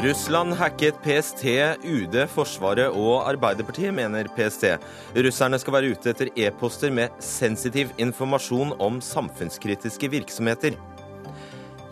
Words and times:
Russland 0.00 0.54
hacket 0.54 0.94
PST, 1.02 1.44
UD, 1.84 2.14
Forsvaret 2.32 2.94
og 2.96 3.26
Arbeiderpartiet, 3.28 3.92
mener 3.92 4.30
PST. 4.32 4.64
Russerne 5.12 5.58
skal 5.60 5.74
være 5.76 5.90
ute 5.92 6.12
etter 6.14 6.30
e-poster 6.40 6.92
med 6.94 7.12
sensitiv 7.20 7.90
informasjon 8.00 8.72
om 8.80 9.00
samfunnskritiske 9.04 10.08
virksomheter. 10.14 10.78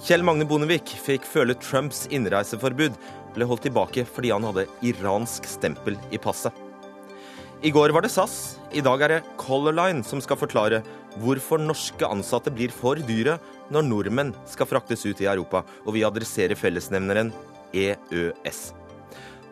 Kjell 0.07 0.25
Magne 0.25 0.47
Bondevik 0.49 0.95
fikk 1.05 1.27
føle 1.29 1.59
Trumps 1.59 2.07
innreiseforbud, 2.09 2.97
ble 3.35 3.51
holdt 3.51 3.67
tilbake 3.67 4.07
fordi 4.09 4.33
han 4.33 4.47
hadde 4.47 4.69
iransk 4.89 5.45
stempel 5.51 5.99
i 6.09 6.23
passet. 6.23 6.55
I 7.61 7.75
går 7.75 7.93
var 7.93 8.07
det 8.07 8.15
SAS, 8.15 8.57
i 8.73 8.81
dag 8.81 9.03
er 9.03 9.17
det 9.17 9.23
Color 9.43 9.75
Line 9.75 10.07
som 10.07 10.23
skal 10.25 10.39
forklare 10.39 10.81
hvorfor 11.23 11.61
norske 11.63 12.09
ansatte 12.09 12.53
blir 12.55 12.73
for 12.75 13.01
dyre 13.09 13.39
når 13.75 13.87
nordmenn 13.87 14.35
skal 14.49 14.69
fraktes 14.71 15.05
ut 15.07 15.21
i 15.23 15.29
Europa, 15.29 15.65
og 15.85 15.95
vi 15.97 16.05
adresserer 16.07 16.59
fellesnevneren 16.59 17.33
EØS. 17.77 18.61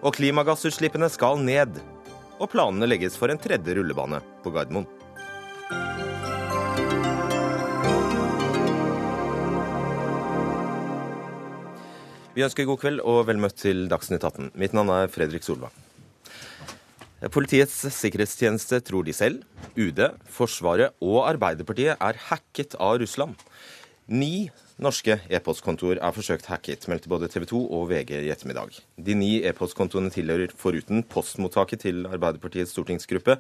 Og 0.02 0.16
klimagassutslippene 0.16 1.08
skal 1.12 1.40
ned. 1.42 1.80
Og 2.36 2.50
planene 2.52 2.88
legges 2.88 3.16
for 3.16 3.32
en 3.32 3.40
tredje 3.40 3.78
rullebane 3.78 4.20
på 4.44 4.52
Gardermoen. 4.52 4.88
Vi 12.36 12.44
ønsker 12.44 12.68
god 12.68 12.82
kveld 12.82 13.00
og 13.00 13.22
vel 13.30 13.40
møtt 13.40 13.56
til 13.62 13.86
Dagsnytt 13.88 14.20
18. 14.20 14.52
Mitt 14.60 14.76
navn 14.76 14.92
er 14.92 15.08
Fredrik 15.08 15.46
Solvang. 15.46 15.85
Politiets 17.16 17.72
sikkerhetstjeneste 17.96 18.82
tror 18.84 19.06
de 19.06 19.12
selv, 19.16 19.40
UD, 19.72 20.02
Forsvaret 20.28 20.92
og 21.00 21.22
Arbeiderpartiet 21.24 21.96
er 21.96 22.18
hacket 22.28 22.76
av 22.76 22.98
Russland. 23.00 23.40
Ni 24.12 24.50
norske 24.76 25.16
e-postkontoer 25.32 25.96
er 25.96 26.12
forsøkt 26.12 26.50
hacket, 26.50 26.84
meldte 26.92 27.08
både 27.08 27.30
TV 27.32 27.46
2 27.48 27.62
og 27.72 27.86
VG 27.88 28.12
i 28.18 28.28
ettermiddag. 28.34 28.76
De 29.00 29.16
ni 29.16 29.30
e-postkontoene 29.48 30.12
tilhører 30.12 30.52
foruten 30.60 31.00
postmottaket 31.08 31.86
til 31.86 32.04
Arbeiderpartiets 32.04 32.76
stortingsgruppe 32.76 33.38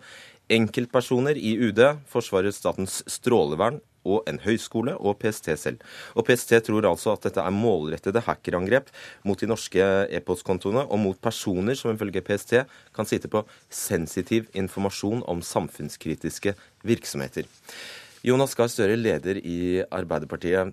enkeltpersoner 0.56 1.36
i 1.36 1.52
UD, 1.68 1.82
Forsvarets 2.08 2.62
statens 2.62 3.02
strålevern 3.12 3.82
og 4.06 4.30
en 4.30 4.40
høyskole 4.44 4.94
og 4.96 5.18
PST 5.20 5.50
selv. 5.58 5.82
Og 6.14 6.26
PST 6.28 6.54
tror 6.66 6.88
altså 6.88 7.14
at 7.16 7.26
dette 7.28 7.42
er 7.42 7.54
målrettede 7.54 8.22
hackerangrep 8.26 8.88
mot 9.26 9.40
de 9.40 9.50
norske 9.50 9.90
e-postkontoene 10.16 10.86
og 10.86 11.02
mot 11.02 11.20
personer 11.20 11.78
som 11.78 11.92
ifølge 11.92 12.24
PST 12.24 12.56
kan 12.96 13.08
sitte 13.08 13.30
på 13.32 13.44
sensitiv 13.72 14.48
informasjon 14.56 15.24
om 15.26 15.44
samfunnskritiske 15.44 16.54
virksomheter. 16.86 17.46
Jonas 18.26 18.56
Gahr 18.58 18.70
Støre, 18.72 18.96
leder 18.98 19.38
i 19.38 19.84
Arbeiderpartiet. 19.94 20.72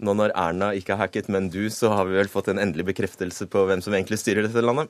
Nå 0.00 0.14
når 0.16 0.32
Erna 0.32 0.70
ikke 0.74 0.94
er 0.94 1.02
hacket, 1.02 1.28
men 1.28 1.50
du, 1.52 1.66
så 1.70 1.92
har 1.92 2.08
vi 2.08 2.16
vel 2.16 2.30
fått 2.32 2.48
en 2.50 2.60
endelig 2.62 2.88
bekreftelse 2.88 3.46
på 3.52 3.66
hvem 3.68 3.82
som 3.84 3.94
egentlig 3.94 4.18
styrer 4.22 4.46
dette 4.46 4.64
landet? 4.64 4.88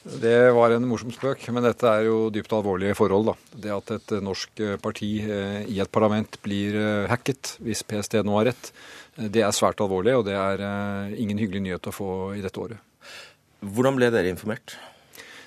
Det 0.00 0.52
var 0.56 0.72
en 0.72 0.86
morsom 0.88 1.10
spøk, 1.12 1.42
men 1.52 1.64
dette 1.66 1.84
er 1.84 2.06
jo 2.06 2.30
dypt 2.32 2.52
alvorlige 2.56 2.96
forhold. 2.96 3.26
da. 3.28 3.34
Det 3.52 3.72
at 3.74 3.90
et 3.98 4.14
norsk 4.24 4.62
parti 4.80 5.10
eh, 5.20 5.66
i 5.68 5.80
et 5.82 5.92
parlament 5.92 6.38
blir 6.40 6.78
eh, 6.80 7.08
hacket, 7.10 7.58
hvis 7.60 7.84
PST 7.84 8.22
nå 8.24 8.38
har 8.38 8.48
rett, 8.48 8.70
eh, 9.18 9.28
det 9.28 9.44
er 9.44 9.52
svært 9.52 9.82
alvorlig, 9.84 10.16
og 10.16 10.24
det 10.24 10.38
er 10.38 10.64
ingen 11.20 11.40
hyggelig 11.40 11.66
nyhet 11.66 11.90
å 11.90 11.92
få 11.92 12.10
i 12.38 12.40
dette 12.40 12.62
året. 12.62 12.80
Hvordan 13.60 14.00
ble 14.00 14.08
dere 14.14 14.32
informert? 14.32 14.78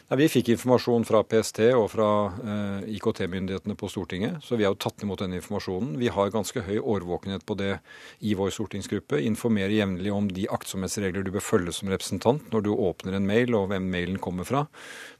Ja, 0.09 0.17
vi 0.19 0.27
fikk 0.27 0.49
informasjon 0.51 1.05
fra 1.07 1.21
PST 1.23 1.61
og 1.73 1.85
fra 1.93 2.07
eh, 2.43 2.89
IKT-myndighetene 2.97 3.75
på 3.79 3.87
Stortinget, 3.89 4.43
så 4.43 4.57
vi 4.59 4.65
har 4.67 4.73
jo 4.75 4.81
tatt 4.83 5.01
imot 5.05 5.21
denne 5.23 5.39
informasjonen. 5.39 5.95
Vi 6.01 6.09
har 6.11 6.33
ganske 6.33 6.61
høy 6.65 6.75
årvåkenhet 6.77 7.45
på 7.47 7.55
det 7.57 7.77
i 8.19 8.35
vår 8.37 8.51
stortingsgruppe. 8.53 9.21
Informerer 9.23 9.71
jevnlig 9.71 10.11
om 10.13 10.27
de 10.27 10.49
aktsomhetsregler 10.51 11.23
du 11.23 11.31
bør 11.33 11.45
følge 11.45 11.73
som 11.73 11.91
representant 11.93 12.51
når 12.51 12.65
du 12.65 12.73
åpner 12.75 13.15
en 13.17 13.29
mail, 13.29 13.55
og 13.55 13.69
hvem 13.71 13.87
mailen 13.93 14.19
kommer 14.21 14.47
fra. 14.49 14.65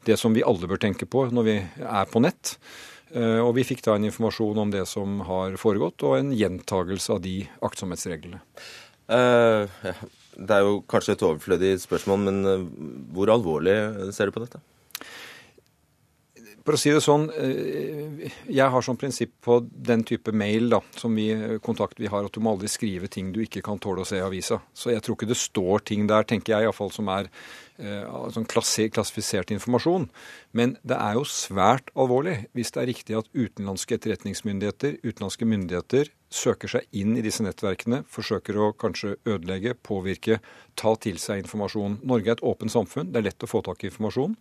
Det 0.04 0.20
som 0.20 0.36
vi 0.36 0.44
alle 0.44 0.70
bør 0.70 0.82
tenke 0.84 1.08
på 1.08 1.30
når 1.32 1.48
vi 1.48 1.56
er 1.64 2.12
på 2.12 2.22
nett. 2.22 2.58
Eh, 3.16 3.40
og 3.40 3.54
vi 3.56 3.66
fikk 3.66 3.86
da 3.88 3.96
en 3.96 4.10
informasjon 4.10 4.62
om 4.66 4.76
det 4.76 4.84
som 4.92 5.24
har 5.30 5.56
foregått, 5.64 6.04
og 6.04 6.20
en 6.20 6.36
gjentagelse 6.36 7.16
av 7.16 7.24
de 7.24 7.40
aktsomhetsreglene. 7.64 8.44
Uh, 9.08 9.66
ja. 9.84 9.96
Det 10.34 10.56
er 10.56 10.64
jo 10.66 10.78
kanskje 10.90 11.18
et 11.18 11.26
overflødig 11.28 11.74
spørsmål, 11.84 12.22
men 12.28 12.38
uh, 12.48 12.70
hvor 13.14 13.32
alvorlig 13.34 13.76
ser 14.16 14.30
du 14.30 14.36
på 14.36 14.46
dette? 14.46 14.62
For 16.63 16.78
å 16.78 16.79
si 16.79 16.94
det 16.96 17.01
sånn, 17.03 17.25
eh, 17.35 18.29
jeg 18.47 18.72
har 18.72 18.84
som 18.85 18.96
prinsipp 18.96 19.34
på 19.44 19.57
den 19.68 20.06
type 20.07 20.31
mail 20.31 20.69
da, 20.72 20.79
som 20.96 21.13
vi, 21.16 21.25
eh, 21.31 21.57
kontakt 21.59 22.00
vi 22.00 22.07
har, 22.07 22.24
at 22.24 22.31
du 22.31 22.40
må 22.40 22.53
aldri 22.56 22.69
skrive 22.72 23.09
ting 23.09 23.34
du 23.34 23.41
ikke 23.44 23.62
kan 23.62 23.78
tåle 23.78 24.00
å 24.00 24.07
se 24.07 24.16
i 24.16 24.24
avisa. 24.24 24.62
Så 24.74 24.94
jeg 24.94 25.01
tror 25.01 25.18
ikke 25.18 25.28
det 25.28 25.35
står 25.35 25.84
ting 25.84 26.07
der, 26.07 26.24
tenker 26.24 26.56
jeg 26.56 26.63
iallfall, 26.63 26.90
som 26.90 27.09
er 27.09 27.28
eh, 27.79 28.06
sånn 28.31 28.47
klassifisert 28.47 29.51
informasjon. 29.51 30.07
Men 30.53 30.78
det 30.85 30.96
er 30.96 31.16
jo 31.16 31.25
svært 31.28 31.91
alvorlig 31.97 32.47
hvis 32.53 32.72
det 32.72 32.81
er 32.81 32.88
riktig 32.94 33.18
at 33.18 33.28
utenlandske 33.35 33.97
etterretningsmyndigheter, 33.97 35.01
utenlandske 35.03 35.44
myndigheter, 35.44 36.13
søker 36.31 36.72
seg 36.72 36.88
inn 36.94 37.18
i 37.18 37.25
disse 37.25 37.44
nettverkene, 37.44 38.06
forsøker 38.07 38.56
å 38.56 38.72
kanskje 38.72 39.18
ødelegge, 39.25 39.75
påvirke, 39.84 40.40
ta 40.80 40.95
til 40.95 41.19
seg 41.19 41.44
informasjon. 41.44 42.00
Norge 42.07 42.31
er 42.31 42.38
et 42.38 42.47
åpent 42.47 42.72
samfunn, 42.72 43.12
det 43.12 43.19
er 43.19 43.28
lett 43.28 43.44
å 43.44 43.51
få 43.51 43.62
tak 43.62 43.84
i 43.84 43.91
informasjon. 43.91 44.38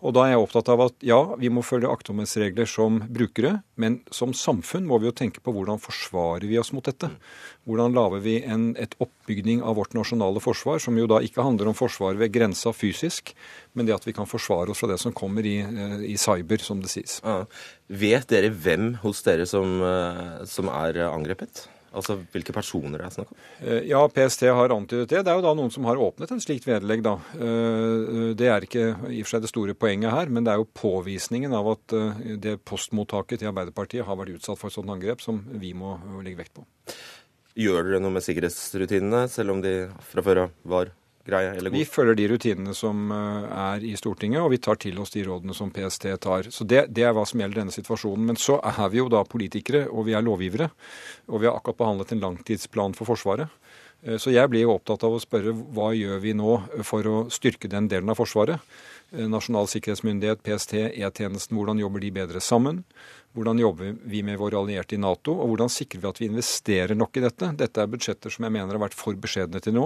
Og 0.00 0.14
da 0.16 0.24
er 0.24 0.32
jeg 0.32 0.40
opptatt 0.40 0.68
av 0.72 0.80
at 0.86 1.04
ja, 1.04 1.18
vi 1.36 1.50
må 1.52 1.62
følge 1.66 1.90
aktsomhetsregler 1.92 2.68
som 2.68 3.02
brukere, 3.12 3.58
men 3.80 3.98
som 4.14 4.32
samfunn 4.36 4.86
må 4.88 4.96
vi 5.00 5.10
jo 5.10 5.14
tenke 5.16 5.42
på 5.44 5.52
hvordan 5.52 5.80
forsvarer 5.82 6.46
vi 6.48 6.56
oss 6.60 6.72
mot 6.72 6.86
dette. 6.86 7.10
Hvordan 7.68 7.96
lager 7.96 8.22
vi 8.24 8.38
en, 8.40 8.70
et 8.80 8.96
oppbygning 9.02 9.60
av 9.60 9.76
vårt 9.76 9.96
nasjonale 9.96 10.40
forsvar, 10.40 10.80
som 10.80 10.96
jo 10.96 11.08
da 11.10 11.20
ikke 11.24 11.44
handler 11.44 11.68
om 11.68 11.76
forsvar 11.76 12.16
ved 12.20 12.32
grensa 12.32 12.72
fysisk, 12.76 13.34
men 13.76 13.88
det 13.88 13.98
at 13.98 14.08
vi 14.08 14.16
kan 14.16 14.28
forsvare 14.30 14.72
oss 14.72 14.80
fra 14.80 14.88
det 14.92 15.00
som 15.02 15.16
kommer 15.16 15.44
i, 15.44 15.58
eh, 15.66 15.98
i 16.08 16.16
cyber, 16.20 16.64
som 16.64 16.80
det 16.80 16.92
sies. 16.92 17.18
Ja. 17.20 17.42
Vet 17.90 18.32
dere 18.32 18.52
hvem 18.54 18.94
hos 19.04 19.20
dere 19.26 19.44
som, 19.48 19.82
eh, 19.84 20.46
som 20.48 20.72
er 20.72 21.04
angrepet? 21.10 21.66
Altså 21.90 22.14
hvilke 22.30 22.54
personer 22.54 23.00
det 23.00 23.06
er 23.08 23.14
snakk 23.16 23.32
om? 23.32 23.38
Eh, 23.64 23.80
ja, 23.90 24.00
PST 24.14 24.44
har 24.46 24.74
antydet 24.74 25.10
det. 25.10 25.22
Det 25.26 25.32
er 25.32 25.40
jo 25.40 25.44
da 25.44 25.54
noen 25.58 25.72
som 25.74 25.88
har 25.88 25.98
åpnet 25.98 26.30
en 26.30 26.42
slikt 26.42 26.68
vedlegg, 26.68 27.02
da. 27.02 27.16
Eh, 27.34 28.30
det 28.38 28.50
er 28.50 28.66
ikke 28.66 28.84
i 29.10 29.18
og 29.18 29.26
for 29.26 29.34
seg 29.34 29.42
det 29.44 29.50
store 29.50 29.74
poenget 29.74 30.14
her, 30.14 30.30
men 30.30 30.46
det 30.46 30.54
er 30.54 30.62
jo 30.62 30.68
påvisningen 30.70 31.56
av 31.56 31.72
at 31.74 31.96
eh, 31.98 32.22
det 32.46 32.60
postmottaket 32.68 33.42
til 33.42 33.50
Arbeiderpartiet 33.50 34.06
har 34.06 34.20
vært 34.20 34.36
utsatt 34.38 34.60
for 34.60 34.70
et 34.70 34.78
sånt 34.78 34.92
angrep, 34.94 35.24
som 35.24 35.42
vi 35.50 35.74
må 35.74 35.96
legge 36.22 36.44
vekt 36.44 36.54
på. 36.60 36.66
Gjør 37.58 37.88
dere 37.88 38.02
noe 38.04 38.14
med 38.14 38.22
sikkerhetsrutinene, 38.22 39.26
selv 39.32 39.56
om 39.56 39.64
de 39.64 39.74
fra 40.12 40.22
før 40.22 40.44
av 40.44 40.56
var 40.70 40.94
greie 41.26 41.52
eller 41.54 41.70
god? 41.70 41.78
Vi 41.78 41.84
følger 41.88 42.18
de 42.18 42.28
rutinene 42.32 42.74
som 42.76 43.10
eh, 43.14 43.50
er 43.64 43.86
i 43.86 43.94
Stortinget, 43.98 44.42
og 44.42 44.52
vi 44.54 44.60
tar 44.62 44.80
til 44.80 44.98
oss 45.02 45.14
de 45.14 45.24
rådene 45.26 45.56
som 45.56 45.72
PST 45.74 46.08
tar. 46.22 46.50
Så 46.52 46.66
det, 46.68 46.86
det, 46.94 47.04
er 47.06 47.14
hva 47.16 47.26
som 47.28 47.42
gjelder 47.42 47.62
denne 47.62 47.74
situasjonen. 47.74 48.30
Men 48.32 48.40
så 48.40 48.58
er 48.60 48.82
vi 48.92 49.02
jo 49.02 49.08
da 49.12 49.24
politikere, 49.28 49.86
og 49.90 50.08
vi 50.08 50.16
er 50.16 50.26
lovgivere. 50.26 50.70
Og 51.30 51.42
vi 51.42 51.50
har 51.50 51.58
akkurat 51.58 51.80
behandlet 51.82 52.14
en 52.14 52.24
langtidsplan 52.24 52.96
for 52.98 53.10
Forsvaret. 53.12 53.52
Eh, 54.02 54.16
så 54.20 54.32
jeg 54.32 54.50
blir 54.50 54.64
jo 54.64 54.76
opptatt 54.76 55.04
av 55.06 55.14
å 55.16 55.22
spørre 55.22 55.52
hva 55.74 55.90
gjør 55.96 56.20
vi 56.22 56.34
nå 56.36 56.56
for 56.86 57.06
å 57.06 57.16
styrke 57.32 57.70
den 57.70 57.88
delen 57.90 58.12
av 58.12 58.20
Forsvaret? 58.20 58.60
Eh, 59.12 59.26
Nasjonal 59.28 59.68
sikkerhetsmyndighet, 59.70 60.42
PST, 60.46 60.76
E-tjenesten, 60.96 61.56
hvordan 61.58 61.80
jobber 61.82 62.02
de 62.04 62.12
bedre 62.14 62.42
sammen? 62.44 62.84
Hvordan 63.36 63.60
jobber 63.62 63.92
vi 64.10 64.24
med 64.26 64.40
våre 64.40 64.58
allierte 64.58 64.96
i 64.96 64.98
Nato, 64.98 65.36
og 65.38 65.52
hvordan 65.52 65.70
sikrer 65.70 66.02
vi 66.02 66.08
at 66.08 66.18
vi 66.18 66.28
investerer 66.32 66.98
nok 66.98 67.20
i 67.20 67.22
dette? 67.22 67.52
Dette 67.60 67.82
er 67.82 67.90
budsjetter 67.90 68.32
som 68.32 68.46
jeg 68.46 68.54
mener 68.56 68.74
har 68.74 68.82
vært 68.82 68.96
for 68.98 69.14
beskjedne 69.14 69.60
til 69.62 69.76
nå, 69.76 69.84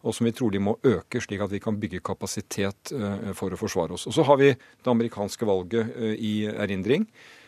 og 0.00 0.16
som 0.16 0.24
vi 0.24 0.32
trolig 0.32 0.62
må 0.64 0.78
øke, 0.80 1.20
slik 1.20 1.44
at 1.44 1.52
vi 1.52 1.60
kan 1.60 1.76
bygge 1.76 2.00
kapasitet 2.06 2.94
eh, 2.96 3.32
for 3.36 3.52
å 3.52 3.60
forsvare 3.60 3.98
oss. 3.98 4.06
Og 4.08 4.16
Så 4.16 4.24
har 4.24 4.40
vi 4.40 4.54
det 4.54 4.92
amerikanske 4.94 5.48
valget 5.48 5.92
i 6.16 6.46
erindring 6.54 7.04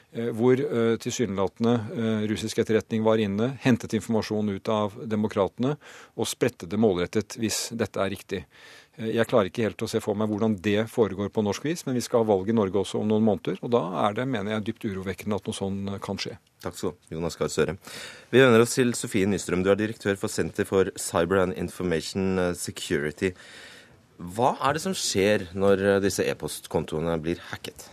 hvor 0.08 0.56
tilsynelatende 1.04 2.24
russisk 2.30 2.62
etterretning 2.62 3.02
var 3.04 3.20
inne, 3.20 3.50
hentet 3.60 3.92
informasjon 3.98 4.48
ut 4.54 4.70
av 4.72 4.94
demokratene 5.04 5.74
og 6.16 6.30
spredte 6.30 6.64
det 6.70 6.80
målrettet 6.80 7.36
hvis 7.36 7.66
dette 7.76 8.00
er 8.00 8.14
riktig. 8.14 8.40
Eh, 8.98 9.12
jeg 9.14 9.28
klarer 9.30 9.50
ikke 9.50 9.66
helt 9.66 9.84
å 9.84 9.88
se 9.90 10.00
for 10.02 10.18
meg 10.18 10.30
hvordan 10.30 10.56
det 10.64 10.88
foregår 10.90 11.30
på 11.34 11.44
norsk 11.46 11.68
vis, 11.68 11.84
men 11.86 11.96
vi 11.98 12.02
skal 12.04 12.24
ha 12.24 12.30
valg 12.32 12.50
i 12.50 12.56
Norge 12.56 12.82
også 12.82 13.02
om 13.02 13.08
noen 13.10 13.26
måneder. 13.26 13.60
Og 13.62 13.72
da 13.74 13.82
er 14.04 14.18
det, 14.18 14.26
mener 14.30 14.56
jeg, 14.56 14.66
dypt 14.68 14.88
urovekkende 14.88 15.38
at 15.38 15.48
noe 15.48 15.58
sånn 15.58 15.80
eh, 15.94 16.00
kan 16.02 16.20
skje. 16.20 16.36
Takk 16.64 16.78
skal 16.78 16.94
du 16.94 16.96
ha, 16.96 17.14
Jonas 17.14 17.38
Gahr 17.38 17.52
Støre. 17.52 17.76
Vi 18.32 18.42
vender 18.42 18.64
oss 18.64 18.74
til 18.78 18.94
Sofie 18.98 19.28
Nystrøm. 19.30 19.62
Du 19.62 19.70
er 19.72 19.78
direktør 19.78 20.18
for 20.18 20.32
Senter 20.32 20.66
for 20.68 20.90
Cyber 20.98 21.44
and 21.44 21.58
Information 21.58 22.42
eh, 22.42 22.54
Security. 22.58 23.34
Hva 24.18 24.56
er 24.66 24.74
det 24.74 24.82
som 24.82 24.96
skjer 24.98 25.46
når 25.54 26.00
disse 26.02 26.26
e-postkontoene 26.26 27.14
blir 27.22 27.38
hacket? 27.52 27.86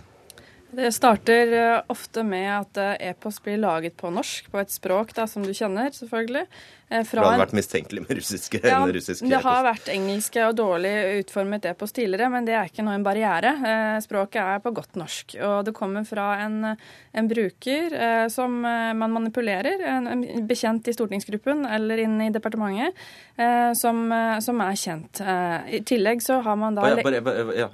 Det 0.76 0.92
starter 0.92 1.54
eh, 1.54 1.82
ofte 1.88 2.24
med 2.24 2.48
at 2.52 2.78
eh, 2.78 3.10
e-post 3.10 3.44
blir 3.46 3.58
laget 3.62 3.96
på 3.98 4.10
norsk, 4.12 4.50
på 4.52 4.60
et 4.60 4.74
språk 4.74 5.14
da, 5.16 5.24
som 5.30 5.46
du 5.46 5.54
kjenner, 5.56 5.94
selvfølgelig. 5.96 6.44
Eh, 6.90 7.06
fra 7.08 7.24
det 7.24 7.30
har 7.32 7.42
vært 7.46 7.56
mistenkelig 7.56 8.04
med 8.04 8.12
russiske 8.20 8.60
ja, 8.60 8.82
russisk 8.84 9.24
Det 9.32 9.40
har 9.46 9.62
vært 9.66 9.88
engelske 9.94 10.44
og 10.50 10.58
dårlig 10.60 10.92
utformet 11.22 11.70
e-post 11.72 11.96
tidligere, 11.96 12.28
men 12.34 12.50
det 12.50 12.58
er 12.58 12.68
ikke 12.68 12.84
noe 12.84 12.98
en 13.00 13.08
barriere. 13.08 13.54
Språket 14.04 14.42
er 14.44 14.62
på 14.66 14.74
godt 14.76 15.00
norsk. 15.00 15.38
Og 15.48 15.56
det 15.70 15.76
kommer 15.78 16.04
fra 16.08 16.28
en, 16.44 16.60
en 17.16 17.32
bruker 17.32 17.96
som 18.34 18.60
man 18.66 19.16
manipulerer, 19.16 19.82
en 19.96 20.28
bekjent 20.50 20.92
i 20.92 20.98
stortingsgruppen 20.98 21.66
eller 21.78 22.04
inn 22.04 22.20
i 22.28 22.30
departementet, 22.36 23.00
som, 23.80 24.06
som 24.44 24.64
er 24.68 24.80
kjent. 24.80 25.24
I 25.72 25.82
tillegg 25.88 26.24
så 26.26 26.42
har 26.46 26.60
man 26.60 26.78
da 26.78 26.92
ja, 26.92 27.02
bare, 27.06 27.50
ja, 27.56 27.70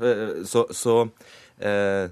Så, 0.45 0.67
så 0.75 1.03
eh 1.59 2.09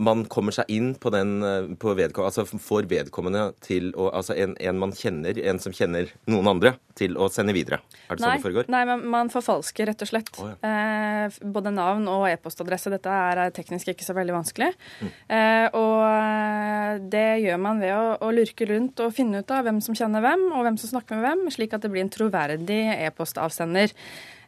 man 0.00 0.24
kommer 0.32 0.54
seg 0.54 0.70
inn 0.72 0.92
på 1.00 1.12
den 1.14 1.38
eh, 1.46 1.70
på 1.80 1.94
vedkommende, 1.98 2.30
altså 2.30 2.60
får 2.60 2.88
vedkommende 2.90 3.50
til 3.64 3.92
å 3.94 4.08
Altså 4.20 4.34
en, 4.34 4.56
en, 4.58 4.78
man 4.80 4.92
kjenner, 4.96 5.38
en 5.38 5.60
som 5.62 5.74
kjenner 5.76 6.10
noen 6.30 6.48
andre, 6.50 6.74
til 7.00 7.16
å 7.18 7.28
sende 7.32 7.54
videre. 7.56 7.80
Er 8.06 8.18
det 8.18 8.22
nei, 8.22 8.34
sånn 8.34 8.36
det 8.36 8.46
foregår? 8.46 8.70
Nei, 8.72 8.82
men 8.88 9.04
man 9.12 9.32
forfalsker 9.32 9.90
rett 9.90 10.04
og 10.04 10.10
slett. 10.10 10.32
Oh, 10.40 10.50
ja. 10.52 10.56
eh, 10.70 11.38
både 11.56 11.72
navn 11.74 12.08
og 12.12 12.26
e-postadresse. 12.30 12.92
Dette 12.94 13.20
er 13.30 13.54
teknisk 13.56 13.92
ikke 13.92 14.06
så 14.06 14.16
veldig 14.16 14.36
vanskelig. 14.36 14.72
Mm. 15.00 15.12
Eh, 15.36 15.78
og 15.80 16.02
eh, 16.08 16.98
det 17.12 17.28
gjør 17.44 17.62
man 17.62 17.80
ved 17.82 17.94
å, 17.96 18.18
å, 18.26 18.32
lurke 18.34 18.68
rundt 18.70 19.00
og 19.04 19.14
finne 19.16 19.42
ut 19.42 19.54
av 19.54 19.64
hvem 19.66 19.80
som 19.84 19.96
kjenner 19.96 20.24
hvem, 20.24 20.50
og 20.54 20.66
hvem 20.66 20.80
som 20.80 20.94
snakker 20.94 21.18
med 21.18 21.28
hvem, 21.28 21.46
slik 21.54 21.76
at 21.76 21.86
det 21.86 21.92
blir 21.92 22.04
en 22.06 22.12
troverdig 22.12 22.82
e-postavsender. 22.98 23.96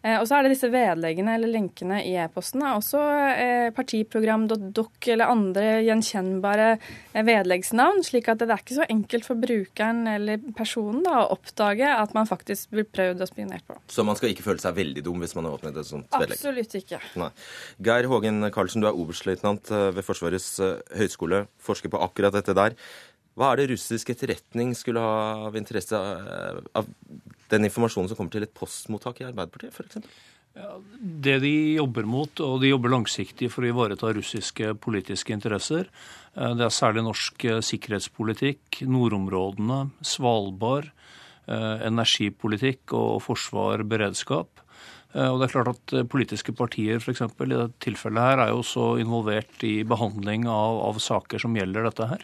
Eh, 0.03 0.19
og 0.19 0.27
så 0.27 0.37
er 0.37 0.45
det 0.45 0.57
disse 0.57 0.71
vedleggene 0.71 1.37
eller 1.37 1.51
lenkene 1.53 2.01
i 2.03 2.17
e-postene. 2.19 2.75
Også 2.79 3.01
eh, 3.39 3.69
partiprogram.doc 3.75 5.09
eller 5.15 5.31
andre 5.31 5.67
gjenkjennbare 5.87 6.69
eh, 6.75 7.23
vedleggsnavn. 7.27 8.03
slik 8.07 8.31
at 8.33 8.43
det 8.43 8.51
er 8.51 8.65
ikke 8.65 8.81
så 8.81 8.89
enkelt 8.91 9.29
for 9.29 9.39
brukeren 9.43 10.03
eller 10.11 10.43
personen 10.59 11.05
da, 11.07 11.23
å 11.23 11.37
oppdage 11.37 11.87
at 11.87 12.17
man 12.19 12.27
faktisk 12.27 12.42
blir 12.73 12.89
prøvd 12.89 13.23
og 13.25 13.31
spionert 13.31 13.67
på. 13.69 13.77
Så 13.93 14.05
man 14.07 14.19
skal 14.19 14.33
ikke 14.33 14.47
føle 14.47 14.63
seg 14.63 14.75
veldig 14.77 15.05
dum 15.07 15.23
hvis 15.23 15.37
man 15.39 15.49
har 15.49 15.57
åpnet 15.59 15.79
et 15.79 15.89
sånt 15.89 16.11
vedlegg? 16.11 16.39
Absolutt 16.41 16.77
ikke. 16.81 17.01
Nei. 17.21 17.31
Geir 17.89 18.11
Hågen 18.11 18.51
Karlsen, 18.55 18.83
du 18.83 18.91
er 18.91 18.99
oberstløytnant 18.99 19.73
ved 19.97 20.03
Forsvarets 20.07 20.51
høgskole, 20.99 21.47
forsker 21.63 21.93
på 21.93 22.03
akkurat 22.03 22.35
dette 22.35 22.57
der. 22.59 22.77
Hva 23.39 23.53
er 23.53 23.63
det 23.63 23.71
russisk 23.73 24.11
etterretning 24.13 24.75
skulle 24.77 25.01
ha 25.01 25.47
av 25.49 25.57
interesse 25.57 25.97
av 25.97 26.91
den 27.53 27.69
informasjonen 27.69 28.11
som 28.11 28.19
kommer 28.19 28.35
til 28.35 28.45
et 28.45 28.55
postmottak 28.57 29.23
i 29.23 29.29
Arbeiderpartiet, 29.29 29.73
f.eks.? 29.73 30.13
Ja, 30.53 30.75
det 31.01 31.39
de 31.41 31.53
jobber 31.79 32.05
mot, 32.05 32.43
og 32.45 32.59
de 32.61 32.69
jobber 32.69 32.93
langsiktig 32.93 33.49
for 33.55 33.65
å 33.65 33.71
ivareta 33.71 34.11
russiske 34.13 34.75
politiske 34.85 35.33
interesser, 35.33 35.89
eh, 36.37 36.53
det 36.59 36.67
er 36.67 36.75
særlig 36.77 37.07
norsk 37.07 37.47
eh, 37.49 37.63
sikkerhetspolitikk, 37.65 38.83
nordområdene, 38.85 39.87
Svalbard, 40.05 40.91
eh, 40.93 41.22
energipolitikk 41.49 42.93
og 42.95 43.17
forsvar, 43.25 43.83
beredskap. 43.89 44.61
Og 45.13 45.41
det 45.41 45.49
er 45.49 45.53
klart 45.53 45.71
at 45.73 45.95
Politiske 46.09 46.55
partier 46.57 47.03
for 47.03 47.13
eksempel, 47.13 47.51
i 47.51 47.59
dette 47.59 47.83
tilfellet 47.85 48.29
her, 48.31 48.43
er 48.45 48.53
jo 48.53 48.61
også 48.63 48.85
involvert 49.03 49.65
i 49.67 49.83
behandling 49.85 50.47
av, 50.49 50.79
av 50.87 51.01
saker 51.03 51.43
som 51.43 51.59
gjelder 51.59 51.89
dette 51.89 52.09
her. 52.13 52.23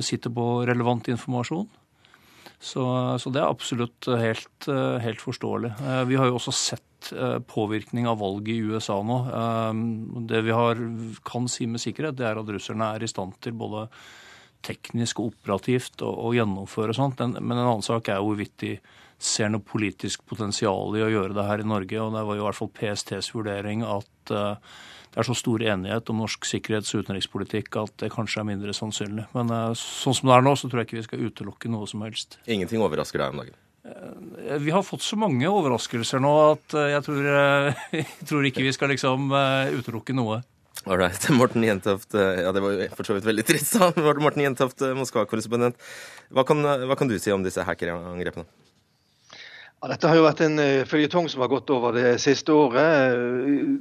Sitter 0.00 0.32
på 0.32 0.46
relevant 0.70 1.10
informasjon. 1.12 1.66
Så, 2.64 2.84
så 3.20 3.30
det 3.32 3.42
er 3.42 3.50
absolutt 3.50 4.08
helt, 4.08 4.68
eh, 4.72 4.96
helt, 5.04 5.20
forståelig. 5.20 5.74
Eh, 5.84 6.02
vi 6.08 6.16
har 6.16 6.30
jo 6.30 6.38
også 6.38 6.54
sett 6.56 7.10
eh, 7.12 7.36
påvirkning 7.44 8.08
av 8.08 8.22
valget 8.22 8.54
i 8.54 8.72
USA 8.72 8.96
nå. 9.04 9.18
Det 10.30 10.40
vi 10.46 10.54
har, 10.54 10.80
kan 11.28 11.48
si 11.50 11.68
med 11.68 11.82
sikkerhet, 11.82 12.16
det 12.16 12.28
er 12.30 12.40
at 12.40 12.52
russerne 12.56 12.94
er 12.94 13.04
i 13.04 13.10
stand 13.10 13.36
til 13.44 13.56
både 13.60 13.84
teknisk 14.64 15.20
og 15.20 15.32
operativt 15.32 16.02
å, 16.04 16.10
å 16.28 16.34
gjennomføre 16.36 16.96
sånt. 16.96 17.20
Men, 17.20 17.38
men 17.40 17.58
en 17.58 17.66
annen 17.66 17.86
sak 17.86 18.10
er 18.12 18.22
hvorvidt 18.24 18.56
de 18.64 18.76
ser 19.24 19.50
noe 19.52 19.64
politisk 19.64 20.24
potensial 20.28 20.94
i 20.98 21.04
å 21.04 21.10
gjøre 21.12 21.36
det 21.36 21.46
her 21.48 21.62
i 21.62 21.68
Norge. 21.68 22.00
Og 22.00 22.12
det 22.14 22.24
var 22.26 22.38
jo 22.38 22.44
i 22.44 22.46
hvert 22.48 22.58
fall 22.58 22.72
PSTs 22.76 23.32
vurdering 23.34 23.84
at 23.86 24.34
uh, 24.34 24.78
det 25.14 25.22
er 25.22 25.28
så 25.28 25.36
stor 25.38 25.62
enighet 25.62 26.10
om 26.10 26.22
norsk 26.24 26.48
sikkerhets- 26.48 26.94
og 26.96 27.04
utenrikspolitikk 27.04 27.78
at 27.84 27.98
det 28.02 28.12
kanskje 28.14 28.42
er 28.42 28.48
mindre 28.50 28.74
sannsynlig. 28.76 29.28
Men 29.36 29.52
uh, 29.52 29.68
sånn 29.78 30.16
som 30.16 30.30
det 30.30 30.38
er 30.38 30.48
nå, 30.48 30.56
så 30.58 30.70
tror 30.70 30.82
jeg 30.82 30.90
ikke 30.90 31.00
vi 31.00 31.06
skal 31.08 31.28
utelukke 31.28 31.70
noe 31.72 31.90
som 31.90 32.02
helst. 32.06 32.40
Ingenting 32.50 32.82
overrasker 32.84 33.22
deg 33.22 33.36
om 33.36 33.44
dagen? 33.44 33.60
Uh, 33.84 34.58
vi 34.64 34.74
har 34.74 34.86
fått 34.86 35.04
så 35.06 35.18
mange 35.20 35.48
overraskelser 35.50 36.22
nå 36.24 36.34
at 36.54 36.78
jeg 36.94 37.06
tror, 37.06 37.30
jeg 38.00 38.26
tror 38.26 38.50
ikke 38.50 38.66
vi 38.66 38.74
skal 38.76 38.92
liksom 38.94 39.30
utelukke 39.78 40.16
noe. 40.16 40.42
Ålreit. 40.84 41.28
Morten 41.38 41.64
Jentoft, 41.64 42.14
ja 42.14 42.52
det 42.52 42.62
var 42.64 42.74
jo 42.74 42.90
for 42.96 43.08
så 43.08 43.16
vidt 43.16 43.28
veldig 43.28 43.46
trist, 43.46 43.78
da. 43.78 43.92
Morten 44.24 44.44
Jentoft, 44.44 44.84
Moskva-korrespondent. 44.98 45.78
Hva, 46.34 46.44
hva, 46.44 46.98
kan 46.98 47.10
du 47.10 47.16
si 47.18 47.32
om 47.32 47.44
disse 47.46 47.64
hackerangrepene? 47.64 48.46
Ja, 49.84 49.90
dette 49.92 50.08
har 50.08 50.16
jo 50.16 50.24
vært 50.24 50.40
en 50.46 50.60
føljetong 50.88 51.26
som 51.28 51.42
har 51.44 51.50
gått 51.52 51.68
over 51.74 51.92
det 51.96 52.14
siste 52.22 52.54
året. 52.56 53.18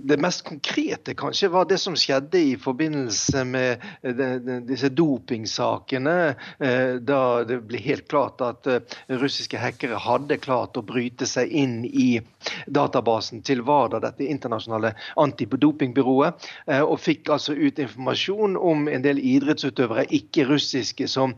Det 0.03 0.17
mest 0.19 0.43
konkrete 0.43 1.13
kanskje 1.15 1.47
var 1.53 1.65
det 1.69 1.77
som 1.79 1.95
skjedde 1.95 2.39
i 2.39 2.55
forbindelse 2.59 3.43
med 3.47 3.83
uh, 4.03 4.09
de, 4.11 4.27
de, 4.43 4.57
disse 4.67 4.89
dopingsakene. 4.91 6.15
eh, 6.59 6.95
da 6.99 7.19
det 7.47 7.61
ble 7.69 7.79
helt 7.79 8.09
klart 8.11 8.41
at 8.43 8.67
russiske 9.07 9.59
hackere 9.59 9.99
hadde 10.03 10.37
klart 10.43 10.77
å 10.77 10.83
bryte 10.85 11.27
seg 11.29 11.51
inn 11.51 11.83
i 11.87 12.19
databasen 12.67 13.43
til 13.47 13.63
WADA, 13.63 14.01
dette 14.03 14.27
internasjonale 14.27 14.93
antidopingbyrået, 15.23 16.47
og 16.83 16.95
fikk 16.99 17.31
altså 17.33 17.55
ut 17.55 17.79
informasjon 17.79 18.57
om 18.59 18.87
en 18.91 19.05
del 19.05 19.19
idrettsutøvere, 19.19 20.05
ikke 20.11 20.47
russiske, 20.49 21.07
som 21.07 21.35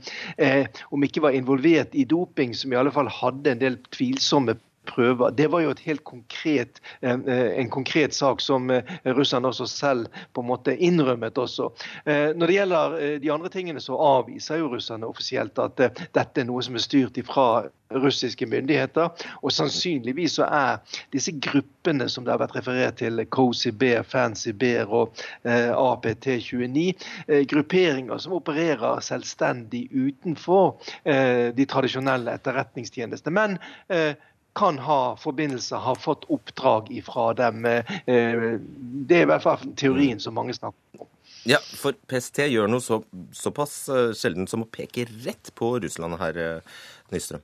om 0.89 1.05
ikke 1.05 1.23
var 1.25 1.37
involvert 1.37 1.93
i 1.93 2.07
doping, 2.09 2.55
som 2.57 2.73
i 2.73 2.79
alle 2.79 2.93
fall 2.95 3.11
hadde 3.21 3.53
en 3.53 3.61
del 3.61 3.77
tvilsomme 3.93 4.57
prøver. 4.85 5.31
Det 5.35 5.47
var 5.51 5.63
jo 5.65 5.73
et 5.73 5.83
helt 5.85 6.03
konkret, 6.03 6.81
eh, 7.01 7.17
en 7.59 7.69
konkret 7.69 8.13
sak 8.13 8.41
som 8.41 8.69
eh, 8.71 8.83
russerne 9.05 9.47
også 9.47 9.67
selv 9.69 10.07
på 10.33 10.41
en 10.41 10.49
måte 10.49 10.75
innrømmet 10.77 11.37
også. 11.37 11.71
Eh, 12.05 12.33
når 12.35 12.47
det 12.47 12.59
gjelder 12.59 12.99
de 13.19 13.31
andre 13.31 13.49
tingene, 13.49 13.81
så 13.81 13.97
avviser 13.97 14.61
jo 14.61 14.71
russerne 14.73 15.07
offisielt 15.07 15.59
at 15.59 15.77
dette 15.77 16.41
er 16.41 16.47
noe 16.47 16.63
som 16.63 16.77
er 16.77 16.83
styrt 16.83 17.17
ifra 17.21 17.65
russiske 17.93 18.47
myndigheter. 18.49 19.11
Og 19.45 19.53
sannsynligvis 19.53 20.39
så 20.39 20.47
er 20.49 21.01
disse 21.13 21.33
gruppene 21.41 22.07
som 22.09 22.25
det 22.25 22.33
har 22.33 22.41
vært 22.41 22.55
referert 22.57 22.97
til, 22.99 23.21
Cozy 23.29 23.71
Bear, 23.71 24.03
Fancy 24.03 24.55
Bear 24.57 24.89
og 24.89 25.13
APT29, 25.45 26.95
grupperinger 27.51 28.17
som 28.21 28.33
opererer 28.39 29.03
selvstendig 29.05 29.85
utenfor 29.93 30.73
de 31.05 31.67
tradisjonelle 31.69 32.33
etterretningstjenestene. 32.39 33.35
Men 33.35 33.59
kan 34.55 34.79
ha 34.79 35.17
forbindelser, 35.19 35.77
har 35.83 35.95
fått 35.99 36.25
oppdrag 36.31 36.91
ifra 36.91 37.33
dem. 37.33 37.65
Eh, 37.65 38.59
det 39.07 39.17
er 39.19 39.25
i 39.25 39.29
hvert 39.29 39.43
fall 39.43 39.73
teorien 39.75 40.21
som 40.23 40.37
mange 40.37 40.55
snakker 40.55 41.03
om. 41.03 41.09
Ja, 41.45 41.59
for 41.77 41.93
PST 42.09 42.47
gjør 42.49 42.71
noe 42.71 42.81
så, 42.81 43.01
såpass 43.35 43.75
eh, 43.93 44.13
sjelden 44.17 44.47
som 44.49 44.63
å 44.65 44.69
peke 44.71 45.05
rett 45.25 45.51
på 45.59 45.75
Russland 45.83 46.17
her, 46.21 46.39
eh, 46.41 46.79
Nystrøm. 47.13 47.43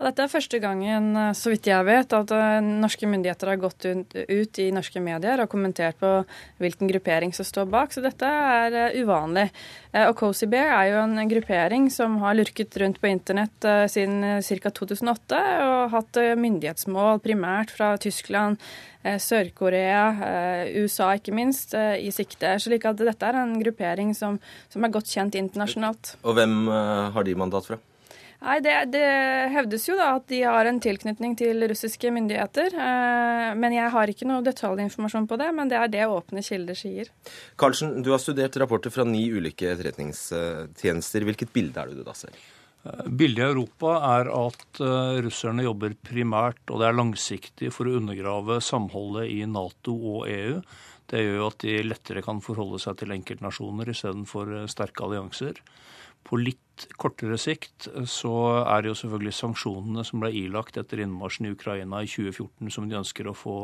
Dette 0.00 0.24
er 0.24 0.30
første 0.32 0.56
gangen, 0.62 1.10
eh, 1.12 1.34
så 1.36 1.50
vidt 1.52 1.66
jeg 1.68 1.84
vet, 1.84 2.14
at 2.16 2.30
eh, 2.32 2.60
norske 2.64 3.04
myndigheter 3.04 3.50
har 3.52 3.58
gått 3.60 3.84
ut 3.84 4.60
i 4.62 4.70
norske 4.72 5.00
medier 5.04 5.42
og 5.42 5.50
kommentert 5.52 5.98
på 6.00 6.12
hvilken 6.62 6.88
gruppering 6.88 7.34
som 7.36 7.44
står 7.44 7.68
bak, 7.68 7.92
så 7.92 8.00
dette 8.04 8.24
er 8.24 8.76
eh, 8.86 8.96
uvanlig. 9.02 9.50
Og 10.06 10.14
Cozy 10.16 10.46
Bear 10.48 10.70
er 10.72 10.86
jo 10.92 11.02
en 11.02 11.28
gruppering 11.28 11.90
som 11.92 12.16
har 12.22 12.38
lurket 12.38 12.76
rundt 12.80 13.00
på 13.02 13.10
internett 13.10 13.66
siden 13.90 14.22
ca. 14.38 14.70
2008 14.70 15.40
og 15.64 15.96
hatt 15.96 16.20
myndighetsmål 16.38 17.18
primært 17.24 17.74
fra 17.74 17.90
Tyskland, 17.98 18.62
Sør-Korea, 19.02 20.04
USA 20.78 21.10
ikke 21.18 21.34
minst, 21.34 21.74
i 21.74 22.14
sikte. 22.14 22.54
slik 22.62 22.86
at 22.86 23.02
dette 23.02 23.32
er 23.32 23.42
en 23.42 23.58
gruppering 23.58 24.14
som, 24.14 24.38
som 24.70 24.86
er 24.86 24.94
godt 24.94 25.10
kjent 25.10 25.42
internasjonalt. 25.42 26.14
Og 26.22 26.38
hvem 26.38 26.60
har 26.70 27.26
de 27.26 27.40
mandat 27.42 27.66
fra? 27.66 27.82
Nei, 28.40 28.56
det, 28.64 28.74
det, 28.94 29.04
hevdes 29.52 29.82
jo 29.84 29.98
da 29.98 30.14
at 30.16 30.24
de 30.32 30.38
har 30.48 30.64
en 30.64 30.78
tilknytning 30.80 31.34
til 31.36 31.60
russiske 31.68 32.08
myndigheter. 32.14 32.72
Eh, 32.72 33.48
men 33.60 33.74
jeg 33.76 33.92
har 33.92 34.12
ikke 34.12 34.28
noe 34.28 34.44
detaljinformasjon 34.46 35.26
på 35.28 35.36
det, 35.40 35.50
men 35.56 35.68
det 35.68 35.76
er 35.76 35.90
det 35.92 36.06
åpne 36.08 36.44
kilder 36.46 36.78
sier. 36.78 37.10
Karlsen, 37.60 37.98
du 38.00 38.08
har 38.14 38.22
studert 38.22 38.56
rapporter 38.62 38.94
fra 38.94 39.04
ni 39.04 39.26
ulike 39.28 39.68
etterretningstjenester. 39.74 41.28
Hvilket 41.28 41.52
bilde 41.52 41.82
er 41.82 41.92
det 41.92 42.00
du 42.00 42.06
da 42.06 42.16
ser? 42.16 42.32
Eh, 42.88 43.04
bildet 43.12 43.44
i 43.44 43.48
Europa 43.50 43.98
er 44.14 44.32
at 44.32 44.80
uh, 44.80 45.20
russerne 45.20 45.66
jobber 45.66 45.98
primært, 46.00 46.64
og 46.70 46.80
det 46.80 46.88
er 46.88 46.96
langsiktig, 46.96 47.68
for 47.76 47.90
å 47.90 47.98
undergrave 48.00 48.62
samholdet 48.64 49.28
i 49.34 49.42
Nato 49.44 49.98
og 50.14 50.24
EU. 50.32 50.62
Det 51.12 51.26
gjør 51.26 51.40
jo 51.42 51.52
at 51.52 51.60
de 51.66 51.76
lettere 51.84 52.24
kan 52.24 52.40
forholde 52.40 52.80
seg 52.80 53.02
til 53.02 53.12
enkeltnasjoner 53.12 53.92
istedenfor 53.92 54.62
sterke 54.70 55.04
allianser. 55.04 55.60
På 56.26 56.38
litt 56.40 56.86
kortere 57.00 57.36
sikt 57.40 57.88
så 58.08 58.34
er 58.62 58.82
det 58.82 58.92
jo 58.92 58.98
selvfølgelig 59.02 59.36
sanksjonene 59.36 60.04
som 60.06 60.22
ble 60.22 60.30
ilagt 60.46 60.78
etter 60.80 61.02
innmarsjen 61.04 61.48
i 61.48 61.54
Ukraina 61.54 62.02
i 62.04 62.08
2014 62.08 62.72
som 62.72 62.88
de 62.88 62.98
ønsker 63.00 63.28
å 63.28 63.36
få 63.36 63.56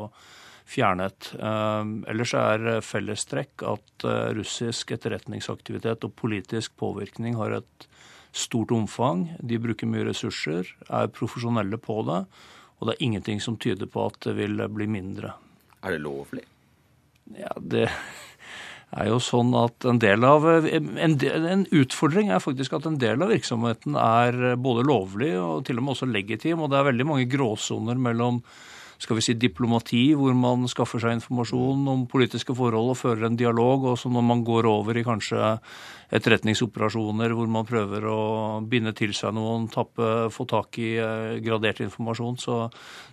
fjernet. 0.66 1.30
Ellers 1.38 2.34
er 2.36 2.82
fellestrekk 2.84 3.64
at 3.70 4.06
russisk 4.36 4.92
etterretningsaktivitet 4.96 6.04
og 6.04 6.16
politisk 6.18 6.74
påvirkning 6.80 7.38
har 7.38 7.60
et 7.60 7.88
stort 8.36 8.74
omfang. 8.74 9.28
De 9.40 9.60
bruker 9.62 9.88
mye 9.88 10.08
ressurser, 10.10 10.68
er 10.90 11.12
profesjonelle 11.14 11.78
på 11.80 12.00
det. 12.08 12.20
Og 12.76 12.88
det 12.88 12.96
er 12.96 13.06
ingenting 13.06 13.40
som 13.40 13.56
tyder 13.56 13.88
på 13.88 14.04
at 14.10 14.18
det 14.26 14.36
vil 14.36 14.60
bli 14.74 14.88
mindre. 14.90 15.32
Er 15.80 15.96
det 15.96 16.02
lovlig? 16.04 16.44
Ja, 17.38 17.54
det 17.58 17.88
er 18.94 19.08
jo 19.10 19.18
sånn 19.22 19.50
at 19.58 19.84
en 19.88 19.98
del 20.02 20.24
av 20.24 20.46
en, 20.46 21.16
del, 21.18 21.48
en, 21.50 21.64
utfordring 21.74 22.30
er 22.30 22.42
faktisk 22.42 22.76
at 22.78 22.86
en 22.86 23.00
del 23.02 23.22
av 23.24 23.32
virksomheten 23.34 23.98
er 23.98 24.54
både 24.62 24.86
lovlig 24.86 25.32
og 25.40 25.66
til 25.66 25.80
og 25.80 25.86
med 25.86 25.96
også 25.96 26.08
legitim. 26.10 26.62
Og 26.62 26.70
det 26.70 26.78
er 26.78 26.88
veldig 26.92 27.08
mange 27.08 27.28
gråsoner 27.30 27.98
mellom 27.98 28.40
skal 29.02 29.18
vi 29.18 29.24
si, 29.26 29.34
diplomati, 29.36 30.14
hvor 30.16 30.32
man 30.38 30.64
skaffer 30.72 31.02
seg 31.02 31.18
informasjon 31.18 31.82
om 31.92 32.06
politiske 32.08 32.54
forhold 32.56 32.94
og 32.94 33.00
fører 33.00 33.26
en 33.28 33.36
dialog, 33.36 33.90
og 33.90 33.98
så 34.00 34.08
når 34.08 34.24
man 34.24 34.44
går 34.46 34.68
over 34.70 34.96
i 34.96 35.04
kanskje 35.04 35.56
etterretningsoperasjoner 36.14 37.32
hvor 37.34 37.48
man 37.50 37.66
prøver 37.66 38.04
å 38.06 38.20
binde 38.68 38.92
til 38.96 39.14
seg 39.16 39.34
noen, 39.36 39.66
tappe, 39.72 40.28
få 40.34 40.46
tak 40.48 40.78
i 40.82 40.92
eh, 41.02 41.38
gradert 41.42 41.82
informasjon. 41.82 42.38
Så, 42.42 42.58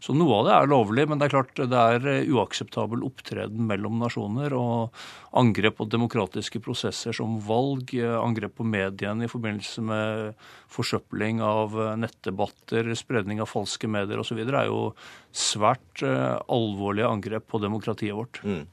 så, 0.04 0.16
noe 0.18 0.40
av 0.40 0.48
det 0.48 0.54
er 0.58 0.72
lovlig, 0.72 1.08
men 1.10 1.22
det 1.22 1.28
er 1.28 1.34
klart 1.34 1.64
det 1.74 1.82
er 1.98 2.30
uakseptabel 2.30 3.06
opptreden 3.08 3.66
mellom 3.70 3.98
nasjoner. 4.04 4.54
Og 4.58 5.04
angrep 5.34 5.80
på 5.80 5.90
demokratiske 5.90 6.62
prosesser 6.64 7.18
som 7.18 7.40
valg, 7.42 7.96
eh, 7.98 8.14
angrep 8.20 8.60
på 8.60 8.68
mediene 8.68 9.26
i 9.26 9.32
forbindelse 9.32 9.86
med 9.90 10.48
forsøpling 10.74 11.42
av 11.46 11.74
eh, 11.74 11.94
nettdebatter, 12.06 12.94
spredning 13.00 13.42
av 13.42 13.50
falske 13.50 13.90
medier 13.90 14.22
osv. 14.22 14.46
er 14.46 14.70
jo 14.70 14.92
svært 15.34 16.04
alvorlige 16.06 17.10
angrep 17.10 17.48
på 17.50 17.62
demokratiet 17.64 18.14
vårt. 18.14 18.44
Mm. 18.46 18.68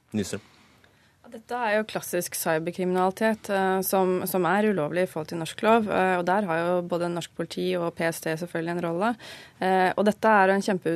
Dette 1.30 1.54
er 1.54 1.76
jo 1.76 1.84
klassisk 1.86 2.34
cyberkriminalitet 2.34 3.50
uh, 3.54 3.78
som, 3.86 4.20
som, 4.26 4.46
er 4.50 4.66
ulovlig 4.72 5.04
i 5.06 5.10
forhold 5.10 5.28
til 5.30 5.38
norsk 5.38 5.60
lov. 5.62 5.86
Uh, 5.86 6.16
og 6.18 6.24
Der 6.26 6.46
har 6.48 6.58
jo 6.58 6.72
både 6.90 7.10
norsk 7.12 7.30
politi 7.38 7.68
og 7.78 7.92
PST 7.98 8.26
selvfølgelig 8.40 8.72
en 8.72 8.82
rolle. 8.88 9.10
Uh, 9.60 9.92
og 9.94 10.08
Dette 10.08 10.32
er 10.42 10.54
en 10.54 10.64
kjempe 10.64 10.94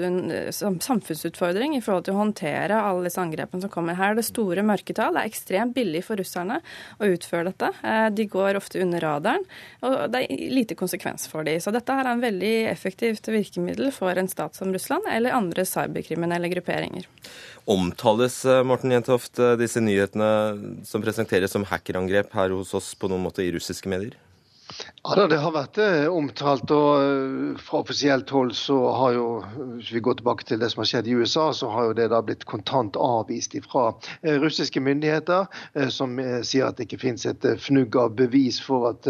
samfunnsutfordring 0.51 1.77
i 1.79 1.83
forhold 1.85 2.09
til 2.09 2.17
å 2.17 2.23
håndtere 2.25 2.81
alle 2.81 3.07
disse 3.07 3.23
angrepene 3.23 3.63
som 3.63 3.71
kommer. 3.71 3.99
Her 4.01 4.15
er 4.17 4.19
det 4.19 4.27
store 4.27 4.67
mørketall. 4.67 5.15
Det 5.15 5.23
er 5.23 5.31
ekstremt 5.31 5.77
billig 5.79 6.03
for 6.09 6.19
russerne 6.19 6.59
å 6.99 7.13
utføre 7.15 7.53
dette. 7.53 7.71
de 8.17 8.29
går 8.31 8.59
ofte 8.59 8.83
under 8.83 9.05
radaren, 9.05 9.47
og 9.87 9.99
det 10.11 10.25
er 10.25 10.45
lite 10.51 10.79
konsekvens 10.79 11.29
for 11.31 11.47
dem. 11.47 11.61
Så 11.63 11.71
dette 11.75 11.95
her 11.95 12.09
er 12.09 12.17
en 12.17 12.25
veldig 12.25 12.55
effektivt 12.73 13.31
virkemiddel 13.31 13.93
for 13.95 14.19
en 14.19 14.31
stat 14.31 14.59
som 14.59 14.75
Russland 14.75 15.07
eller 15.11 15.37
andre 15.37 15.67
cyberkriminelle 15.69 16.51
grupperinger. 16.57 17.07
Omtales 17.65 18.45
eh, 18.45 18.63
Morten 18.63 18.93
Jentoft, 18.93 19.39
eh, 19.39 19.55
disse 19.57 19.81
nyhetene 19.81 20.24
som 20.87 21.03
presenteres 21.05 21.55
som 21.55 21.67
hackerangrep 21.69 22.33
her 22.37 22.55
hos 22.55 22.75
oss 22.77 22.93
på 22.99 23.11
noen 23.11 23.25
måte 23.27 23.45
i 23.45 23.53
russiske 23.55 23.91
medier? 23.91 24.17
Ja, 25.05 25.27
Det 25.29 25.37
har 25.37 25.53
vært 25.53 25.79
eh, 25.83 26.07
omtalt. 26.09 26.71
og 26.73 27.03
eh, 27.03 27.59
Fra 27.61 27.83
offisielt 27.83 28.31
hold 28.33 28.55
så 28.57 28.79
har 28.97 29.13
jo, 29.13 29.27
hvis 29.77 29.91
vi 29.93 30.01
går 30.01 30.17
tilbake 30.21 30.47
til 30.49 30.63
det 30.63 30.71
som 30.73 30.81
har 30.81 30.89
skjedd 30.89 31.11
i 31.11 31.17
USA, 31.19 31.51
så 31.53 31.69
har 31.75 31.91
jo 31.91 31.97
det 31.99 32.07
da 32.13 32.23
blitt 32.25 32.47
kontant 32.49 32.97
avvist 32.97 33.53
fra 33.67 33.91
eh, 34.23 34.39
russiske 34.41 34.81
myndigheter, 34.81 35.45
som 35.93 36.17
sier 36.47 36.71
at 36.71 36.79
det 36.79 36.87
ikke 36.87 37.03
finnes 37.03 37.27
et 37.29 37.45
fnugg 37.61 37.97
av 38.01 38.15
bevis 38.17 38.57
for 38.63 38.89
at 38.89 39.07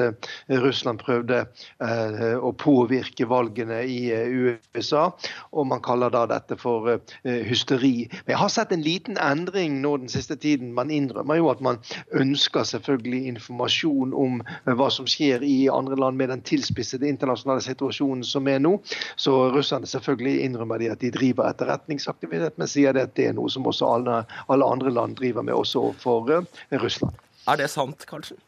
Russland 0.51 1.01
prøvde 1.01 1.45
å 1.81 2.51
påvirke 2.59 3.27
valgene 3.31 3.81
i 3.87 4.11
USA. 4.11 5.07
Og 5.55 5.69
man 5.71 5.83
kaller 5.85 6.13
da 6.13 6.25
dette 6.31 6.57
for 6.61 6.99
hysteri. 7.23 8.09
Men 8.25 8.35
jeg 8.35 8.41
har 8.41 8.53
sett 8.53 8.75
en 8.75 8.85
liten 8.85 9.19
endring 9.23 9.79
nå 9.85 9.95
den 10.03 10.13
siste 10.13 10.37
tiden. 10.41 10.75
Man 10.77 10.93
innrømmer 10.95 11.39
jo 11.41 11.51
at 11.53 11.63
man 11.65 11.81
ønsker 12.17 12.67
selvfølgelig 12.69 13.35
informasjon 13.35 14.15
om 14.17 14.41
hva 14.67 14.91
som 14.93 15.09
skjer 15.11 15.44
i 15.45 15.69
andre 15.73 15.99
land 16.01 16.19
med 16.21 16.33
den 16.33 16.45
tilspissede 16.47 17.09
internasjonale 17.09 17.65
situasjonen 17.65 18.25
som 18.27 18.49
er 18.51 18.63
nå. 18.63 18.77
Så 19.17 19.35
russerne 19.55 19.89
selvfølgelig 19.91 20.47
innrømmer 20.47 20.83
de 20.83 20.91
at 20.95 21.05
de 21.05 21.13
driver 21.15 21.51
etterretningsaktivitet, 21.51 22.59
men 22.61 22.71
sier 22.71 22.97
det 22.97 23.09
at 23.09 23.15
det 23.19 23.31
er 23.31 23.37
noe 23.37 23.53
som 23.53 23.67
også 23.71 23.93
alle, 23.99 24.25
alle 24.49 24.73
andre 24.77 24.95
land 24.95 25.19
driver 25.21 25.47
med, 25.47 25.55
også 25.55 25.89
overfor 25.91 26.35
uh, 26.35 26.59
Russland. 26.83 27.23
Er 27.49 27.61
det 27.61 27.71
sant, 27.73 28.07
kanskje? 28.09 28.39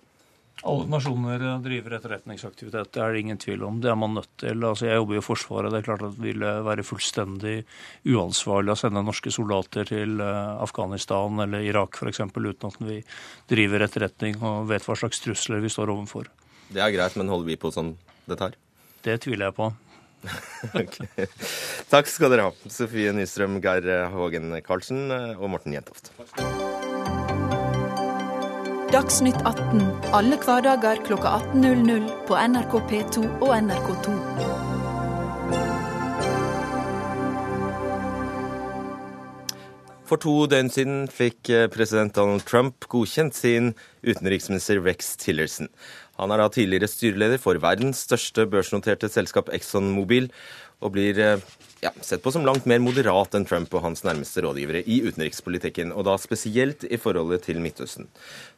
Alle 0.65 0.87
nasjoner 0.89 1.43
driver 1.61 1.99
etterretningsaktivitet, 1.99 2.89
det 2.95 3.03
er 3.03 3.13
det 3.13 3.21
ingen 3.21 3.39
tvil 3.39 3.65
om. 3.67 3.81
Det 3.83 3.91
er 3.93 3.99
man 4.01 4.15
nødt 4.17 4.31
til. 4.41 4.65
Altså, 4.65 4.87
jeg 4.89 4.97
jobber 4.97 5.19
i 5.19 5.25
Forsvaret. 5.25 5.71
Det 5.73 5.83
er 5.83 5.85
klart 5.91 6.05
at 6.07 6.17
det 6.17 6.25
ville 6.25 6.53
være 6.65 6.87
fullstendig 6.87 7.59
uansvarlig 8.09 8.73
å 8.73 8.79
sende 8.81 9.05
norske 9.05 9.33
soldater 9.35 9.87
til 9.93 10.17
eh, 10.25 10.63
Afghanistan 10.65 11.45
eller 11.45 11.67
Irak 11.67 12.01
f.eks. 12.01 12.25
uten 12.33 12.71
at 12.71 12.81
vi 12.89 13.03
driver 13.53 13.85
etterretning 13.85 14.41
og 14.41 14.71
vet 14.73 14.89
hva 14.89 14.97
slags 14.97 15.21
trusler 15.21 15.61
vi 15.61 15.73
står 15.73 15.93
overfor. 15.93 16.33
Det 16.73 16.83
er 16.83 16.95
greit, 16.95 17.17
men 17.19 17.31
holder 17.31 17.53
vi 17.53 17.59
på 17.61 17.71
som 17.75 17.95
det 18.27 18.39
tar? 18.41 18.57
Det 19.07 19.21
tviler 19.23 19.51
jeg 19.51 19.57
på. 19.59 19.71
okay. 20.83 21.29
Takk 21.93 22.09
skal 22.11 22.33
dere 22.33 22.49
ha, 22.49 22.71
Sofie 22.73 23.13
Nystrøm, 23.15 23.61
Geir 23.63 24.09
Hågen 24.15 24.51
Karlsen 24.67 25.11
og 25.13 25.47
Morten 25.53 25.77
Jentoft. 25.77 26.11
Dagsnytt 28.91 29.39
18 29.43 29.83
alle 30.15 30.39
hverdager 30.41 31.03
kl 31.07 31.19
18.00 31.19 32.07
på 32.29 32.39
NRK 32.39 32.77
P2 32.91 33.25
og 33.43 33.51
NRK2. 33.59 34.15
For 40.07 40.23
to 40.23 40.35
døgn 40.47 40.71
siden 40.71 41.09
fikk 41.11 41.51
president 41.75 42.15
Donald 42.15 42.47
Trump 42.47 42.87
godkjent 42.87 43.35
sin 43.35 43.73
utenriksminister 44.07 44.79
Rex 44.87 45.17
Tillerson. 45.19 45.67
Han 46.17 46.33
er 46.33 46.41
da 46.41 46.49
tidligere 46.53 46.89
styreleder 46.89 47.41
for 47.43 47.59
verdens 47.61 48.05
største 48.07 48.47
børsnoterte 48.51 49.11
selskap 49.13 49.51
ExxonMobil, 49.53 50.31
og 50.85 50.93
blir 50.93 51.19
eh, 51.23 51.45
ja, 51.81 51.93
sett 52.05 52.23
på 52.25 52.33
som 52.35 52.45
langt 52.45 52.67
mer 52.69 52.83
moderat 52.85 53.37
enn 53.37 53.47
Trump 53.49 53.73
og 53.73 53.85
hans 53.87 54.05
nærmeste 54.05 54.45
rådgivere 54.45 54.83
i 54.85 55.01
utenrikspolitikken, 55.07 55.93
og 55.93 56.05
da 56.09 56.17
spesielt 56.21 56.85
i 56.85 57.01
forholdet 57.01 57.47
til 57.49 57.61
Midtøsten. 57.65 58.11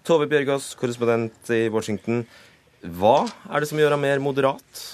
Tove 0.06 0.26
Bjørgaas, 0.30 0.72
korrespondent 0.78 1.52
i 1.54 1.66
Washington. 1.70 2.24
Hva 2.82 3.20
er 3.50 3.62
det 3.62 3.70
som 3.70 3.78
gjør 3.78 3.94
ham 3.94 4.02
mer 4.06 4.22
moderat? 4.22 4.86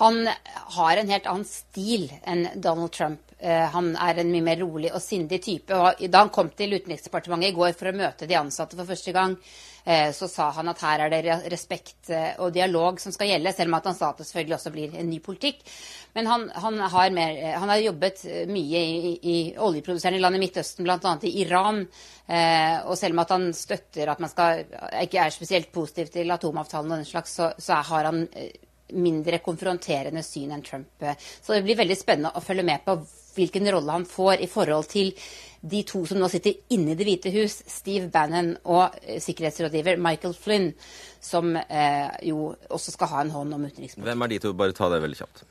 Han 0.00 0.26
har 0.74 0.98
en 0.98 1.10
helt 1.10 1.26
annen 1.30 1.46
stil 1.46 2.08
enn 2.26 2.48
Donald 2.58 2.90
Trump. 2.94 3.20
Eh, 3.38 3.66
han 3.70 3.92
er 3.94 4.18
en 4.18 4.32
mye 4.32 4.42
mer 4.42 4.58
rolig 4.62 4.90
og 4.90 5.02
sindig 5.02 5.38
type. 5.44 5.70
Og 5.74 6.02
da 6.10 6.24
han 6.24 6.32
kom 6.34 6.50
til 6.50 6.74
Utenriksdepartementet 6.74 7.52
i 7.52 7.54
går 7.54 7.76
for 7.78 7.90
å 7.90 7.94
møte 7.94 8.26
de 8.26 8.38
ansatte 8.38 8.78
for 8.78 8.90
første 8.90 9.14
gang, 9.14 9.36
så 10.16 10.28
sa 10.28 10.48
han 10.56 10.70
at 10.72 10.80
her 10.80 11.02
er 11.04 11.12
det 11.12 11.34
respekt 11.52 12.08
eh, 12.08 12.32
og 12.40 12.54
dialog 12.54 13.00
som 13.02 13.12
skal 13.12 13.28
gjelde, 13.28 13.52
selv 13.52 13.68
om 13.68 13.76
at 13.76 13.88
han 13.90 13.96
sa 13.98 14.10
at 14.10 14.22
det 14.22 14.26
selvfølgelig 14.28 14.56
også 14.56 14.72
blir 14.72 14.96
en 14.96 15.10
ny 15.10 15.18
politikk. 15.24 15.60
Men 16.16 16.30
han, 16.30 16.46
han, 16.54 16.78
har, 16.94 17.12
mer, 17.12 17.36
eh, 17.36 17.56
han 17.58 17.68
har, 17.68 17.82
jobbet 17.84 18.22
mye 18.48 18.80
i, 18.80 19.14
i 19.20 19.36
oljeproduserende 19.60 20.22
land 20.22 20.38
i 20.38 20.42
Midtøsten, 20.46 20.88
bl.a. 20.88 21.16
i 21.22 21.34
Iran. 21.44 21.84
og 22.88 22.94
selv 22.96 23.12
om 23.12 23.20
at 23.20 23.32
han 23.34 23.50
støtter 23.52 24.08
at 24.08 24.20
man 24.22 24.30
skal, 24.32 24.62
ikke 25.02 25.20
er 25.20 25.34
spesielt 25.34 25.72
positiv 25.72 26.08
til 26.14 26.32
atomavtalen, 26.32 26.92
og 26.94 27.02
den 27.02 27.10
slags, 27.10 27.34
så, 27.36 27.50
så 27.58 27.82
har 27.84 28.08
han 28.08 28.24
mindre 28.94 29.42
konfronterende 29.44 30.22
syn 30.24 30.54
enn 30.54 30.64
Trump. 30.64 31.04
Så 31.42 31.52
det 31.52 31.64
blir 31.66 31.76
veldig 31.82 31.98
spennende 31.98 32.32
å 32.32 32.44
følge 32.44 32.64
med 32.64 32.84
på 32.86 32.96
hvilken 33.34 33.68
rolle 33.74 33.98
han 33.98 34.06
får 34.08 34.44
i 34.44 34.50
forhold 34.50 34.88
til 34.90 35.12
de 35.64 35.80
to 35.88 36.02
som 36.08 36.20
nå 36.20 36.28
sitter 36.28 36.58
inne 36.76 36.92
i 36.92 36.98
Det 36.98 37.06
hvite 37.08 37.32
hus, 37.34 37.56
Steve 37.70 38.10
Bannon 38.12 38.52
og 38.68 38.98
eh, 39.02 39.20
sikkerhetsrådgiver 39.22 40.00
Michael 40.02 40.36
Flynn, 40.36 40.70
som 41.24 41.56
eh, 41.56 42.10
jo 42.28 42.52
også 42.68 42.94
skal 42.94 43.12
ha 43.14 43.24
en 43.24 43.32
hånd 43.32 43.56
om 43.56 43.64
utenrikspolitikken. 43.64 44.08
Hvem 44.10 44.26
er 44.26 44.34
de 44.34 44.40
to? 44.44 44.52
Bare 44.58 44.76
ta 44.76 44.90
det 44.92 45.00
veldig 45.04 45.20
kjapt. 45.22 45.44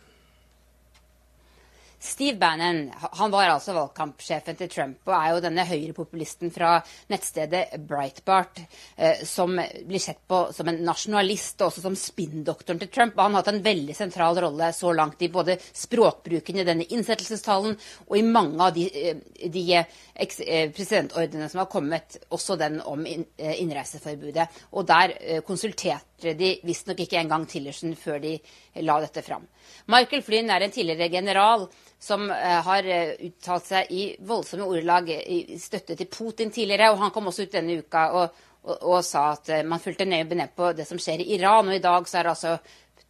Steve 2.04 2.38
Bannon 2.38 2.92
han 3.12 3.32
var 3.32 3.48
altså 3.48 3.72
valgkampsjefen 3.78 4.58
til 4.60 4.70
Trump 4.72 5.08
og 5.08 5.14
er 5.16 5.28
jo 5.32 5.42
denne 5.46 5.64
høyrepopulisten 5.70 6.52
fra 6.52 6.74
nettstedet 7.12 7.78
Breitbart, 7.88 8.60
eh, 8.98 9.22
som 9.24 9.56
blir 9.56 10.04
sett 10.04 10.20
på 10.28 10.42
som 10.52 10.68
en 10.68 10.82
nasjonalist 10.84 11.62
og 11.62 11.70
også 11.70 11.86
som 11.86 11.96
spinndoktoren 11.96 12.82
til 12.82 12.92
Trump. 12.92 13.16
Han 13.16 13.38
har 13.38 13.46
hatt 13.46 13.54
en 13.54 13.64
veldig 13.64 13.96
sentral 13.96 14.42
rolle 14.44 14.74
så 14.76 14.92
langt 14.92 15.24
i 15.24 15.32
både 15.32 15.56
språkbruken 15.64 16.60
i 16.60 16.66
denne 16.68 16.90
innsettelsestalen 16.92 17.78
og 18.10 18.18
i 18.20 18.26
mange 18.28 18.60
av 18.68 18.76
de, 18.76 18.90
eh, 18.92 19.48
de 19.54 19.64
eh, 19.80 20.68
presidentordrene 20.76 21.48
som 21.48 21.64
har 21.64 21.72
kommet, 21.72 22.20
også 22.36 22.60
den 22.60 22.82
om 22.84 23.08
innreiseforbudet. 23.08 24.50
Og 24.76 24.86
der 24.88 25.16
konsulterte 25.48 26.36
de 26.38 26.54
visstnok 26.68 27.00
ikke 27.04 27.22
engang 27.22 27.48
Tillerson 27.50 27.96
før 28.00 28.20
de 28.24 28.38
la 28.82 29.00
dette 29.04 29.22
fram. 29.22 29.46
Michael 29.94 30.24
Flynn 30.26 30.50
er 30.50 30.66
en 30.66 30.72
tidligere 30.74 31.10
general 31.12 31.68
som 32.00 32.26
eh, 32.32 32.60
har 32.66 32.90
eh, 32.90 33.14
uttalt 33.30 33.68
seg 33.70 33.92
i 33.92 34.06
voldsomme 34.26 34.66
ordelag 34.66 35.12
i 35.14 35.60
støtte 35.62 35.96
til 36.00 36.10
Putin 36.12 36.52
tidligere. 36.52 36.92
Og 36.92 37.02
han 37.04 37.14
kom 37.14 37.30
også 37.30 37.48
ut 37.48 37.54
denne 37.54 37.78
uka 37.84 38.08
og, 38.18 38.40
og, 38.64 38.78
og 38.82 39.04
sa 39.06 39.30
at 39.36 39.54
man 39.68 39.84
fulgte 39.84 40.10
nøye 40.10 40.26
med 40.30 40.56
på 40.56 40.74
det 40.74 40.88
som 40.90 41.00
skjer 41.02 41.22
i 41.24 41.36
Iran. 41.38 41.70
Og 41.70 41.78
i 41.78 41.84
dag 41.84 42.10
så 42.10 42.22
er 42.22 42.34
altså 42.34 42.58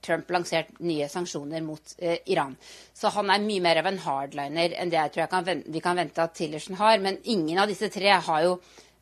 Trump 0.04 0.32
lansert 0.36 0.80
nye 0.84 1.08
sanksjoner 1.10 1.64
mot 1.64 1.96
eh, 1.98 2.20
Iran. 2.34 2.56
Så 2.94 3.12
han 3.16 3.32
er 3.32 3.44
mye 3.44 3.64
mer 3.64 3.80
av 3.82 3.90
en 3.90 4.02
hardliner 4.04 4.76
enn 4.80 4.92
det 4.92 5.00
jeg 5.00 5.14
tror 5.14 5.24
jeg 5.24 5.32
kan, 5.32 5.68
vi 5.76 5.84
kan 5.84 6.00
vente 6.00 6.24
at 6.24 6.36
Tillerson 6.38 6.80
har. 6.80 7.00
Men 7.04 7.22
ingen 7.24 7.62
av 7.62 7.72
disse 7.72 7.90
tre 7.94 8.18
har 8.28 8.48
jo 8.48 8.58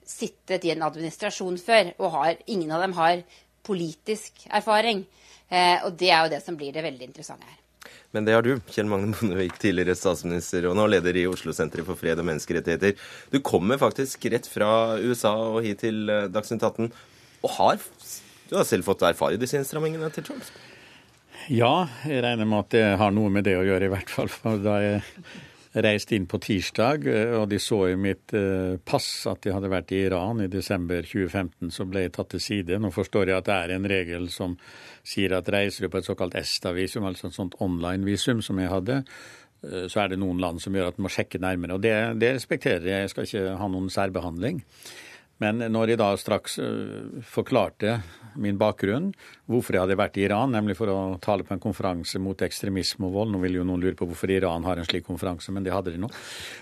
sittet 0.08 0.65
i 0.65 0.74
en 0.74 0.84
administrasjon 0.86 1.58
før, 1.62 1.94
og 2.01 2.13
har, 2.18 2.36
ingen 2.51 2.72
av 2.74 2.84
dem 2.84 2.96
har 2.98 3.22
politisk 3.65 4.46
erfaring. 4.50 5.03
Eh, 5.51 5.82
og 5.86 5.98
det 6.00 6.12
er 6.12 6.25
jo 6.25 6.32
det 6.34 6.41
som 6.44 6.58
blir 6.60 6.74
det 6.75 6.86
veldig 6.86 7.10
interessante 7.10 7.48
her. 7.48 7.58
Men 8.12 8.27
det 8.27 8.36
har 8.36 8.44
du, 8.44 8.53
Kjell 8.72 8.89
Magne 8.91 9.15
Bondevik, 9.15 9.56
tidligere 9.60 9.96
statsminister 9.96 10.68
og 10.70 10.75
nå 10.77 10.88
leder 10.91 11.18
i 11.18 11.27
Oslo-senteret 11.30 11.88
for 11.88 12.00
fred 12.00 12.20
og 12.20 12.27
menneskerettigheter. 12.27 12.98
Du 13.32 13.39
kommer 13.46 13.80
faktisk 13.82 14.27
rett 14.32 14.50
fra 14.51 14.98
USA 15.00 15.34
og 15.48 15.62
hit 15.65 15.84
til 15.86 16.12
eh, 16.12 16.27
Dagsnytt 16.32 16.63
18, 16.63 16.91
og 17.41 17.56
har, 17.58 17.80
du 18.50 18.58
har 18.60 18.68
selv 18.68 18.86
fått 18.86 19.08
erfare 19.08 19.39
disse 19.41 19.58
innstrammingene 19.58 20.12
til 20.13 20.27
Trump? 20.27 20.51
Ja, 21.50 21.88
jeg 22.06 22.22
regner 22.22 22.46
med 22.46 22.68
at 22.68 22.75
det 22.75 22.84
har 23.01 23.15
noe 23.15 23.32
med 23.34 23.48
det 23.48 23.56
å 23.58 23.63
gjøre, 23.65 23.88
i 23.88 23.94
hvert 23.96 24.12
fall. 24.13 24.30
For 24.30 24.62
da 24.62 24.75
jeg 24.84 25.01
reiste 25.74 26.16
inn 26.16 26.28
på 26.28 26.40
tirsdag, 26.42 27.06
eh, 27.08 27.34
og 27.40 27.48
de 27.51 27.60
så 27.62 27.80
i 27.92 27.98
mitt 28.00 28.34
eh, 28.36 28.78
pass 28.84 29.25
at 29.32 29.44
de 29.46 29.54
hadde 29.56 29.72
vært 29.72 29.94
i 29.96 30.01
Iran 30.08 30.44
i 30.44 30.50
desember 30.51 31.06
2015, 31.06 31.72
så 31.72 31.86
ble 31.88 32.06
jeg 32.06 32.16
tatt 32.18 32.34
til 32.34 32.44
side. 32.44 32.80
Nå 32.82 32.92
forstår 32.92 33.32
jeg 33.32 33.40
at 33.40 33.48
det 33.48 33.60
er 33.60 33.75
en 33.75 33.88
regel 33.92 34.28
som 34.34 34.58
sier 35.04 35.38
at 35.38 35.51
reiser 35.51 35.86
du 35.86 35.94
på 35.94 36.01
et 36.01 36.10
såkalt 36.10 36.36
ESTA-visum, 36.40 37.08
altså 37.08 37.30
et 37.30 37.38
sånt 37.38 37.56
online-visum 37.63 38.44
som 38.44 38.60
jeg 38.60 38.72
hadde, 38.74 39.00
eh, 39.63 39.88
så 39.88 40.04
er 40.04 40.12
det 40.12 40.20
noen 40.20 40.42
land 40.44 40.60
som 40.63 40.75
gjør 40.75 40.92
at 40.92 41.00
man 41.00 41.08
må 41.08 41.13
sjekke 41.16 41.40
nærmere. 41.42 41.80
Og 41.80 41.86
det, 41.86 41.96
det 42.20 42.36
respekterer 42.36 42.92
jeg. 42.92 43.08
Jeg 43.08 43.16
skal 43.16 43.30
ikke 43.30 43.56
ha 43.62 43.72
noen 43.72 43.88
særbehandling. 43.94 44.62
Men 45.42 45.64
når 45.74 45.94
jeg 45.94 46.00
da 46.02 46.10
straks 46.20 46.60
øh, 46.62 47.22
forklarte 47.26 47.98
min 48.42 48.60
bakgrunn, 48.62 49.10
hvorfor 49.50 49.76
jeg 49.76 49.84
hadde 49.84 49.98
vært 50.00 50.20
i 50.22 50.26
Iran, 50.28 50.54
nemlig 50.54 50.76
for 50.78 50.92
å 50.94 50.98
tale 51.24 51.44
på 51.48 51.56
en 51.56 51.64
konferanse 51.64 52.22
mot 52.22 52.40
ekstremisme 52.46 53.10
og 53.10 53.16
vold 53.16 53.34
Nå 53.34 53.42
vil 53.42 53.58
jo 53.58 53.66
noen 53.68 53.82
lure 53.82 53.98
på 53.98 54.08
hvorfor 54.08 54.32
Iran 54.32 54.68
har 54.68 54.80
en 54.80 54.88
slik 54.88 55.08
konferanse, 55.08 55.52
men 55.52 55.66
det 55.66 55.74
hadde 55.74 55.96
de 55.96 56.04
nå. 56.04 56.12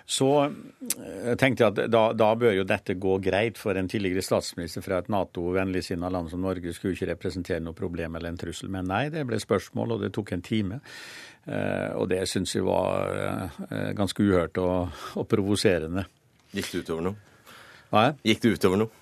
Så 0.08 0.30
øh, 0.48 1.36
tenkte 1.40 1.66
jeg 1.66 1.74
at 1.74 1.84
da, 1.92 2.06
da 2.16 2.32
bør 2.40 2.56
jo 2.56 2.68
dette 2.68 2.96
gå 2.96 3.20
greit 3.24 3.60
for 3.60 3.78
en 3.78 3.92
tidligere 3.92 4.24
statsminister 4.26 4.86
fra 4.86 5.04
et 5.04 5.12
Nato-vennligsinna 5.12 6.12
land 6.16 6.32
som 6.32 6.44
Norge 6.48 6.74
skulle 6.74 6.96
ikke 6.96 7.12
representere 7.12 7.64
noe 7.66 7.78
problem 7.78 8.16
eller 8.16 8.32
en 8.32 8.40
trussel. 8.40 8.72
Men 8.72 8.88
nei, 8.90 9.08
det 9.14 9.28
ble 9.28 9.42
spørsmål, 9.44 9.98
og 9.98 10.06
det 10.06 10.14
tok 10.16 10.38
en 10.38 10.46
time. 10.46 10.80
Uh, 11.50 11.96
og 11.98 12.10
det 12.12 12.20
syns 12.30 12.52
jeg 12.54 12.66
var 12.68 13.50
ganske 13.98 14.22
uhørt 14.22 14.60
og, 14.62 15.02
og 15.18 15.26
provoserende. 15.32 16.06
Gikk 16.54 16.72
det 16.74 16.84
utover 16.84 17.10
noe? 17.10 17.29
Hva? 17.90 18.10
Gikk 18.26 18.44
det 18.44 18.56
utover 18.58 18.84
noe? 18.84 19.00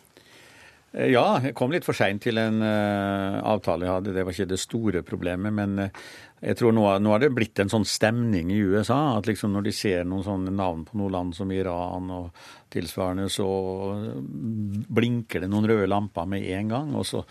Eh, 0.94 1.12
ja, 1.12 1.26
jeg 1.44 1.56
kom 1.58 1.74
litt 1.74 1.86
for 1.88 1.98
seint 1.98 2.24
til 2.24 2.40
en 2.42 2.62
uh, 2.64 3.42
avtale 3.46 3.88
jeg 3.88 3.94
hadde. 3.94 4.16
Det 4.16 4.24
var 4.24 4.36
ikke 4.36 4.50
det 4.54 4.60
store 4.62 5.04
problemet. 5.06 5.54
Men 5.54 5.76
uh, 5.82 6.08
jeg 6.42 6.58
tror 6.60 6.76
nå, 6.76 6.86
nå 7.04 7.14
har 7.14 7.24
det 7.24 7.34
blitt 7.36 7.60
en 7.62 7.72
sånn 7.72 7.88
stemning 7.88 8.54
i 8.54 8.62
USA 8.62 9.18
at 9.18 9.28
liksom 9.30 9.54
når 9.56 9.68
de 9.68 9.76
ser 9.76 10.08
noen 10.08 10.26
sånne 10.26 10.54
navn 10.56 10.86
på 10.88 11.00
noen 11.00 11.16
land 11.18 11.38
som 11.38 11.52
Iran 11.54 12.12
og 12.14 12.44
tilsvarende, 12.74 13.28
så 13.34 13.48
blinker 14.88 15.44
det 15.44 15.52
noen 15.52 15.70
røde 15.70 15.90
lamper 15.90 16.30
med 16.30 16.48
en 16.58 16.74
gang. 16.74 16.94
Og 16.98 17.08
så 17.10 17.26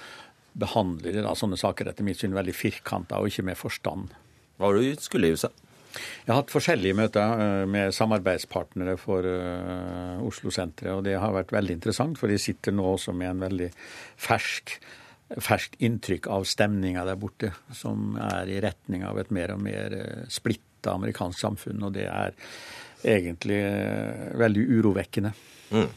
behandler 0.57 1.17
de 1.17 1.25
da 1.25 1.35
sånne 1.37 1.59
saker 1.61 1.91
etter 1.91 2.07
mitt 2.07 2.21
syn 2.21 2.37
veldig 2.37 2.55
firkanta 2.57 3.21
og 3.21 3.31
ikke 3.31 3.45
med 3.51 3.61
forstand. 3.61 4.13
Hva 4.57 4.71
var 4.71 4.79
det 4.79 4.97
du 4.97 5.05
skulle 5.05 5.29
i 5.29 5.37
USA? 5.37 5.53
Jeg 5.97 6.33
har 6.33 6.43
hatt 6.43 6.53
forskjellige 6.53 6.99
møter 6.99 7.43
eh, 7.43 7.65
med 7.71 7.95
samarbeidspartnere 7.97 8.97
for 9.01 9.27
uh, 9.27 10.23
Oslo-senteret, 10.27 10.93
og 10.99 11.05
det 11.07 11.17
har 11.21 11.35
vært 11.35 11.55
veldig 11.57 11.77
interessant, 11.79 12.21
for 12.21 12.33
de 12.33 12.39
sitter 12.41 12.75
nå 12.75 12.87
også 12.95 13.15
med 13.17 13.33
en 13.33 13.45
veldig 13.47 13.73
fersk 14.21 14.79
ferskt 15.43 15.81
inntrykk 15.83 16.29
av 16.31 16.45
stemninga 16.47 17.03
der 17.03 17.17
borte, 17.19 17.49
som 17.75 18.15
er 18.23 18.47
i 18.47 18.61
retning 18.63 19.03
av 19.03 19.19
et 19.19 19.33
mer 19.35 19.57
og 19.57 19.65
mer 19.65 19.97
uh, 19.99 20.23
splitta 20.31 20.95
amerikansk 20.95 21.43
samfunn. 21.43 21.83
Og 21.83 21.97
det 21.97 22.07
er 22.07 22.37
egentlig 23.03 23.59
veldig 24.39 24.69
urovekkende. 24.79 25.33
Mm. 25.75 25.91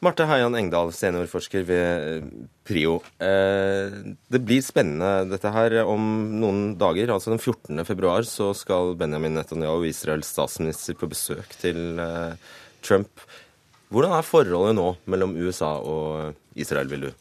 Marte 0.00 0.24
Heian 0.24 0.54
Engdahl, 0.56 0.94
seniorforsker 0.96 1.64
ved 1.68 1.82
eh, 1.84 2.28
PRIO. 2.64 2.94
Eh, 3.20 3.92
det 4.32 4.40
blir 4.48 4.62
spennende 4.64 5.26
dette 5.28 5.52
her. 5.52 5.76
Om 5.84 6.06
noen 6.40 6.62
dager, 6.80 7.12
altså 7.12 7.34
den 7.34 7.42
14. 7.42 7.84
februar, 7.84 8.24
så 8.24 8.54
skal 8.56 8.94
Benjamin 9.00 9.36
Netanyahu, 9.36 9.84
Israels 9.88 10.32
statsminister, 10.32 10.96
på 10.96 11.10
besøk 11.10 11.52
til 11.60 12.00
eh, 12.00 12.32
Trump. 12.80 13.26
Hvordan 13.92 14.16
er 14.16 14.24
forholdet 14.24 14.78
nå 14.78 14.88
mellom 15.10 15.36
USA 15.36 15.74
og 15.84 16.56
Israel, 16.56 16.88
vil 16.88 17.10
du 17.10 17.12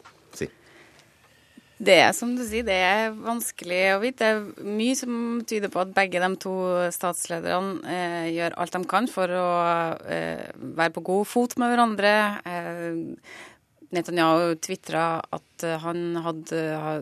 det 1.80 1.96
er 2.04 2.10
som 2.16 2.34
du 2.36 2.42
sier, 2.44 2.66
det 2.68 2.76
er 2.76 3.14
vanskelig 3.16 3.84
å 3.94 4.00
vite. 4.04 4.18
Det 4.20 4.64
er 4.66 4.72
mye 4.80 4.96
som 5.00 5.14
tyder 5.48 5.72
på 5.72 5.80
at 5.80 5.94
begge 5.96 6.20
de 6.20 6.30
to 6.44 6.56
statslederne 6.92 7.80
eh, 7.88 8.26
gjør 8.36 8.58
alt 8.60 8.76
de 8.76 8.82
kan 8.92 9.08
for 9.08 9.32
å 9.32 9.46
eh, 10.04 10.50
være 10.60 10.96
på 10.98 11.06
god 11.08 11.30
fot 11.32 11.56
med 11.62 11.72
hverandre. 11.72 12.12
Eh, 12.44 13.40
Netanyahu 13.96 14.52
tvitra 14.62 15.06
at 15.34 15.66
han 15.82 16.20
hadde 16.22 16.60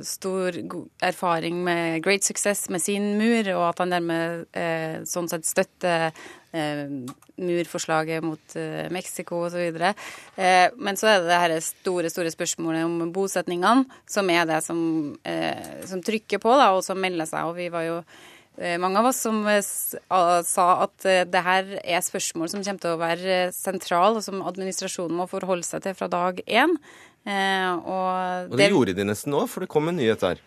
stor 0.07 0.55
erfaring 1.03 1.59
med 1.65 2.03
great 2.05 2.23
success 2.23 2.69
med 2.69 2.79
sin 2.85 3.15
mur, 3.19 3.49
og 3.57 3.65
at 3.73 3.81
han 3.83 3.97
dermed 3.97 4.45
eh, 4.55 5.01
sånn 5.09 5.27
sett 5.27 5.49
støtter 5.49 6.13
Eh, 6.57 6.87
murforslaget 7.37 8.23
mot 8.25 8.55
eh, 8.57 8.87
Mexico 8.89 9.43
osv. 9.45 9.59
Eh, 9.77 10.69
men 10.77 10.97
så 10.97 11.11
er 11.11 11.19
det 11.21 11.29
det 11.29 11.41
her 11.43 11.53
store 11.61 12.09
store 12.09 12.31
spørsmålet 12.33 12.85
om 12.87 13.11
bosetningene, 13.13 13.85
som 14.09 14.31
er 14.33 14.47
det 14.49 14.63
som, 14.65 14.79
som 15.85 16.01
trykker 16.01 16.41
på, 16.41 16.55
da, 16.57 16.71
og 16.73 16.81
som 16.85 16.97
melder 17.01 17.29
seg. 17.29 17.45
og 17.45 17.59
vi 17.59 17.69
var 17.73 17.85
jo 17.85 18.01
mange 18.81 18.97
av 18.97 19.05
oss 19.11 19.19
som 19.21 19.43
sa 19.45 20.63
at 20.81 21.05
det 21.29 21.41
her 21.45 21.67
er 21.77 22.01
spørsmål 22.01 22.49
som 22.49 22.63
kommer 22.65 22.81
til 22.81 22.95
å 22.95 23.01
være 23.03 23.35
sentrale, 23.53 24.17
og 24.17 24.25
som 24.25 24.41
administrasjonen 24.41 25.19
må 25.19 25.27
forholde 25.29 25.67
seg 25.67 25.83
til 25.85 25.93
fra 25.93 26.07
dag 26.09 26.41
én. 26.41 26.73
Og, 27.27 27.91
og 27.93 28.55
det, 28.55 28.63
det 28.63 28.71
gjorde 28.71 28.97
de 28.97 29.05
nesten 29.05 29.35
nå, 29.35 29.43
for 29.45 29.61
det 29.61 29.69
kom 29.69 29.91
en 29.91 30.01
nyhet 30.01 30.25
der. 30.25 30.41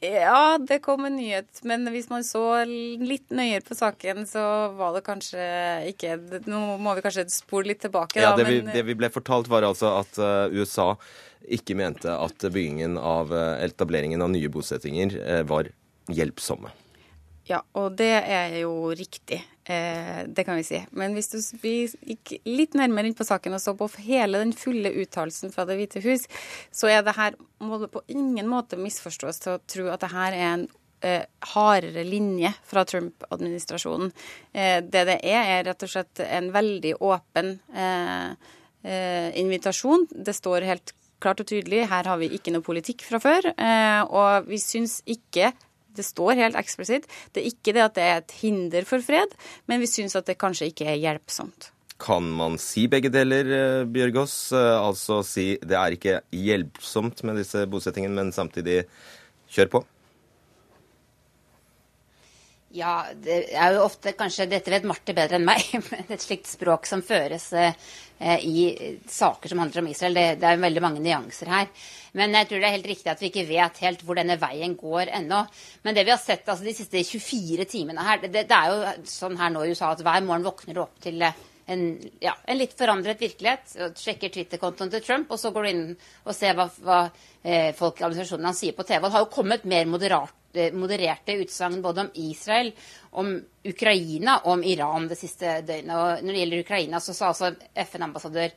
Ja, 0.00 0.58
det 0.60 0.78
kom 0.84 1.04
en 1.04 1.16
nyhet. 1.16 1.62
Men 1.62 1.88
hvis 1.92 2.10
man 2.12 2.24
så 2.24 2.64
litt 2.66 3.32
nøyere 3.32 3.64
på 3.64 3.76
saken, 3.78 4.26
så 4.28 4.42
var 4.76 4.92
det 4.96 5.04
kanskje 5.06 5.46
ikke 5.92 6.18
Nå 6.44 6.76
må 6.82 6.96
vi 6.98 7.04
kanskje 7.06 7.26
spole 7.32 7.72
litt 7.72 7.80
tilbake, 7.86 8.20
da. 8.20 8.28
Ja, 8.28 8.34
det, 8.36 8.44
vi, 8.50 8.60
det 8.60 8.84
vi 8.90 8.96
ble 8.98 9.10
fortalt, 9.12 9.48
var 9.48 9.64
altså 9.66 9.94
at 10.02 10.20
uh, 10.20 10.52
USA 10.52 10.92
ikke 11.56 11.76
mente 11.78 12.12
at 12.12 12.44
byggingen 12.52 12.98
av 13.00 13.32
uh, 13.32 13.56
etableringen 13.64 14.24
av 14.24 14.32
nye 14.34 14.50
bosettinger 14.52 15.16
uh, 15.16 15.42
var 15.48 15.70
hjelpsomme. 16.12 16.72
Ja, 17.46 17.62
og 17.78 17.96
det 18.00 18.12
er 18.20 18.58
jo 18.60 18.90
riktig. 18.90 19.40
Eh, 19.66 20.22
det 20.28 20.44
kan 20.46 20.56
vi 20.56 20.64
si. 20.66 20.78
Men 20.94 21.14
hvis 21.16 21.32
du 21.32 21.38
vi 21.62 21.74
gikk 21.90 22.36
litt 22.46 22.76
nærmere 22.78 23.10
inn 23.10 23.18
på 23.18 23.26
saken 23.26 23.56
og 23.56 23.62
så 23.62 23.74
på 23.74 23.88
hele 24.06 24.38
den 24.44 24.54
fulle 24.54 24.92
uttalelsen 25.02 25.50
fra 25.54 25.66
Det 25.66 25.78
hvite 25.80 26.02
hus, 26.04 26.26
så 26.70 26.90
er 26.92 27.02
det 27.02 27.16
her 27.16 27.34
må 27.58 27.80
det 27.82 27.90
på 27.90 28.04
ingen 28.12 28.46
måte 28.50 28.78
misforstås 28.78 29.42
til 29.42 29.56
å 29.56 29.62
tro 29.66 29.88
at 29.90 30.04
det 30.04 30.12
her 30.12 30.36
er 30.36 30.52
en 30.52 30.66
eh, 31.02 31.24
hardere 31.54 32.04
linje 32.06 32.52
fra 32.62 32.84
Trump-administrasjonen. 32.86 34.12
Eh, 34.52 34.78
det 34.84 35.06
det 35.10 35.18
er, 35.22 35.42
er 35.56 35.66
rett 35.70 35.82
og 35.82 35.90
slett 35.90 36.22
en 36.22 36.52
veldig 36.54 36.94
åpen 37.00 37.56
eh, 37.74 38.30
eh, 38.86 39.28
invitasjon. 39.42 40.06
Det 40.14 40.36
står 40.36 40.68
helt 40.70 40.94
klart 41.22 41.40
og 41.40 41.48
tydelig 41.48 41.86
her 41.90 42.06
har 42.06 42.20
vi 42.20 42.30
ikke 42.36 42.52
noe 42.54 42.64
politikk 42.64 43.02
fra 43.08 43.20
før. 43.22 43.50
Eh, 43.56 44.02
og 44.06 44.46
vi 44.50 44.60
syns 44.62 45.00
ikke 45.08 45.52
det 45.96 46.06
står 46.06 46.36
helt 46.42 46.58
eksplisitt. 46.58 47.08
Det 47.32 47.42
er 47.42 47.50
ikke 47.50 47.74
det 47.76 47.86
at 47.86 47.96
det 47.96 48.04
er 48.04 48.20
et 48.20 48.36
hinder 48.42 48.86
for 48.88 49.04
fred, 49.04 49.32
men 49.70 49.82
vi 49.82 49.90
syns 49.90 50.16
at 50.18 50.28
det 50.28 50.38
kanskje 50.40 50.70
ikke 50.72 50.88
er 50.92 51.00
hjelpsomt. 51.00 51.72
Kan 52.02 52.28
man 52.36 52.58
si 52.60 52.84
begge 52.92 53.08
deler, 53.08 53.48
Bjørgås, 53.88 53.92
Bjørgaas? 53.92 54.36
Eh, 54.52 54.72
altså 54.84 55.22
si 55.24 55.46
det 55.64 55.78
er 55.80 55.96
ikke 55.96 56.18
hjelpsomt 56.36 57.22
med 57.24 57.40
disse 57.40 57.64
bosettingene, 57.72 58.18
men 58.18 58.34
samtidig 58.36 58.82
kjør 59.48 59.72
på? 59.72 59.86
Ja, 62.76 63.06
det 63.24 63.54
er 63.56 63.72
jo 63.72 63.86
ofte 63.86 64.12
kanskje 64.16 64.48
Dette 64.50 64.72
vet 64.72 64.84
Marte 64.88 65.14
bedre 65.16 65.38
enn 65.38 65.46
meg. 65.46 65.64
men 65.90 66.10
Et 66.12 66.22
slikt 66.22 66.48
språk 66.50 66.88
som 66.88 67.02
føres 67.04 67.48
eh, 67.56 67.72
i 68.44 68.66
saker 69.08 69.52
som 69.52 69.62
handler 69.62 69.84
om 69.84 69.88
Israel. 69.92 70.18
Det, 70.18 70.26
det 70.42 70.50
er 70.50 70.60
veldig 70.60 70.82
mange 70.84 71.04
nyanser 71.04 71.52
her. 71.52 71.70
Men 72.16 72.36
jeg 72.36 72.50
tror 72.50 72.60
det 72.60 72.68
er 72.68 72.76
helt 72.76 72.90
riktig 72.92 73.12
at 73.12 73.22
vi 73.22 73.30
ikke 73.30 73.48
vet 73.48 73.82
helt 73.84 74.04
hvor 74.04 74.20
denne 74.20 74.38
veien 74.40 74.76
går 74.76 75.12
ennå. 75.22 75.42
Men 75.84 75.96
det 75.96 76.04
vi 76.04 76.12
har 76.12 76.20
sett 76.20 76.48
altså, 76.48 76.66
de 76.68 76.76
siste 76.76 77.00
24 77.00 77.68
timene 77.72 78.06
her, 78.06 78.22
det, 78.24 78.46
det, 78.48 78.60
er 78.60 78.72
jo 78.72 79.08
sånn 79.08 79.36
her 79.40 79.52
nå 79.52 79.64
i 79.64 79.72
USA 79.72 79.92
at 79.94 80.04
hver 80.04 80.24
morgen 80.26 80.46
våkner 80.46 80.76
du 80.76 80.84
opp 80.84 81.00
til 81.04 81.24
en, 81.24 81.84
ja, 82.22 82.32
en 82.44 82.60
litt 82.60 82.76
forandret 82.78 83.20
virkelighet. 83.20 83.76
Sjekker 83.98 84.32
Twitter-kontoen 84.32 84.92
til 84.92 85.04
Trump, 85.04 85.32
og 85.32 85.40
så 85.40 85.52
går 85.52 85.66
du 85.66 85.72
inn 85.72 85.86
og 86.24 86.36
ser 86.36 86.56
hva, 86.58 86.68
hva 86.84 87.02
eh, 87.42 87.72
folk 87.76 88.00
i 88.00 88.06
administrasjonen 88.06 88.52
han 88.52 88.58
sier 88.58 88.76
på 88.76 88.86
TV. 88.86 89.00
Det 89.02 89.16
har 89.16 89.24
jo 89.24 89.32
kommet 89.32 89.66
mer 89.68 89.88
moderate, 89.90 90.36
modererte 90.72 91.36
utsagn 91.42 91.82
både 91.84 92.06
om 92.06 92.10
Israel, 92.26 92.72
om 93.20 93.32
Ukraina 93.66 94.38
og 94.44 94.52
om 94.56 94.64
Iran 94.64 95.08
det 95.10 95.18
siste 95.20 95.60
døgnet. 95.66 95.96
Og 95.96 96.24
når 96.24 96.32
det 96.32 96.42
gjelder 96.42 96.64
Ukraina, 96.64 97.00
så 97.00 97.14
sa 97.16 97.30
altså 97.32 97.52
FN-ambassadør 97.86 98.56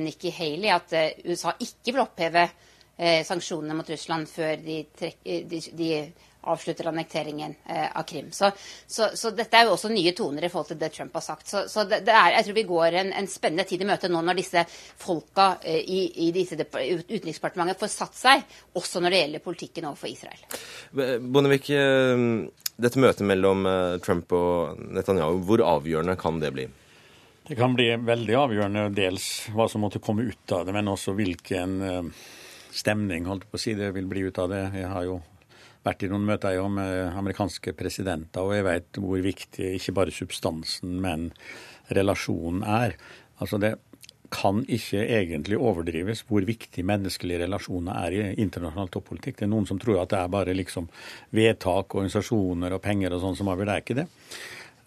Nikki 0.00 0.32
Haley 0.36 0.68
at 0.74 0.92
USA 1.24 1.54
ikke 1.56 1.94
vil 1.94 2.02
oppheve 2.02 2.42
sanksjonene 3.24 3.78
mot 3.78 3.88
Russland 3.88 4.28
før 4.28 4.58
de, 4.60 4.82
de, 4.92 5.60
de 5.72 5.90
avslutter 6.40 6.86
annekteringen 6.86 7.54
eh, 7.66 7.96
av 7.98 8.02
Krim. 8.02 8.30
Så, 8.32 8.50
så, 8.86 9.08
så, 9.14 9.30
dette 9.30 9.56
er 9.56 9.66
jo 9.66 9.74
også 9.74 9.90
nye 9.92 10.12
toner 10.16 10.46
i 10.46 10.50
forhold 10.52 10.70
til 10.72 10.80
det 10.80 10.92
Trump 10.94 11.14
har 11.18 11.24
sagt. 11.24 11.48
Så, 11.48 11.64
så 11.68 11.84
det, 11.88 12.02
det 12.06 12.14
er, 12.14 12.36
jeg 12.36 12.46
tror 12.46 12.56
vi 12.56 12.66
går 12.70 12.98
en, 13.02 13.12
en, 13.20 13.28
spennende 13.30 13.66
tid 13.68 13.84
i 13.84 13.88
møte 13.88 14.10
nå 14.10 14.22
når 14.24 14.40
disse 14.40 14.64
folka 14.70 15.52
eh, 15.62 15.80
i, 15.84 16.00
i 16.26 16.30
disse 16.34 16.58
Utenriksdepartementet 16.60 17.80
får 17.80 17.92
satt 17.92 18.16
seg, 18.16 18.44
også 18.78 19.02
når 19.02 19.14
det 19.14 19.22
gjelder 19.22 19.44
politikken 19.44 19.88
overfor 19.90 20.10
Israel. 20.10 21.20
Bondevik, 21.20 21.70
eh, 21.76 22.26
dette 22.80 23.02
møtet 23.02 23.26
mellom 23.28 23.66
Trump 24.04 24.32
og 24.32 24.80
Netanyahu, 24.96 25.42
hvor 25.44 25.64
avgjørende 25.66 26.16
kan 26.20 26.40
det 26.40 26.54
bli? 26.56 26.68
Det 27.50 27.56
kan 27.58 27.74
bli 27.74 27.90
veldig 28.06 28.36
avgjørende, 28.38 28.84
dels 28.94 29.26
hva 29.52 29.66
som 29.68 29.82
måtte 29.84 30.00
komme 30.00 30.24
ut 30.28 30.54
av 30.54 30.64
det, 30.64 30.72
men 30.76 30.88
også 30.88 31.12
hvilken 31.18 31.80
stemning 32.70 33.26
holdt 33.26 33.48
på 33.50 33.58
å 33.58 33.60
si, 33.60 33.74
det 33.74 33.90
vil 33.96 34.06
bli 34.08 34.22
ut 34.28 34.38
av 34.38 34.52
det. 34.52 34.62
Jeg 34.78 34.88
har 34.92 35.06
jo 35.08 35.18
vært 35.86 36.04
i 36.04 36.10
noen 36.12 36.26
møter 36.28 36.56
jo 36.56 36.66
med 36.72 37.14
amerikanske 37.16 37.74
presidenter, 37.78 38.44
og 38.44 38.56
jeg 38.56 38.66
vet 38.66 39.00
hvor 39.00 39.22
viktig 39.24 39.74
ikke 39.78 39.96
bare 39.96 40.14
substansen, 40.14 40.98
men 41.02 41.30
relasjonen 41.90 42.64
er. 42.66 42.96
Altså 43.40 43.60
det 43.60 43.74
kan 44.30 44.62
ikke 44.70 45.02
egentlig 45.02 45.58
overdrives 45.58 46.22
hvor 46.28 46.44
viktig 46.46 46.84
menneskelige 46.86 47.42
relasjoner 47.42 47.98
er 48.04 48.14
i 48.14 48.22
internasjonal 48.44 48.92
toppolitikk. 48.94 49.40
Det 49.40 49.46
er 49.48 49.52
noen 49.52 49.66
som 49.66 49.80
tror 49.82 50.02
at 50.02 50.12
det 50.12 50.20
er 50.20 50.30
bare 50.32 50.54
liksom 50.54 50.86
vedtak, 51.34 51.96
organisasjoner 51.96 52.76
og 52.76 52.82
penger 52.84 53.16
og 53.16 53.24
sånn 53.24 53.38
som 53.40 53.50
avgjør. 53.50 53.70
Det 53.70 53.74
er 53.74 53.84
ikke 53.84 53.98
det. 53.98 54.06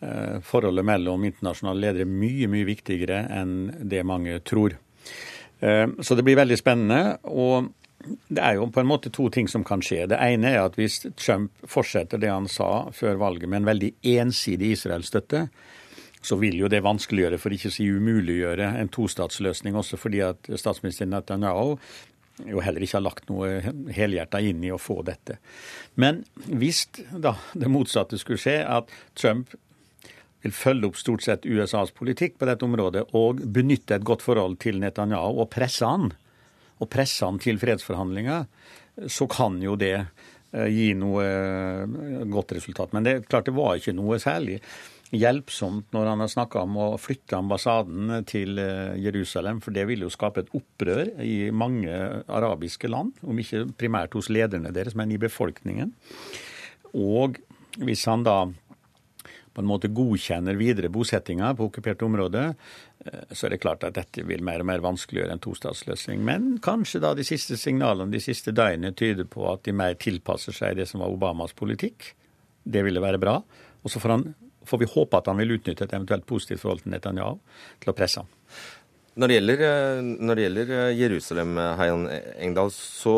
Eh, 0.04 0.40
forholdet 0.48 0.88
mellom 0.88 1.28
internasjonale 1.28 1.88
ledere 1.88 2.08
er 2.08 2.16
mye, 2.24 2.50
mye 2.52 2.70
viktigere 2.70 3.26
enn 3.36 3.58
det 3.92 4.06
mange 4.08 4.40
tror. 4.48 4.78
Eh, 5.60 5.88
så 6.00 6.16
det 6.16 6.26
blir 6.28 6.40
veldig 6.40 6.60
spennende. 6.60 7.18
og 7.24 7.74
det 8.04 8.42
er 8.44 8.58
jo 8.58 8.68
på 8.74 8.82
en 8.82 8.90
måte 8.90 9.12
to 9.14 9.30
ting 9.34 9.48
som 9.52 9.64
kan 9.68 9.84
skje. 9.84 10.06
Det 10.12 10.20
ene 10.20 10.52
er 10.54 10.66
at 10.66 10.78
hvis 10.80 11.02
Trump 11.20 11.52
fortsetter 11.70 12.22
det 12.22 12.32
han 12.32 12.50
sa 12.52 12.90
før 12.96 13.20
valget 13.22 13.50
med 13.50 13.62
en 13.62 13.70
veldig 13.72 13.92
ensidig 14.16 14.74
Israel-støtte, 14.78 15.48
så 16.24 16.38
vil 16.40 16.56
jo 16.56 16.70
det 16.72 16.84
vanskeliggjøre, 16.86 17.40
for 17.42 17.52
ikke 17.52 17.70
å 17.72 17.76
si 17.76 17.90
umuliggjøre, 17.92 18.70
en 18.80 18.92
tostatsløsning 18.92 19.76
også 19.76 20.00
fordi 20.00 20.24
at 20.24 20.48
statsminister 20.60 21.10
Netanyahu 21.10 21.76
jo 22.50 22.64
heller 22.66 22.82
ikke 22.82 22.98
har 22.98 23.06
lagt 23.06 23.28
noe 23.30 23.74
helhjerta 23.94 24.40
inn 24.42 24.64
i 24.66 24.72
å 24.74 24.80
få 24.82 25.02
dette. 25.06 25.38
Men 26.00 26.24
hvis 26.48 26.88
da 27.12 27.36
det 27.54 27.70
motsatte 27.70 28.18
skulle 28.18 28.42
skje, 28.42 28.58
at 28.66 28.90
Trump 29.20 29.54
vil 30.44 30.56
følge 30.56 30.90
opp 30.90 30.98
stort 31.00 31.24
sett 31.24 31.46
USAs 31.46 31.94
politikk 31.96 32.40
på 32.40 32.48
dette 32.50 32.66
området 32.66 33.06
og 33.16 33.44
benytte 33.54 33.96
et 33.96 34.08
godt 34.08 34.26
forhold 34.26 34.58
til 34.64 34.82
Netanyahu 34.82 35.44
og 35.44 35.52
presse 35.54 35.88
han, 35.88 36.12
og 36.84 36.92
presse 36.92 37.26
han 37.26 37.40
til 37.42 37.60
fredsforhandlinger, 37.62 38.48
så 39.10 39.28
kan 39.32 39.60
jo 39.64 39.76
det 39.80 39.96
eh, 40.00 40.70
gi 40.70 40.92
noe 40.98 41.24
eh, 41.26 42.26
godt 42.30 42.58
resultat. 42.60 42.94
Men 42.94 43.08
det 43.08 43.16
er 43.16 43.24
klart 43.28 43.50
det 43.50 43.56
var 43.58 43.80
ikke 43.80 43.96
noe 43.98 44.20
særlig 44.22 44.60
hjelpsomt 45.14 45.92
når 45.94 46.08
han 46.10 46.24
har 46.24 46.32
snakka 46.32 46.64
om 46.66 46.78
å 46.82 46.88
flytte 47.02 47.38
ambassaden 47.38 48.26
til 48.30 48.58
eh, 48.62 48.96
Jerusalem, 49.02 49.62
for 49.62 49.76
det 49.76 49.86
vil 49.90 50.06
jo 50.06 50.12
skape 50.14 50.44
et 50.44 50.54
opprør 50.58 51.14
i 51.22 51.52
mange 51.54 51.94
arabiske 52.26 52.90
land, 52.90 53.14
om 53.22 53.40
ikke 53.40 53.68
primært 53.78 54.18
hos 54.18 54.32
lederne 54.34 54.74
deres, 54.74 54.98
men 54.98 55.14
i 55.14 55.22
befolkningen. 55.22 55.94
Og 56.94 57.40
hvis 57.82 58.06
han 58.10 58.26
da 58.26 58.44
på 59.54 59.62
en 59.62 59.70
måte 59.70 59.92
godkjenner 59.94 60.58
videre 60.58 60.90
bosettinger 60.94 61.54
på 61.58 61.68
okkupert 61.70 62.02
område, 62.06 62.48
så 63.32 63.48
er 63.48 63.54
det 63.54 63.62
klart 63.64 63.84
at 63.88 63.96
dette 63.98 64.24
vil 64.28 64.44
mer 64.46 64.64
og 64.64 64.70
mer 64.70 64.84
vanskeliggjøre 64.84 65.36
en 65.36 65.42
tostatsløsning. 65.44 66.22
Men 66.26 66.58
kanskje 66.64 67.02
da 67.04 67.14
de 67.18 67.26
siste 67.28 67.58
signalene 67.60 68.14
de 68.14 68.22
siste 68.24 68.54
døgnene 68.56 68.94
tyder 68.98 69.28
på 69.30 69.46
at 69.52 69.66
de 69.68 69.76
mer 69.76 69.98
tilpasser 70.00 70.56
seg 70.56 70.78
det 70.80 70.88
som 70.90 71.04
var 71.04 71.12
Obamas 71.14 71.56
politikk. 71.58 72.14
Det 72.64 72.84
ville 72.86 73.04
være 73.04 73.20
bra. 73.22 73.40
Og 73.84 73.92
så 73.92 74.00
får, 74.00 74.16
han, 74.16 74.26
får 74.68 74.84
vi 74.84 74.92
håpe 74.94 75.20
at 75.20 75.28
han 75.32 75.42
vil 75.42 75.58
utnytte 75.58 75.88
et 75.88 75.96
eventuelt 75.96 76.28
positivt 76.30 76.64
forhold 76.64 76.86
til 76.86 76.96
Netanyahu 76.96 77.38
til 77.84 77.92
å 77.92 77.98
presse 77.98 78.24
ham. 78.24 78.32
Når 79.14 79.30
det, 79.30 79.36
gjelder, 79.36 79.60
eh, 79.68 80.06
når 80.26 80.36
det 80.36 80.46
gjelder, 80.48 80.70
eh, 80.74 80.96
Jerusalem, 80.98 81.58
Heian 81.78 82.08
Engdahl, 82.42 82.72
så 82.74 83.18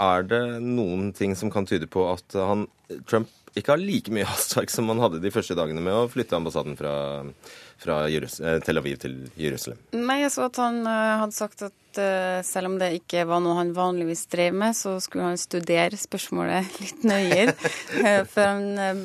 er 0.00 0.24
det 0.24 0.44
noen 0.64 1.10
ting 1.12 1.34
som 1.36 1.50
kan 1.52 1.66
tyde 1.68 1.90
på 1.90 2.06
at 2.14 2.38
han, 2.38 2.64
Trump 3.04 3.28
ikke 3.58 3.74
har 3.74 3.82
like 3.82 4.12
mye 4.14 4.26
hastverk 4.32 4.72
som 4.72 4.88
man 4.90 5.02
hadde 5.02 5.22
de 5.22 5.32
første 5.34 5.56
dagene 5.58 5.82
med 5.84 5.94
å 5.94 6.10
flytte 6.10 6.36
ambassaden 6.38 6.76
fra, 6.78 6.96
fra 7.80 8.02
eh, 8.10 8.58
Tel 8.64 8.80
Aviv 8.80 8.98
til 9.02 9.16
Jerusalem. 9.38 9.80
Nei, 9.94 10.22
jeg 10.24 10.34
så 10.34 10.48
at 10.48 10.60
han 10.62 10.82
uh, 10.86 11.22
hadde 11.22 11.36
sagt 11.36 11.62
at 11.66 12.00
uh, 12.00 12.40
selv 12.46 12.72
om 12.72 12.78
det 12.80 12.90
ikke 12.98 13.22
var 13.30 13.42
noe 13.44 13.56
han 13.60 13.70
vanligvis 13.76 14.26
drev 14.32 14.56
med, 14.58 14.74
så 14.74 14.96
skulle 15.02 15.28
han 15.30 15.38
studere 15.40 15.98
spørsmålet 16.00 16.74
litt 16.82 17.06
nøyere 17.06 17.54
før 18.30 18.50
han 18.50 19.04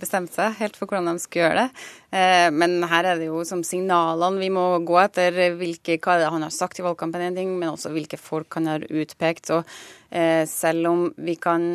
bestemte 0.00 0.34
seg 0.34 0.58
helt 0.58 0.78
for 0.78 0.90
hvordan 0.90 1.12
de 1.12 1.22
skulle 1.22 1.44
gjøre 1.44 1.64
det. 1.64 2.50
men 2.54 2.76
her 2.90 3.06
er 3.10 3.20
det 3.20 3.28
jo 3.28 3.42
som 3.46 3.62
signalene 3.66 4.42
vi 4.42 4.50
må 4.52 4.64
gå 4.86 4.98
etter. 5.00 5.38
Hvilke, 5.58 5.96
hva 6.02 6.16
er 6.16 6.24
det 6.24 6.32
han 6.34 6.44
har 6.46 6.54
sagt 6.54 6.80
i 6.80 6.84
valgkampen, 6.84 7.22
en 7.22 7.38
ting, 7.38 7.54
men 7.58 7.72
også 7.72 7.92
hvilke 7.94 8.18
folk 8.20 8.58
han 8.58 8.68
har 8.70 8.86
utpekt. 8.90 9.52
Og 9.54 10.50
selv 10.50 10.90
om 10.90 11.06
vi 11.16 11.38
kan 11.40 11.68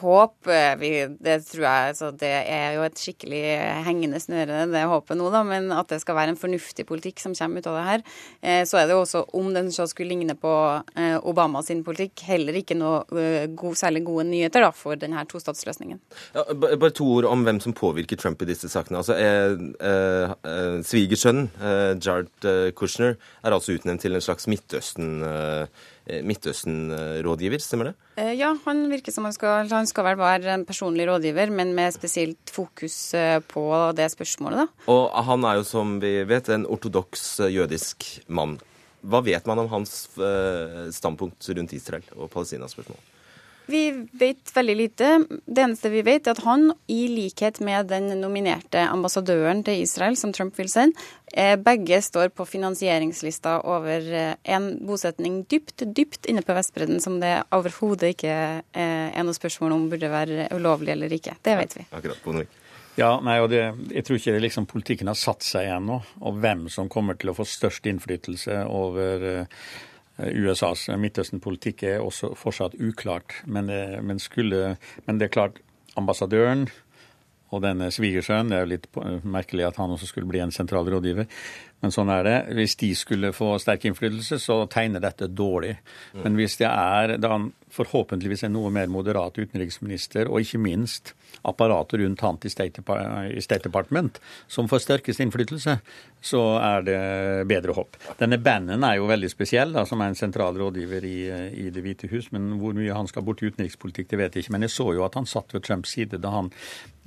håp 0.00 0.48
vi, 0.80 0.90
Det 1.20 1.36
tror 1.48 1.64
jeg 1.64 1.96
så 1.98 2.10
Det 2.14 2.30
er 2.30 2.76
jo 2.76 2.84
et 2.86 3.00
skikkelig 3.00 3.42
hengende 3.86 4.20
snøre, 4.22 4.64
det 4.70 4.84
håpet 4.88 5.18
nå, 5.18 5.28
da. 5.32 5.42
Men 5.46 5.70
at 5.74 5.90
det 5.92 6.00
skal 6.02 6.16
være 6.18 6.34
en 6.34 6.40
fornuftig 6.40 6.86
politikk 6.88 7.22
som 7.22 7.34
kommer 7.36 7.60
ut 7.60 7.68
av 7.70 7.78
det 7.78 7.84
her. 7.88 8.04
Eh, 8.40 8.62
så 8.68 8.80
er 8.80 8.88
det 8.88 8.96
jo 8.96 9.02
også, 9.02 9.24
om 9.36 9.50
den 9.54 9.70
så 9.74 9.86
skulle 9.90 10.14
ligne 10.14 10.36
på 10.38 10.52
eh, 10.96 11.16
Obama 11.22 11.62
sin 11.64 11.82
politikk, 11.86 12.24
heller 12.28 12.56
ikke 12.58 12.76
noe 12.78 13.02
uh, 13.12 13.44
god, 13.52 13.76
særlig 13.78 14.04
gode 14.06 14.26
nyheter 14.28 14.64
da, 14.64 14.70
for 14.74 14.98
denne 15.00 15.24
tostatsløsningen. 15.28 16.00
Ja, 16.36 16.46
bare 16.54 16.92
to 16.94 17.08
ord 17.18 17.28
om 17.28 17.44
hvem 17.46 17.60
som 17.64 17.76
påvirker 17.76 18.20
Trump 18.20 18.42
i 18.44 18.48
disse 18.48 18.70
sakene. 18.72 19.02
Altså, 19.02 19.18
eh, 19.18 19.56
eh, 19.80 20.34
eh 20.44 20.80
Svigersønnen, 20.84 21.50
Jared 22.02 22.74
Kushner, 22.76 23.16
er 23.44 23.54
altså 23.54 23.74
utnevnt 23.76 24.02
til 24.04 24.14
en 24.16 24.24
slags 24.24 24.48
Midtøsten- 24.50 25.24
Eh, 25.24 25.66
Midtøsten-rådgiver, 26.04 27.62
stemmer 27.62 27.90
det? 27.90 27.94
Eh, 28.20 28.34
ja, 28.36 28.50
han 28.66 28.82
virker 28.90 29.14
som 29.14 29.24
han 29.24 29.36
skal, 29.36 29.70
han 29.72 29.88
skal 29.88 30.08
vel 30.10 30.18
være 30.20 30.52
en 30.52 30.66
personlig 30.68 31.06
rådgiver, 31.08 31.52
men 31.54 31.72
med 31.76 31.96
spesielt 31.96 32.52
fokus 32.52 32.98
eh, 33.16 33.38
på 33.40 33.64
det 33.96 34.10
spørsmålet, 34.12 34.64
da. 34.64 34.90
Og 34.92 35.08
han 35.30 35.48
er 35.48 35.60
jo, 35.60 35.66
som 35.68 35.96
vi 36.02 36.18
vet, 36.28 36.52
en 36.52 36.68
ortodoks 36.68 37.24
jødisk 37.48 38.06
mann. 38.28 38.58
Hva 39.04 39.20
vet 39.24 39.44
man 39.48 39.60
om 39.60 39.68
hans 39.68 40.06
standpunkt 40.96 41.50
rundt 41.52 41.74
Israel 41.76 42.06
og 42.16 42.30
Palestina-spørsmål? 42.32 43.02
Vi 43.66 44.06
vet 44.12 44.56
veldig 44.56 44.76
lite. 44.76 45.10
Det 45.46 45.62
eneste 45.62 45.88
vi 45.92 46.02
vet, 46.04 46.26
er 46.26 46.36
at 46.36 46.42
han, 46.44 46.68
i 46.90 47.06
likhet 47.08 47.62
med 47.64 47.88
den 47.88 48.10
nominerte 48.20 48.82
ambassadøren 48.84 49.62
til 49.64 49.84
Israel, 49.84 50.18
som 50.20 50.34
Trump 50.36 50.58
vil 50.58 50.68
sende, 50.68 51.00
eh, 51.32 51.54
begge 51.56 52.00
står 52.04 52.28
på 52.36 52.44
finansieringslista 52.48 53.60
over 53.64 54.10
eh, 54.12 54.34
en 54.44 54.68
bosetning 54.84 55.44
dypt, 55.48 55.86
dypt 55.96 56.28
inne 56.28 56.44
på 56.44 56.56
Vestbredden, 56.56 57.00
som 57.00 57.16
det 57.22 57.38
overhodet 57.56 58.12
ikke 58.14 58.34
eh, 58.60 59.08
er 59.08 59.24
noe 59.24 59.36
spørsmål 59.36 59.72
om 59.78 59.88
burde 59.92 60.12
være 60.12 60.50
ulovlig 60.52 60.92
eller 60.92 61.16
ikke. 61.16 61.38
Det 61.40 61.56
vet 61.62 61.78
vi. 61.78 61.88
Akkurat, 61.90 62.20
Bonevik. 62.24 62.60
Ja, 62.94 63.16
nei, 63.26 63.40
og 63.42 63.48
det, 63.50 63.64
Jeg 63.90 64.04
tror 64.06 64.20
ikke 64.20 64.38
liksom, 64.38 64.68
politikken 64.70 65.08
har 65.10 65.18
satt 65.18 65.42
seg 65.42 65.66
ennå, 65.66 65.96
og 66.20 66.36
hvem 66.38 66.68
som 66.70 66.86
kommer 66.92 67.16
til 67.18 67.32
å 67.32 67.34
få 67.34 67.46
størst 67.48 67.88
innflytelse 67.90 68.60
over 68.70 69.24
Eh, 69.44 69.46
USAs 70.18 70.86
Midtøsten-politikk 71.00 71.82
er 71.88 72.02
også 72.04 72.34
fortsatt 72.38 72.76
uklart. 72.78 73.40
Men 73.46 73.70
det, 73.70 73.82
men, 74.06 74.22
skulle, 74.22 74.76
men 75.06 75.18
det 75.18 75.28
er 75.28 75.36
klart, 75.36 75.60
ambassadøren 75.98 76.68
og 77.54 77.62
denne 77.62 77.90
svigersønnen 77.94 78.50
Det 78.50 78.56
er 78.56 78.64
jo 78.64 78.70
litt 78.72 79.24
merkelig 79.26 79.68
at 79.68 79.76
han 79.78 79.92
også 79.94 80.08
skulle 80.10 80.30
bli 80.30 80.40
en 80.42 80.54
sentral 80.54 80.88
rådgiver. 80.90 81.28
Men 81.84 81.92
sånn 81.94 82.10
er 82.10 82.24
det. 82.26 82.36
Hvis 82.56 82.76
de 82.80 82.90
skulle 82.96 83.34
få 83.36 83.52
sterk 83.62 83.84
innflytelse, 83.88 84.40
så 84.42 84.62
tegner 84.72 85.02
dette 85.04 85.28
dårlig. 85.30 85.76
Men 86.16 86.38
hvis 86.38 86.56
det 86.62 86.70
er 86.70 87.16
da 87.20 87.36
forhåpentligvis 87.74 88.46
en 88.46 88.54
noe 88.56 88.70
mer 88.74 88.90
moderat 88.92 89.38
utenriksminister, 89.38 90.30
og 90.30 90.44
ikke 90.44 90.62
minst 90.62 91.14
apparatet 91.44 92.00
rundt 92.00 92.22
han 92.24 92.38
i 92.44 92.52
State 92.52 93.64
Department, 93.66 94.20
som 94.48 94.68
får 94.70 94.84
sterkest 94.84 95.20
innflytelse, 95.24 95.78
så 96.24 96.42
er 96.62 96.84
det 96.86 97.00
bedre 97.50 97.74
håp. 97.76 97.98
Denne 98.20 98.38
Bannon 98.40 98.86
er 98.86 98.96
jo 98.96 99.08
veldig 99.10 99.28
spesiell, 99.28 99.74
da, 99.76 99.84
som 99.88 100.00
er 100.00 100.12
en 100.12 100.18
sentral 100.18 100.56
rådgiver 100.56 101.04
i, 101.04 101.18
i 101.66 101.68
Det 101.74 101.82
hvite 101.84 102.08
hus. 102.12 102.30
Men 102.32 102.54
hvor 102.62 102.72
mye 102.76 102.96
han 102.96 103.10
skal 103.10 103.26
bort 103.26 103.42
i 103.42 103.50
utenrikspolitikk, 103.50 104.08
det 104.10 104.20
vet 104.20 104.38
jeg 104.38 104.46
ikke. 104.46 104.54
Men 104.56 104.64
jeg 104.64 104.72
så 104.72 104.88
jo 104.96 105.04
at 105.04 105.18
han 105.18 105.28
satt 105.28 105.52
ved 105.52 105.66
Trumps 105.66 105.92
side 105.98 106.20
da 106.22 106.32
han 106.32 106.48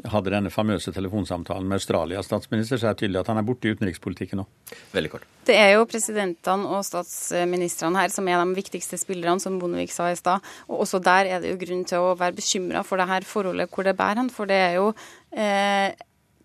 hadde 0.05 0.29
denne 0.29 0.51
famøse 0.53 0.93
telefonsamtalen 0.93 1.65
med 1.65 1.79
Australias 1.79 2.27
statsminister, 2.29 2.77
så 2.77 2.91
er 2.91 2.93
det 2.93 3.01
tydelig 3.01 3.23
at 3.23 3.31
han 3.31 3.41
er 3.41 3.47
borte 3.47 3.65
i 3.65 3.73
utenrikspolitikken 3.73 4.43
nå. 4.43 4.45
Veldig 4.93 5.13
kort. 5.15 5.25
Det 5.47 5.55
er 5.57 5.71
jo 5.73 5.87
presidentene 5.89 6.69
og 6.69 6.85
statsministrene 6.85 8.03
her 8.03 8.13
som 8.13 8.27
er 8.29 8.37
de 8.43 8.57
viktigste 8.59 8.99
spillerne, 9.01 9.41
som 9.41 9.57
Bondevik 9.57 9.93
sa 9.95 10.11
i 10.11 10.19
stad. 10.19 10.45
Og 10.67 10.83
også 10.85 11.01
der 11.03 11.31
er 11.31 11.43
det 11.43 11.53
jo 11.53 11.61
grunn 11.61 11.85
til 11.87 12.03
å 12.03 12.17
være 12.19 12.37
bekymra 12.37 12.83
for 12.87 12.99
det 12.99 13.09
her 13.09 13.27
forholdet 13.27 13.71
hvor 13.73 13.87
det 13.87 13.97
bærer 13.97 14.23
hen. 14.23 14.33
For 14.33 14.49
det 14.49 14.59
er 14.69 14.77
jo 14.79 14.91
eh, 15.31 15.95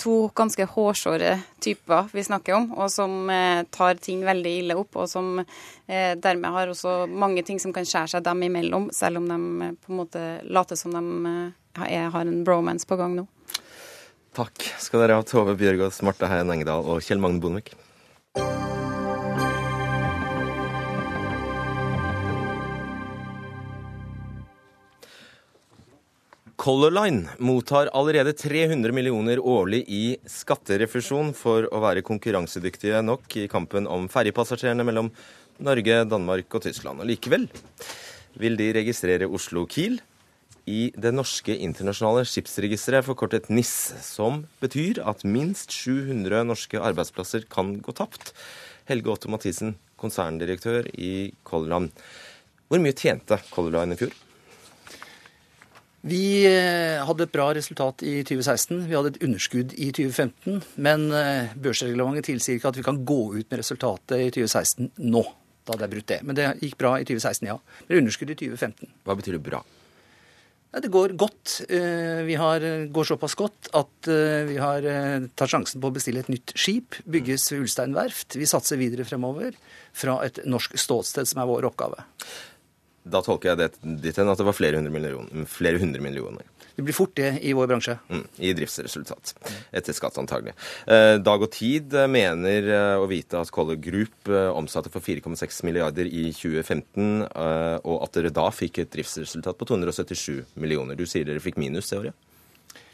to 0.02 0.14
ganske 0.34 0.66
hårsåre 0.66 1.34
typer 1.62 2.10
vi 2.12 2.24
snakker 2.26 2.56
om, 2.56 2.70
og 2.74 2.90
som 2.92 3.30
eh, 3.30 3.62
tar 3.74 4.00
ting 4.02 4.24
veldig 4.26 4.54
ille 4.62 4.76
opp, 4.78 4.96
og 4.98 5.10
som 5.10 5.38
eh, 5.42 6.14
dermed 6.18 6.56
har 6.56 6.72
også 6.72 7.04
mange 7.06 7.44
ting 7.46 7.60
som 7.62 7.74
kan 7.74 7.86
skjære 7.86 8.16
seg 8.16 8.26
dem 8.26 8.42
imellom, 8.48 8.90
selv 8.94 9.22
om 9.22 9.28
de 9.30 9.68
eh, 9.68 9.76
på 9.78 9.92
en 9.92 10.00
måte 10.02 10.24
later 10.48 10.78
som 10.78 10.96
de 10.96 11.04
eh, 11.86 12.10
har 12.16 12.24
en 12.24 12.42
bromance 12.46 12.88
på 12.88 12.98
gang 13.00 13.16
nå. 13.20 13.28
Takk 14.32 14.64
skal 14.80 15.04
dere 15.04 15.20
ha, 15.20 15.24
Tove 15.28 15.54
Bjørgaas, 15.60 16.00
Marte 16.06 16.30
Heien 16.30 16.50
Engedal 16.54 16.88
og 16.88 17.04
Kjell 17.04 17.20
Magne 17.20 17.42
Bondevik. 17.42 17.74
Color 26.62 26.92
Line 26.94 27.28
mottar 27.38 27.88
allerede 27.90 28.32
300 28.32 28.92
millioner 28.94 29.40
årlig 29.42 29.80
i 29.90 30.02
skatterefusjon 30.30 31.32
for 31.34 31.66
å 31.74 31.80
være 31.82 32.04
konkurransedyktige 32.06 33.00
nok 33.02 33.34
i 33.40 33.48
kampen 33.50 33.88
om 33.90 34.06
ferjepassasjerene 34.06 34.86
mellom 34.86 35.08
Norge, 35.58 35.96
Danmark 36.06 36.54
og 36.54 36.62
Tyskland. 36.62 37.02
Og 37.02 37.10
likevel 37.10 37.48
vil 38.38 38.60
de 38.60 38.70
registrere 38.78 39.26
Oslo-Kiel 39.26 39.98
i 40.70 40.92
det 40.94 41.10
norske 41.16 41.58
internasjonale 41.66 42.22
skipsregisteret, 42.30 43.10
forkortet 43.10 43.50
NIS, 43.50 43.74
som 44.06 44.44
betyr 44.62 45.02
at 45.02 45.26
minst 45.26 45.74
700 45.74 46.46
norske 46.46 46.78
arbeidsplasser 46.78 47.50
kan 47.50 47.80
gå 47.82 47.90
tapt. 47.90 48.36
Helge 48.86 49.10
Otto 49.10 49.34
Mathisen, 49.34 49.80
konserndirektør 49.98 50.86
i 50.94 51.32
Color 51.42 51.74
Line. 51.74 51.96
Hvor 52.70 52.86
mye 52.86 52.94
tjente 52.94 53.42
Color 53.50 53.80
Line 53.80 53.98
i 53.98 54.06
fjor? 54.06 54.22
Vi 56.02 56.42
eh, 56.48 56.98
hadde 57.06 57.28
et 57.28 57.34
bra 57.34 57.52
resultat 57.54 58.02
i 58.02 58.16
2016. 58.26 58.88
Vi 58.88 58.96
hadde 58.96 59.12
et 59.12 59.20
underskudd 59.22 59.74
i 59.78 59.92
2015. 59.94 60.64
Men 60.82 61.06
eh, 61.14 61.52
børsreglementet 61.62 62.26
tilsier 62.26 62.58
ikke 62.58 62.72
at 62.72 62.80
vi 62.80 62.86
kan 62.86 62.98
gå 63.06 63.20
ut 63.36 63.46
med 63.46 63.60
resultatet 63.60 64.18
i 64.18 64.32
2016 64.34 64.90
nå. 64.98 65.22
Da 65.62 65.76
hadde 65.76 65.86
jeg 65.86 65.94
brutt 65.94 66.10
det. 66.10 66.18
Men 66.26 66.38
det 66.38 66.48
gikk 66.58 66.74
bra 66.82 66.96
i 66.98 67.06
2016, 67.06 67.46
ja. 67.46 67.56
Men 67.86 68.02
underskudd 68.02 68.34
i 68.34 68.38
2015. 68.40 68.90
Hva 69.06 69.18
betyr 69.20 69.38
det 69.38 69.44
bra? 69.46 69.62
Det 70.72 70.90
går 70.90 71.14
godt. 71.20 71.60
Eh, 71.70 72.26
vi 72.26 72.34
har, 72.40 72.66
går 72.90 73.10
såpass 73.12 73.38
godt 73.38 73.70
at 73.78 74.08
vi 74.48 74.56
har 74.58 74.82
tatt 75.38 75.52
sjansen 75.52 75.78
på 75.78 75.92
å 75.92 75.94
bestille 75.94 76.24
et 76.24 76.32
nytt 76.32 76.56
skip. 76.58 76.98
Bygges 77.06 77.52
ved 77.52 77.68
Ulstein 77.68 77.94
verft. 77.94 78.34
Vi 78.40 78.48
satser 78.50 78.80
videre 78.80 79.06
fremover 79.06 79.54
fra 79.94 80.18
et 80.26 80.42
norsk 80.50 80.74
ståsted, 80.80 81.30
som 81.30 81.44
er 81.44 81.52
vår 81.52 81.70
oppgave. 81.70 82.02
Da 83.04 83.22
tolker 83.24 83.52
jeg 83.52 83.58
det 83.58 83.70
dit 84.02 84.18
hen 84.18 84.30
at 84.30 84.38
det 84.38 84.46
var 84.46 84.54
flere 84.54 84.78
hundre 84.78 84.92
millioner. 84.94 85.46
Flere 85.50 85.80
hundre 85.82 86.02
millioner. 86.04 86.46
Det 86.72 86.84
blir 86.86 86.96
fort 86.96 87.12
det 87.18 87.34
i 87.44 87.52
vår 87.52 87.66
bransje. 87.68 87.98
Mm, 88.08 88.22
I 88.48 88.52
driftsresultat. 88.56 89.34
Etter 89.76 89.92
skatt, 89.96 90.16
antagelig. 90.22 90.54
Eh, 90.86 91.18
Dag 91.20 91.44
og 91.44 91.50
Tid 91.52 91.92
eh, 91.98 92.06
mener 92.08 92.64
eh, 92.64 93.02
å 93.02 93.08
vite 93.10 93.42
at 93.42 93.50
Color 93.52 93.76
Group 93.82 94.30
eh, 94.32 94.48
omsatte 94.56 94.88
for 94.92 95.04
4,6 95.04 95.60
milliarder 95.68 96.08
i 96.08 96.30
2015, 96.32 97.26
eh, 97.28 97.76
og 97.84 97.98
at 98.06 98.16
dere 98.16 98.32
da 98.32 98.46
fikk 98.54 98.80
et 98.86 98.92
driftsresultat 98.94 99.58
på 99.60 99.68
277 99.68 100.56
millioner. 100.62 100.96
Du 100.96 101.04
sier 101.04 101.28
dere 101.28 101.44
fikk 101.44 101.60
minus 101.60 101.92
det 101.92 102.00
året? 102.06 102.28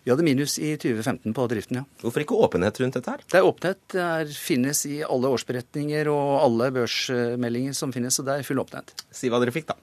Vi 0.03 0.11
hadde 0.11 0.25
minus 0.25 0.57
i 0.59 0.73
2015 0.81 1.35
på 1.37 1.47
driften, 1.53 1.83
ja. 1.83 1.87
Hvorfor 2.03 2.25
ikke 2.25 2.39
åpenhet 2.49 2.79
rundt 2.83 2.97
dette 2.99 3.13
her? 3.15 3.23
Det 3.29 3.39
er 3.39 3.47
åpenhet. 3.47 3.83
Det 3.93 4.39
finnes 4.41 4.81
i 4.89 5.03
alle 5.05 5.31
årsberetninger 5.37 6.09
og 6.11 6.39
alle 6.41 6.71
børsmeldinger 6.75 7.77
som 7.77 7.93
finnes, 7.95 8.17
så 8.17 8.25
det 8.27 8.39
er 8.41 8.47
full 8.49 8.63
åpenhet. 8.63 8.95
Si 9.15 9.31
hva 9.31 9.39
dere 9.43 9.55
fikk, 9.55 9.69
da. 9.71 9.77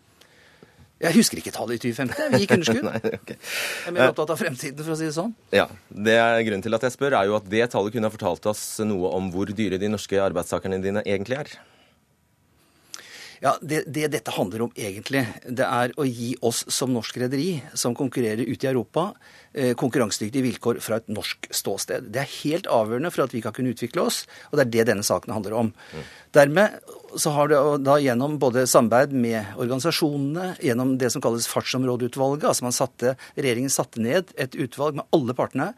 Jeg 1.06 1.18
husker 1.20 1.42
ikke 1.42 1.54
tallet 1.54 1.78
i 1.78 1.92
2050. 1.92 2.32
Vi 2.34 2.42
gikk 2.44 2.56
underskudd. 2.58 2.88
Nei, 2.90 3.14
okay. 3.20 3.38
Jeg 3.38 3.92
er 3.92 3.96
mer 3.98 4.12
opptatt 4.12 4.34
av 4.34 4.42
fremtiden, 4.42 4.82
for 4.82 4.96
å 4.96 5.00
si 5.00 5.10
det 5.10 5.16
sånn. 5.18 5.36
Ja, 5.56 5.68
det 5.90 6.18
er 6.22 6.42
Grunnen 6.48 6.66
til 6.66 6.78
at 6.78 6.88
jeg 6.88 6.96
spør, 6.96 7.18
er 7.20 7.30
jo 7.30 7.38
at 7.38 7.48
det 7.52 7.70
tallet 7.74 7.96
kunne 7.96 8.10
ha 8.10 8.14
fortalt 8.14 8.50
oss 8.52 8.66
noe 8.86 9.14
om 9.18 9.32
hvor 9.34 9.52
dyre 9.56 9.80
de 9.82 9.92
norske 9.92 10.20
arbeidstakerne 10.22 10.82
dine 10.84 11.06
egentlig 11.06 11.40
er. 11.44 11.56
Ja, 13.44 13.56
det, 13.62 13.84
det, 13.92 14.08
dette 14.14 14.34
handler 14.36 14.66
om 14.66 14.74
egentlig, 14.76 15.26
det 15.46 15.66
er 15.66 15.94
å 16.00 16.06
gi 16.08 16.34
oss 16.46 16.64
som 16.72 16.94
norsk 16.96 17.18
rederi, 17.24 17.58
som 17.78 17.96
konkurrerer 17.98 18.48
ute 18.48 18.68
i 18.68 18.70
Europa, 18.70 19.10
eh, 19.54 19.74
konkurransedyktige 19.78 20.46
vilkår 20.46 20.80
fra 20.84 21.00
et 21.02 21.12
norsk 21.12 21.50
ståsted. 21.54 22.12
Det 22.16 22.22
er 22.24 22.36
helt 22.44 22.70
avgjørende 22.72 23.12
for 23.14 23.26
at 23.26 23.36
vi 23.36 23.44
kan 23.44 23.56
kunne 23.56 23.74
utvikle 23.76 24.06
oss, 24.08 24.24
og 24.52 24.60
det 24.60 24.68
er 24.68 24.74
det 24.78 24.88
denne 24.92 25.06
saken 25.06 25.36
handler 25.36 25.58
om. 25.66 25.74
Mm. 25.92 26.08
Dermed 26.40 26.80
så 27.20 27.32
har 27.36 27.52
det 27.52 27.60
da 27.86 27.98
gjennom 28.04 28.40
både 28.42 28.66
samarbeid 28.68 29.14
med 29.16 29.56
organisasjonene, 29.56 30.56
gjennom 30.64 30.96
det 31.00 31.12
som 31.14 31.24
kalles 31.24 31.48
fartsområdeutvalget, 31.52 32.48
altså 32.50 32.68
man 32.68 32.76
satte, 32.76 33.16
regjeringen 33.38 33.74
satte 33.74 34.04
ned 34.04 34.36
et 34.40 34.58
utvalg 34.60 35.00
med 35.00 35.08
alle 35.16 35.38
partene 35.38 35.72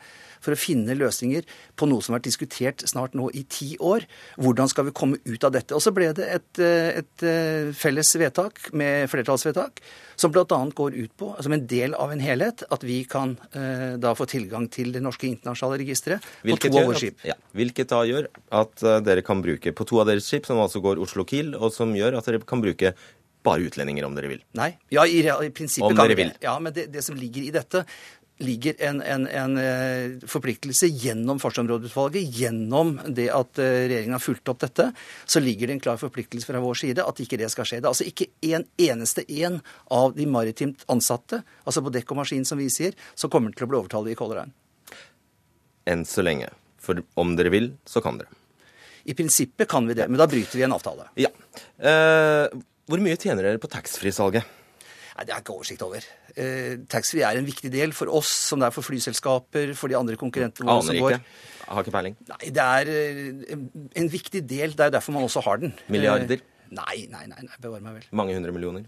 for 0.47 0.55
å 0.55 0.59
finne 0.59 0.95
løsninger 0.97 1.45
på 1.77 1.89
noe 1.91 2.03
som 2.03 2.15
har 2.15 2.21
vært 2.21 2.31
diskutert 2.31 2.85
snart 2.87 3.17
nå 3.17 3.29
i 3.35 3.43
ti 3.51 3.73
år. 3.83 4.07
Hvordan 4.39 4.71
skal 4.71 4.87
vi 4.87 4.95
komme 4.97 5.19
ut 5.27 5.47
av 5.47 5.53
dette? 5.55 5.75
Og 5.75 5.83
så 5.83 5.93
ble 5.95 6.13
det 6.17 6.27
et, 6.39 6.51
eh, 6.63 7.03
et 7.03 7.27
eh, 7.27 7.71
felles 7.77 8.15
vedtak 8.17 8.69
med 8.77 9.09
flertallsvedtak 9.11 9.83
som 10.17 10.33
bl.a. 10.33 10.45
går 10.73 10.95
ut 10.97 11.13
på, 11.19 11.29
som 11.45 11.53
en 11.53 11.65
del 11.69 11.93
av 11.93 12.11
en 12.13 12.21
helhet, 12.23 12.63
at 12.73 12.85
vi 12.85 13.03
kan 13.09 13.35
eh, 13.51 13.99
da 14.01 14.15
få 14.17 14.25
tilgang 14.29 14.65
til 14.73 14.89
det 14.95 15.03
norske 15.05 15.27
internasjonale 15.29 15.83
registeret 15.83 16.25
på 16.41 16.57
to 16.57 16.71
av 16.73 16.89
våre 16.89 17.01
skip. 17.01 17.21
Ja, 17.27 17.37
hvilket 17.57 17.91
da 17.93 18.01
gjør 18.07 18.29
at 18.55 18.83
uh, 18.85 18.97
dere 19.03 19.23
kan 19.25 19.43
bruke 19.45 19.73
på 19.75 19.85
to 19.87 20.01
av 20.01 20.09
deres 20.09 20.25
skip, 20.29 20.47
som 20.49 20.61
altså 20.63 20.81
går 20.83 21.01
Oslo-Kiel, 21.03 21.53
og 21.57 21.73
som 21.75 21.93
gjør 21.97 22.17
at 22.17 22.29
dere 22.29 22.41
kan 22.47 22.63
bruke 22.63 22.95
bare 23.47 23.67
utlendinger 23.69 24.07
om 24.07 24.15
dere 24.17 24.31
vil. 24.31 24.43
Nei, 24.57 24.71
ja, 24.93 25.05
i, 25.05 25.21
i 25.21 25.51
prinsippet 25.55 25.91
om 25.91 25.99
dere 26.01 26.17
vil. 26.19 26.33
Ja, 26.43 26.57
men 26.63 26.75
det, 26.75 26.89
det, 26.93 27.03
som 27.05 27.17
ligger 27.19 27.45
i 27.45 27.53
dette, 27.53 27.83
ligger 28.37 28.75
en, 28.79 29.01
en, 29.01 29.27
en, 29.27 29.57
eh, 29.57 30.27
forpliktelse 30.29 30.87
gjennom 30.87 31.39
fartsområdeutvalget, 31.41 32.29
gjennom 32.37 32.95
det 33.07 33.27
at 33.33 33.59
eh, 33.61 33.87
regjeringen 33.87 34.17
har 34.17 34.23
fulgt 34.23 34.51
opp 34.51 34.61
dette, 34.61 34.91
så 35.25 35.41
ligger 35.41 35.67
det 35.67 35.77
en 35.77 35.83
klar 35.87 35.99
forpliktelse 36.01 36.49
fra 36.49 36.61
vår 36.61 36.79
side 36.83 37.05
at 37.05 37.21
ikke 37.23 37.39
det 37.41 37.49
skal 37.53 37.67
skje. 37.67 37.81
Det 37.81 37.89
er 37.89 37.95
altså 37.95 38.07
ikke 38.07 38.29
en 38.53 38.67
eneste 38.87 39.25
en 39.41 39.59
av 39.93 40.13
de 40.17 40.27
maritimt 40.29 40.85
ansatte, 40.91 41.41
altså 41.65 41.83
på 41.85 41.93
dekk 41.95 42.13
og 42.13 42.21
maskin 42.21 42.45
som 42.47 42.61
vi 42.61 42.69
sier, 42.73 42.97
som 43.15 43.33
kommer 43.33 43.55
til 43.55 43.67
å 43.67 43.71
bli 43.71 43.81
overtalt 43.81 44.11
i 44.11 44.17
Color 44.17 44.43
Line. 44.43 44.55
Enn 45.87 46.05
så 46.05 46.25
lenge. 46.25 46.51
For 46.83 46.99
om 47.19 47.33
dere 47.39 47.51
vil, 47.51 47.71
så 47.89 48.03
kan 48.05 48.19
dere. 48.19 48.29
I 49.07 49.15
prinsippet 49.15 49.69
kan 49.71 49.87
vi 49.87 49.95
det, 49.95 50.05
men 50.11 50.19
da 50.19 50.27
bryter 50.27 50.59
vi 50.59 50.65
en 50.67 50.75
avtale. 50.75 51.07
Ja. 51.19 51.31
Eh, 51.79 52.45
hvor 52.87 53.01
mye 53.03 53.17
tjener 53.19 53.43
dere 53.43 53.59
på 53.63 53.69
taxfree-salget? 53.71 54.45
Nei, 55.17 55.25
Det 55.25 55.33
er 55.33 55.41
ikke 55.41 55.55
oversikt 55.55 55.81
over. 55.81 56.03
Eh, 56.37 56.75
Taxfree 56.89 57.25
er 57.25 57.39
en 57.39 57.47
viktig 57.47 57.71
del 57.73 57.93
for 57.97 58.11
oss, 58.13 58.29
som 58.51 58.61
det 58.61 58.67
er 58.67 58.75
for 58.75 58.85
flyselskaper, 58.85 59.73
for 59.79 59.89
de 59.89 59.97
andre 59.97 60.17
konkurrentene 60.19 60.69
våre 60.69 60.85
som 60.85 60.99
går. 61.01 61.17
Jeg 61.17 61.73
har 61.73 61.83
ikke 61.83 61.95
peiling. 61.95 62.17
Nei, 62.29 62.51
det 62.53 62.67
er 62.67 62.91
en, 63.55 63.63
en 64.03 64.11
viktig 64.13 64.43
del. 64.47 64.75
Det 64.77 64.85
er 64.85 64.93
derfor 64.93 65.17
man 65.17 65.25
også 65.25 65.41
har 65.47 65.57
den. 65.63 65.73
Milliarder? 65.89 66.37
Eh, 66.37 66.69
nei, 66.77 67.07
nei, 67.09 67.25
nei, 67.31 67.41
nei 67.47 67.57
bevar 67.63 67.81
meg 67.81 67.97
vel. 67.97 68.07
Mange 68.21 68.37
hundre 68.37 68.53
millioner? 68.53 68.85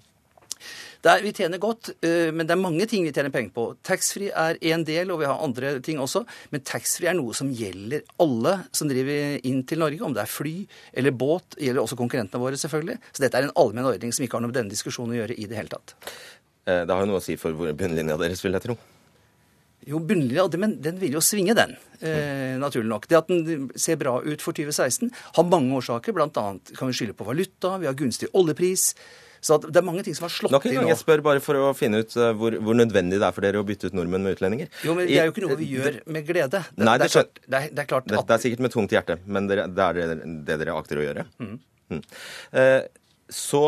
Der 1.05 1.21
vi 1.23 1.31
tjener 1.31 1.61
godt, 1.63 1.93
eh, 2.03 2.27
men 2.35 2.43
det 2.43 2.51
er 2.51 2.59
mange 2.59 2.83
ting 2.89 3.05
vi 3.07 3.13
tjener 3.15 3.31
penger 3.31 3.53
på. 3.55 3.63
Taxfree 3.87 4.33
er 4.35 4.57
én 4.59 4.83
del, 4.83 5.13
og 5.13 5.21
vi 5.21 5.29
har 5.29 5.39
andre 5.39 5.77
ting 5.79 6.01
også. 6.03 6.25
Men 6.51 6.63
taxfree 6.67 7.07
er 7.13 7.15
noe 7.15 7.35
som 7.37 7.53
gjelder 7.55 8.03
alle 8.19 8.57
som 8.75 8.89
driver 8.91 9.39
inn 9.47 9.61
til 9.63 9.79
Norge, 9.79 10.03
om 10.03 10.15
det 10.15 10.25
er 10.25 10.33
fly 10.33 10.55
eller 10.99 11.15
båt. 11.15 11.55
Det 11.55 11.69
gjelder 11.69 11.85
også 11.85 11.99
konkurrentene 11.99 12.43
våre, 12.43 12.59
selvfølgelig. 12.59 12.99
Så 13.13 13.23
dette 13.23 13.39
er 13.39 13.47
en 13.47 13.55
allmenn 13.55 13.87
ordning 13.87 14.11
som 14.11 14.25
ikke 14.25 14.35
har 14.35 14.43
noe 14.43 14.51
med 14.51 14.59
denne 14.59 14.75
diskusjonen 14.75 15.15
å 15.15 15.21
gjøre 15.21 15.39
i 15.39 15.47
det 15.47 15.61
hele 15.61 15.71
tatt. 15.71 15.95
Eh, 16.67 16.83
det 16.83 16.91
har 16.91 17.05
jo 17.05 17.11
noe 17.13 17.21
å 17.21 17.23
si 17.23 17.37
for 17.39 17.55
bunnlinja 17.55 18.19
deres, 18.19 18.43
vil 18.43 18.59
jeg 18.59 18.67
tro. 18.67 18.77
Jo, 19.87 20.03
bunnlinja, 20.03 20.49
men 20.59 20.75
den 20.83 20.99
vil 20.99 21.15
jo 21.15 21.23
svinge, 21.23 21.55
den. 21.55 21.77
Eh, 22.03 22.59
naturlig 22.59 22.91
nok. 22.91 23.07
Det 23.07 23.21
at 23.21 23.31
den 23.31 23.69
ser 23.79 23.95
bra 24.03 24.17
ut 24.19 24.43
for 24.43 24.51
2016, 24.51 25.15
har 25.39 25.47
mange 25.47 25.79
årsaker. 25.79 26.11
Blant 26.11 26.35
annet 26.43 26.75
kan 26.75 26.91
vi 26.91 26.99
skylde 26.99 27.15
på 27.15 27.31
valuta, 27.31 27.77
vi 27.79 27.87
har 27.87 27.95
gunstig 27.95 28.27
oljepris. 28.35 28.91
Så 29.41 29.57
det 29.63 29.79
er 29.79 29.85
mange 29.87 30.03
ting 30.05 30.15
som 30.17 30.27
har 30.27 30.33
slått 30.33 30.55
til 30.65 30.77
nå. 30.77 30.85
Jeg 30.89 30.99
spør 30.99 31.23
bare 31.25 31.43
for 31.43 31.59
å 31.59 31.71
finne 31.77 32.01
ut 32.03 32.15
uh, 32.19 32.31
hvor, 32.37 32.55
hvor, 32.59 32.77
nødvendig 32.77 33.19
det 33.21 33.27
er 33.27 33.35
for 33.35 33.45
dere 33.45 33.61
å 33.61 33.67
bytte 33.67 33.89
ut 33.89 33.97
nordmenn 33.97 34.25
med 34.27 34.37
utlendinger. 34.37 34.71
Jo, 34.85 34.95
men 34.97 35.07
Det 35.09 35.17
er 35.21 35.29
jo 35.29 35.35
ikke 35.35 35.45
noe 35.47 35.59
vi 35.59 35.71
gjør 35.77 35.99
med 36.11 36.27
glede. 36.27 36.63
Det, 36.69 36.85
Nei, 36.85 36.95
det, 36.99 37.09
er 37.09 37.15
klart, 37.15 37.41
det, 37.45 37.59
er, 37.59 37.73
det 37.73 37.83
er 37.83 37.89
klart 37.89 38.09
at... 38.11 38.29
Det 38.29 38.37
er 38.37 38.45
sikkert 38.45 38.65
med 38.65 38.75
tungt 38.75 38.95
hjerte, 38.95 39.19
men 39.25 39.49
det 39.49 39.59
er 39.63 39.99
det, 39.99 40.57
dere 40.59 40.77
akter 40.77 41.01
å 41.01 41.05
gjøre. 41.05 41.27
Mm. 41.39 41.59
Mm. 41.89 42.01
Uh, 42.55 42.81
så 43.29 43.61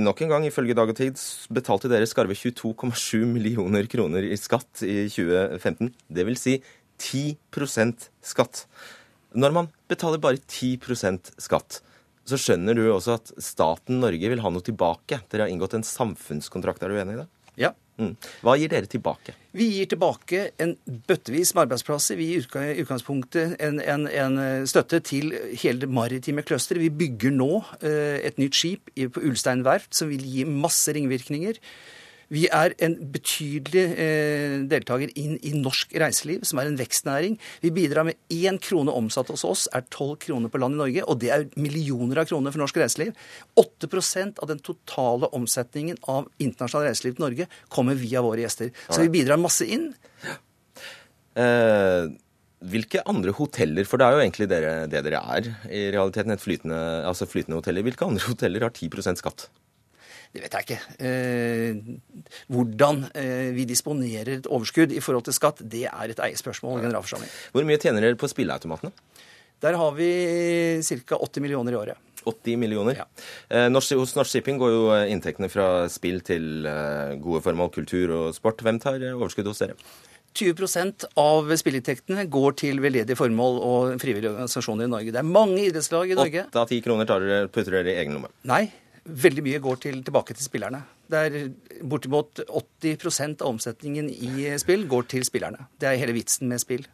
nok 0.00 0.22
en 0.24 0.30
gang, 0.32 0.44
ifølge 0.48 0.74
Dag 0.76 0.88
og 0.88 0.96
Tid, 0.96 1.20
betalte 1.52 1.90
dere 1.92 2.08
skarve 2.08 2.36
22,7 2.38 3.26
millioner 3.28 3.84
kroner 3.92 4.24
i 4.24 4.38
skatt 4.40 4.80
i 4.88 5.04
2015. 5.12 5.92
Det 6.08 6.24
vil 6.28 6.38
si 6.40 6.56
10% 7.02 8.08
skatt. 8.24 8.64
Når 9.36 9.54
man 9.56 9.68
betaler 9.90 10.20
bare 10.22 10.40
10% 10.40 11.34
skatt, 11.40 11.82
så 12.28 12.38
skjønner 12.38 12.76
du 12.78 12.84
også 12.92 13.16
at 13.18 13.32
staten 13.42 14.02
Norge 14.02 14.32
vil 14.32 14.42
ha 14.44 14.50
noe 14.52 14.64
tilbake. 14.64 15.22
Dere 15.30 15.46
har 15.46 15.52
inngått 15.52 15.74
en 15.78 15.86
samfunnskontrakt, 15.86 16.82
er 16.82 16.92
du 16.92 17.00
enig 17.00 17.16
i 17.16 17.22
det? 17.22 17.28
Ja. 17.60 17.72
Mm. 18.00 18.14
Hva 18.40 18.54
gir 18.56 18.70
dere 18.72 18.88
tilbake? 18.88 19.34
Vi 19.52 19.66
gir 19.74 19.88
tilbake 19.90 20.46
en 20.62 20.72
bøttevis 21.08 21.52
med 21.52 21.66
arbeidsplasser. 21.66 22.16
Vi 22.16 22.30
gir 22.30 22.46
i 22.62 22.82
utgangspunktet 22.82 23.58
en, 23.62 23.80
en, 23.84 24.06
en, 24.08 24.38
støtte 24.70 25.02
til 25.04 25.34
hele 25.60 25.84
det 25.84 25.90
maritime 25.92 26.44
clusteret. 26.46 26.80
Vi 26.82 26.92
bygger 27.02 27.34
nå 27.36 27.50
eh, 27.84 28.22
et 28.24 28.40
nytt 28.40 28.56
skip 28.56 28.92
på 28.96 29.24
Ulstein 29.28 29.66
verft 29.66 29.92
som 29.98 30.10
vil 30.12 30.24
gi 30.24 30.46
masse 30.48 30.94
ringvirkninger. 30.96 31.60
Vi 32.32 32.46
er 32.48 32.72
en 32.84 32.94
betydelig 33.12 33.82
eh, 34.00 34.54
deltaker 34.70 35.10
inn 35.20 35.36
i 35.44 35.52
norsk 35.56 35.92
reiseliv, 36.00 36.46
som 36.48 36.62
er 36.62 36.70
en 36.70 36.78
vekstnæring. 36.80 37.36
Vi 37.60 37.72
bidrar 37.74 38.06
med 38.08 38.16
én 38.32 38.58
krone 38.62 38.94
omsatt 38.96 39.28
hos 39.32 39.44
oss, 39.44 39.66
er 39.74 39.84
tolv 39.92 40.16
kroner 40.22 40.52
på 40.52 40.60
land 40.62 40.78
i 40.78 40.80
Norge. 40.80 41.04
Og 41.12 41.20
det 41.20 41.32
er 41.34 41.46
millioner 41.60 42.22
av 42.22 42.30
kroner 42.30 42.54
for 42.54 42.64
norsk 42.64 42.80
reiseliv. 42.80 43.12
8% 43.60 44.40
av 44.40 44.48
den 44.48 44.62
totale 44.64 45.28
omsetningen 45.36 46.00
av 46.08 46.30
internasjonalt 46.40 46.88
reiseliv 46.88 47.18
til 47.18 47.26
Norge 47.26 47.48
kommer 47.72 47.98
via 48.00 48.24
våre 48.24 48.46
gjester. 48.46 48.72
Så 48.88 49.04
vi 49.04 49.12
bidrar 49.12 49.40
masse 49.40 49.68
inn. 49.68 49.90
Eh, 51.36 52.08
hvilke 52.72 53.02
andre 53.08 53.34
hoteller, 53.36 53.84
for 53.88 54.00
det 54.00 54.06
er 54.06 54.16
jo 54.16 54.22
egentlig 54.24 54.48
dere, 54.48 54.72
det 54.88 55.04
dere 55.04 55.20
er, 55.36 55.52
i 55.68 55.88
realiteten 55.92 56.32
et 56.32 56.42
flytende, 56.42 56.78
altså 57.08 57.28
flytende 57.28 57.60
hoteller, 57.60 57.84
hvilke 57.84 58.08
andre 58.08 58.24
hoteller 58.30 58.64
har 58.68 58.72
10% 58.72 59.20
skatt? 59.20 59.50
Det 60.32 60.40
vet 60.40 60.54
jeg 60.56 60.64
ikke. 60.64 60.78
Eh, 61.04 62.28
hvordan 62.52 63.02
eh, 63.12 63.50
vi 63.52 63.66
disponerer 63.68 64.38
et 64.38 64.48
overskudd 64.48 64.94
i 64.96 65.02
forhold 65.04 65.26
til 65.26 65.36
skatt, 65.36 65.60
det 65.60 65.84
er 65.90 66.14
et 66.14 66.22
eierspørsmål 66.24 66.80
i 66.80 66.86
generalforsamlingen. 66.86 67.34
Hvor 67.52 67.68
mye 67.68 67.82
tjener 67.82 68.06
dere 68.06 68.20
på 68.20 68.30
spilleautomatene? 68.32 68.94
Der 69.62 69.76
har 69.78 69.92
vi 69.94 70.08
ca. 70.82 71.18
80 71.20 71.44
millioner 71.44 71.76
i 71.76 71.78
året. 71.82 72.08
80 72.24 72.56
millioner. 72.56 73.02
Ja. 73.02 73.06
Eh, 73.50 73.68
Norsk, 73.68 73.92
hos 74.00 74.16
Norsk 74.16 74.32
Shipping 74.32 74.56
går 74.62 74.72
jo 74.72 74.86
inntektene 75.12 75.50
fra 75.52 75.68
spill 75.92 76.22
til 76.24 76.64
gode 77.20 77.42
formål, 77.44 77.74
kultur 77.74 78.16
og 78.16 78.32
sport. 78.38 78.64
Hvem 78.64 78.80
tar 78.80 78.96
overskudd 78.96 79.20
overskuddet 79.20 79.52
hos 79.52 79.62
dere? 79.66 79.78
20% 80.32 81.04
av 81.20 81.50
spilleinntektene 81.60 82.24
går 82.32 82.54
til 82.62 82.80
veldedige 82.80 83.18
formål 83.18 83.58
og 83.60 83.96
frivillige 84.00 84.32
organisasjoner 84.32 84.88
i 84.88 84.92
Norge. 84.92 85.12
Det 85.12 85.20
er 85.20 85.28
mange 85.28 85.60
idrettslag 85.66 86.12
i 86.12 86.16
Norge. 86.16 86.46
Åtte 86.48 86.62
av 86.62 86.70
ti 86.70 86.78
kroner 86.84 87.08
tar 87.08 87.20
dere, 87.20 87.50
putter 87.52 87.76
dere 87.76 87.92
i 87.92 87.98
egen 88.00 88.16
lomme. 88.16 88.32
Nei, 88.48 88.64
veldig 89.04 89.42
mye 89.44 89.60
går 89.62 89.78
til, 89.82 90.00
tilbake 90.06 90.36
til 90.36 90.46
spillerne. 90.46 90.82
Det 91.10 91.20
er 91.26 91.84
bortimot 91.88 92.42
80% 92.46 93.42
av 93.42 93.50
omsetningen 93.50 94.08
i 94.12 94.48
spill 94.62 94.86
går 94.90 95.08
til 95.10 95.26
spillerne. 95.26 95.66
Det 95.80 95.90
er 95.90 96.00
hele 96.00 96.14
vitsen 96.16 96.50
med 96.50 96.62
spill. 96.62 96.86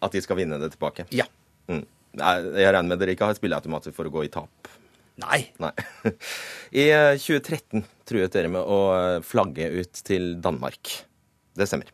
At 0.00 0.16
de 0.16 0.22
skal 0.24 0.40
vinne 0.40 0.58
det 0.60 0.72
tilbake? 0.74 1.06
Ja. 1.14 1.28
Mm. 1.68 1.84
Jeg 2.16 2.72
regner 2.72 2.88
med 2.88 2.98
dere 2.98 3.14
ikke 3.14 3.28
har 3.28 3.38
spilleautomater 3.38 3.94
for 3.94 4.08
å 4.08 4.14
gå 4.14 4.24
i 4.26 4.32
tap? 4.32 4.70
Nei. 5.20 5.42
Nei. 5.60 5.72
I 6.80 6.88
eh, 6.88 7.20
2013 7.20 7.84
truet 8.08 8.34
dere 8.34 8.50
med 8.50 8.64
å 8.64 8.80
eh, 8.96 9.16
flagge 9.26 9.68
ut 9.76 10.02
til 10.06 10.32
Danmark. 10.42 10.94
Det 11.58 11.68
stemmer. 11.68 11.92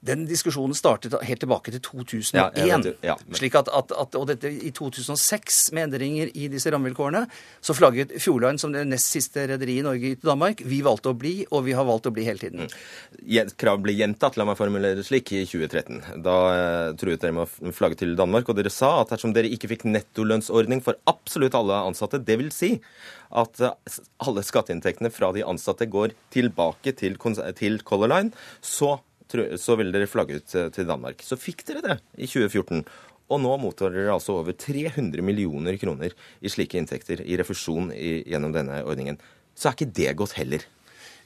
Den 0.00 0.26
diskusjonen 0.28 0.76
startet 0.78 1.16
helt 1.26 1.40
tilbake 1.42 1.72
til 1.74 1.82
2001. 1.82 2.38
Ja, 2.38 2.76
vet 2.78 3.02
ja, 3.02 3.16
men- 3.26 3.38
slik 3.40 3.56
at, 3.58 3.68
at, 3.74 3.90
at, 3.90 4.14
og 4.14 4.28
dette 4.30 4.46
I 4.48 4.70
2006, 4.70 5.72
med 5.74 5.88
endringer 5.88 6.30
i 6.38 6.46
disse 6.52 6.70
rammevilkårene, 6.70 7.24
så 7.60 7.74
flagget 7.74 8.14
Fjordline 8.22 8.62
som 8.62 8.72
det 8.72 8.84
nest 8.86 9.10
siste 9.10 9.48
rederiet 9.50 9.82
i 9.82 9.86
Norge 9.86 10.14
til 10.14 10.30
Danmark. 10.30 10.62
Vi 10.62 10.80
valgte 10.86 11.10
å 11.10 11.18
bli, 11.18 11.34
og 11.50 11.64
vi 11.66 11.74
har 11.74 11.86
valgt 11.88 12.06
å 12.06 12.14
bli 12.14 12.26
hele 12.28 12.38
tiden. 12.38 12.68
Mm. 12.68 13.52
Krav 13.58 13.82
ble 13.82 13.96
gjentatt, 13.98 14.38
la 14.38 14.46
meg 14.46 14.58
formulere 14.60 15.00
det 15.00 15.06
slik, 15.08 15.32
i 15.34 15.42
2013. 15.48 16.22
Da 16.24 16.36
eh, 16.54 16.94
truet 17.00 17.24
dere 17.24 17.34
med 17.34 17.48
å 17.48 17.74
flagge 17.74 17.98
til 18.04 18.14
Danmark, 18.18 18.48
og 18.48 18.58
dere 18.60 18.72
sa 18.72 19.00
at 19.02 19.16
dersom 19.16 19.34
dere 19.34 19.50
ikke 19.50 19.72
fikk 19.74 19.88
nettolønnsordning 19.90 20.84
for 20.84 21.00
absolutt 21.10 21.58
alle 21.58 21.82
ansatte, 21.88 22.22
det 22.22 22.38
vil 22.40 22.54
si 22.54 22.76
at 23.34 23.60
eh, 23.60 23.98
alle 24.24 24.46
skatteinntektene 24.46 25.10
fra 25.12 25.32
de 25.34 25.44
ansatte 25.46 25.88
går 25.90 26.14
tilbake 26.34 26.94
til, 26.98 27.18
til 27.58 27.82
Color 27.82 28.14
Line, 28.14 28.46
så, 28.64 28.98
så 29.60 29.76
ville 29.78 29.92
dere 29.94 30.08
flagge 30.10 30.38
ut 30.40 30.56
eh, 30.56 30.70
til 30.74 30.88
Danmark. 30.88 31.22
Så 31.24 31.38
fikk 31.40 31.64
dere 31.68 31.84
det 31.84 31.98
i 32.16 32.28
2014. 32.28 32.82
Og 33.28 33.42
nå 33.44 33.52
mottar 33.60 33.92
dere 33.92 34.14
altså 34.14 34.38
over 34.40 34.56
300 34.56 35.20
millioner 35.24 35.76
kroner 35.80 36.14
i 36.40 36.52
slike 36.52 36.80
inntekter 36.80 37.20
i 37.24 37.36
refusjon 37.40 37.92
i, 37.92 38.22
gjennom 38.30 38.54
denne 38.56 38.80
ordningen. 38.88 39.20
Så 39.52 39.68
er 39.68 39.76
ikke 39.76 39.94
det 40.00 40.16
godt 40.16 40.36
heller. 40.38 40.64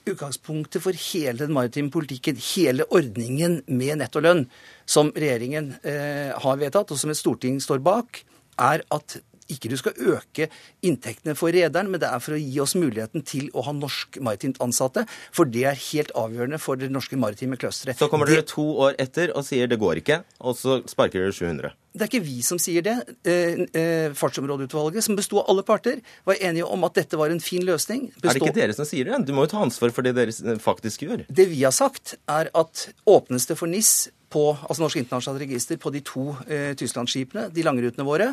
Utgangspunktet 0.02 0.82
for 0.82 0.98
hele 0.98 1.38
den 1.44 1.52
maritime 1.54 1.92
politikken, 1.94 2.40
hele 2.42 2.88
ordningen 2.90 3.60
med 3.70 4.00
nettolønn, 4.00 4.48
som 4.82 5.12
regjeringen 5.14 5.76
eh, 5.86 6.34
har 6.34 6.58
vedtatt, 6.58 6.90
og 6.90 6.98
som 6.98 7.12
et 7.12 7.20
storting 7.20 7.60
står 7.62 7.84
bak, 7.86 8.24
er 8.58 8.82
at 8.90 9.20
ikke 9.52 9.70
du 9.72 9.76
skal 9.80 9.92
øke 10.16 10.48
inntektene 10.82 11.36
for 11.38 11.52
rederen, 11.54 11.90
men 11.92 12.00
det 12.02 12.08
er 12.10 12.22
for 12.24 12.36
å 12.36 12.40
gi 12.40 12.58
oss 12.62 12.74
muligheten 12.78 13.24
til 13.28 13.50
å 13.52 13.64
ha 13.66 13.74
norsk 13.76 14.18
maritimt 14.24 14.60
ansatte. 14.64 15.04
For 15.34 15.48
det 15.48 15.66
er 15.68 15.78
helt 15.92 16.12
avgjørende 16.18 16.60
for 16.62 16.80
det 16.80 16.90
norske 16.92 17.18
maritime 17.20 17.58
clusteret. 17.60 17.98
Så 17.98 18.08
kommer 18.08 18.26
Det- 18.26 18.36
dere 18.36 18.48
to 18.48 18.66
år 18.86 18.94
etter 18.98 19.30
og 19.36 19.44
sier 19.44 19.68
det 19.68 19.78
går 19.78 20.02
ikke, 20.02 20.24
og 20.40 20.56
så 20.56 20.82
sparker 20.88 21.20
dere 21.20 21.32
700. 21.32 21.72
Det 21.92 22.02
er 22.02 22.08
ikke 22.08 22.24
vi 22.24 22.40
som 22.40 22.58
sier 22.58 22.80
det. 22.80 22.94
Eh, 23.28 23.66
eh, 23.78 24.12
fartsområdeutvalget, 24.16 25.02
som 25.04 25.14
besto 25.14 25.38
av 25.40 25.50
alle 25.50 25.62
parter, 25.62 26.00
var 26.24 26.34
enige 26.40 26.64
om 26.64 26.84
at 26.84 26.94
dette 26.94 27.18
var 27.18 27.28
en 27.30 27.40
fin 27.40 27.60
løsning. 27.60 28.08
Er 28.24 28.32
det 28.32 28.40
ikke 28.40 28.54
dere 28.54 28.72
som 28.74 28.86
sier 28.86 29.04
det? 29.04 29.26
Du 29.26 29.34
må 29.34 29.44
jo 29.44 29.52
ta 29.52 29.62
ansvar 29.62 29.92
for 29.92 30.00
det 30.00 30.14
dere 30.14 30.56
faktisk 30.58 31.04
gjør. 31.04 31.26
Det 31.30 31.48
vi 31.50 31.62
har 31.62 31.70
sagt, 31.70 32.14
er 32.26 32.48
at 32.54 32.88
åpnes 33.06 33.46
det 33.46 33.58
for 33.58 33.66
NIS 33.68 34.08
på 34.32 34.44
altså 34.56 34.82
Norsk 34.82 35.00
internasjonalt 35.02 35.44
register 35.44 35.78
på 35.80 35.92
de 35.94 36.02
to 36.06 36.30
eh, 36.48 36.72
Tysklandsskipene, 36.78 37.48
de 37.52 37.64
langrutene 37.66 38.06
våre, 38.08 38.30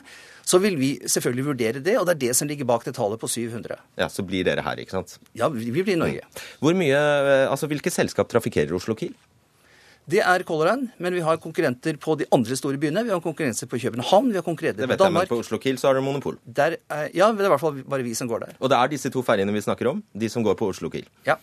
så 0.47 0.61
vil 0.63 0.77
vi 0.79 0.93
selvfølgelig 1.03 1.47
vurdere 1.51 1.83
det, 1.85 1.97
og 1.99 2.07
det 2.07 2.15
er 2.15 2.21
det 2.27 2.35
som 2.39 2.49
ligger 2.49 2.67
bak 2.69 2.87
det 2.87 2.95
tallet 2.97 3.21
på 3.21 3.29
700. 3.29 3.79
Ja, 3.99 4.07
Så 4.09 4.25
blir 4.25 4.47
dere 4.47 4.63
her, 4.65 4.79
ikke 4.81 4.97
sant? 4.97 5.17
Ja, 5.37 5.51
vi 5.53 5.69
vi 5.69 5.83
blir 5.83 5.97
i 5.97 5.99
Norge. 5.99 6.23
Hvor 6.63 6.77
mye, 6.77 6.95
eh, 6.95 7.47
altså 7.49 7.69
Hvilke 7.69 7.91
selskap 7.93 8.31
trafikkerer 8.31 8.73
Oslo 8.75 8.95
Kiel? 8.97 9.13
Det 10.09 10.21
er 10.25 10.41
Color 10.47 10.71
Line, 10.71 10.87
men 10.97 11.13
vi 11.13 11.21
har 11.21 11.37
konkurrenter 11.37 11.97
på 12.01 12.15
de 12.17 12.25
andre 12.33 12.55
store 12.57 12.79
byene. 12.81 13.03
Vi 13.05 13.11
har 13.13 13.19
konkurrenser 13.21 13.69
på 13.69 13.77
København, 13.77 14.31
vi 14.31 14.39
har 14.39 14.45
konkurrenter 14.45 14.81
Det 14.81 14.87
på 14.87 14.95
vet 14.95 15.03
jeg, 15.05 15.13
men 15.13 15.27
på 15.29 15.37
Oslo 15.43 15.59
Kiel 15.61 15.77
så 15.77 15.89
har 15.89 15.99
dere 15.99 16.05
monopol. 16.07 16.39
Der 16.45 16.79
er, 16.89 17.11
ja, 17.13 17.27
men 17.29 17.37
det 17.37 17.45
er 17.45 17.51
i 17.51 17.53
hvert 17.53 17.61
fall 17.61 17.83
bare 17.85 18.05
vi 18.07 18.15
som 18.17 18.31
går 18.31 18.47
der. 18.47 18.55
Og 18.57 18.71
det 18.73 18.79
er 18.79 18.89
disse 18.95 19.11
to 19.13 19.21
ferjene 19.27 19.53
vi 19.53 19.61
snakker 19.61 19.91
om, 19.91 20.01
de 20.17 20.31
som 20.33 20.45
går 20.45 20.57
på 20.57 20.71
Oslo 20.73 20.89
Kiel. 20.89 21.05
Ja. 21.29 21.35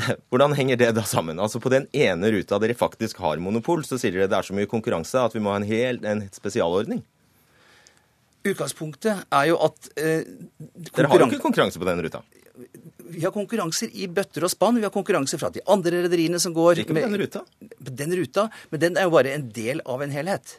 Hvordan 0.30 0.54
henger 0.58 0.78
det 0.80 0.90
da 0.96 1.04
sammen? 1.06 1.40
Altså 1.42 1.60
På 1.62 1.70
den 1.72 1.86
ene 1.96 2.30
ruta 2.34 2.58
dere 2.62 2.76
faktisk 2.78 3.20
har 3.22 3.40
monopol, 3.42 3.84
så 3.86 3.98
sier 4.00 4.14
dere 4.16 4.28
det 4.30 4.38
er 4.38 4.46
så 4.46 4.56
mye 4.56 4.70
konkurranse 4.70 5.22
at 5.22 5.34
vi 5.36 5.42
må 5.44 5.52
ha 5.54 5.60
en 5.60 5.68
hel 5.68 6.00
en 6.06 6.24
spesialordning. 6.34 7.02
Utgangspunktet 8.40 9.26
er 9.36 9.48
jo 9.50 9.58
at 9.60 9.90
eh, 10.00 10.22
Dere 10.94 11.10
har 11.12 11.20
jo 11.20 11.26
ikke 11.28 11.42
konkurranse 11.42 11.80
på 11.80 11.88
den 11.88 12.00
ruta. 12.06 12.22
Vi 13.10 13.20
har 13.24 13.34
konkurranser 13.34 13.92
i 13.92 14.06
bøtter 14.08 14.46
og 14.46 14.52
spann. 14.52 14.78
Vi 14.80 14.86
har 14.86 14.92
konkurranser 14.94 15.40
fra 15.40 15.50
de 15.52 15.60
andre 15.68 16.04
rederiene 16.06 16.40
som 16.40 16.54
går 16.56 16.80
Ikke 16.84 16.94
på 16.94 17.02
den 17.02 17.18
ruta. 17.20 17.42
på 17.60 17.94
den 18.00 18.14
ruta, 18.16 18.46
men 18.70 18.80
den 18.80 18.96
er 18.96 19.08
jo 19.08 19.12
bare 19.12 19.34
en 19.36 19.48
del 19.52 19.82
av 19.84 20.04
en 20.04 20.14
helhet. 20.14 20.56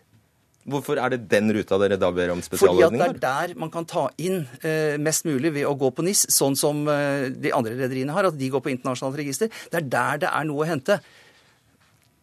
Hvorfor 0.70 1.00
er 1.02 1.16
det 1.16 1.24
den 1.32 1.50
ruta 1.56 1.78
dere 1.82 1.98
da 1.98 2.12
ber 2.14 2.34
om 2.36 2.42
Fordi 2.46 2.84
at 2.86 2.94
det 2.94 3.06
er 3.08 3.20
der 3.22 3.54
man 3.58 3.72
kan 3.74 3.86
ta 3.90 4.06
inn 4.22 4.44
eh, 4.62 4.98
mest 5.02 5.26
mulig 5.26 5.54
ved 5.56 5.66
å 5.66 5.74
gå 5.78 5.90
på 5.90 6.06
NIS, 6.06 6.28
sånn 6.30 6.58
som 6.60 6.84
eh, 6.92 7.32
de 7.34 7.54
andre 7.56 7.74
rederiene 7.80 8.14
har, 8.14 8.30
at 8.30 8.38
de 8.38 8.50
går 8.54 8.62
på 8.62 8.74
internasjonalt 8.74 9.18
register. 9.24 9.50
Det 9.50 9.82
er 9.82 9.88
der 9.90 10.22
det 10.26 10.30
er 10.30 10.46
noe 10.46 10.62
å 10.62 10.70
hente. 10.70 11.00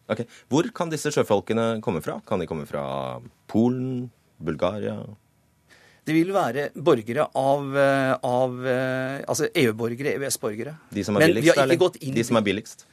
Ok. 0.09 0.23
Hvor 0.49 0.69
kan 0.75 0.91
disse 0.93 1.11
sjøfolkene 1.13 1.81
komme 1.85 2.01
fra? 2.05 2.21
Kan 2.25 2.39
de 2.39 2.47
komme 2.49 2.67
fra 2.69 2.83
Polen? 3.51 4.07
Bulgaria? 4.39 4.95
Det 6.07 6.15
vil 6.15 6.31
være 6.31 6.69
borgere 6.79 7.25
av, 7.35 7.65
eh, 7.75 8.13
av 8.23 8.55
altså 9.27 9.49
EU-borgere, 9.51 10.15
EØS-borgere. 10.15 10.77
De 10.95 11.03
som 11.03 11.19
er 11.19 11.27
billigst? 11.27 11.59
eller? 11.59 12.15
De 12.15 12.23
som 12.23 12.39
er 12.39 12.47
billigst? 12.47 12.87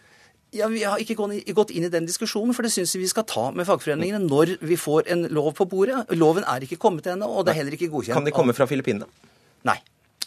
Ja, 0.56 0.68
Vi 0.72 0.82
har 0.88 0.98
ikke 1.02 1.16
gått 1.54 1.70
inn- 1.74 1.84
i 1.86 1.92
den 1.92 2.06
diskusjonen, 2.08 2.54
for 2.56 2.62
det 2.64 2.72
syns 2.72 2.94
vi 2.96 3.02
vi 3.04 3.08
skal 3.10 3.24
ta 3.28 3.50
med 3.52 3.66
fagforeningene 3.68 4.24
når 4.28 4.56
vi 4.60 4.76
får 4.80 5.08
en 5.12 5.26
lov 5.28 5.52
på 5.58 5.66
bordet. 5.68 6.06
Loven 6.16 6.44
er 6.48 6.64
ikke 6.64 6.78
kommet 6.80 7.04
ennå, 7.12 7.28
og 7.28 7.44
det 7.44 7.52
er 7.54 7.58
heller 7.62 7.76
ikke 7.76 7.90
godkjent. 7.92 8.16
Kan 8.16 8.24
de 8.24 8.32
komme 8.32 8.54
fra 8.56 8.66
Filippinene? 8.66 9.06
Nei. 9.68 9.76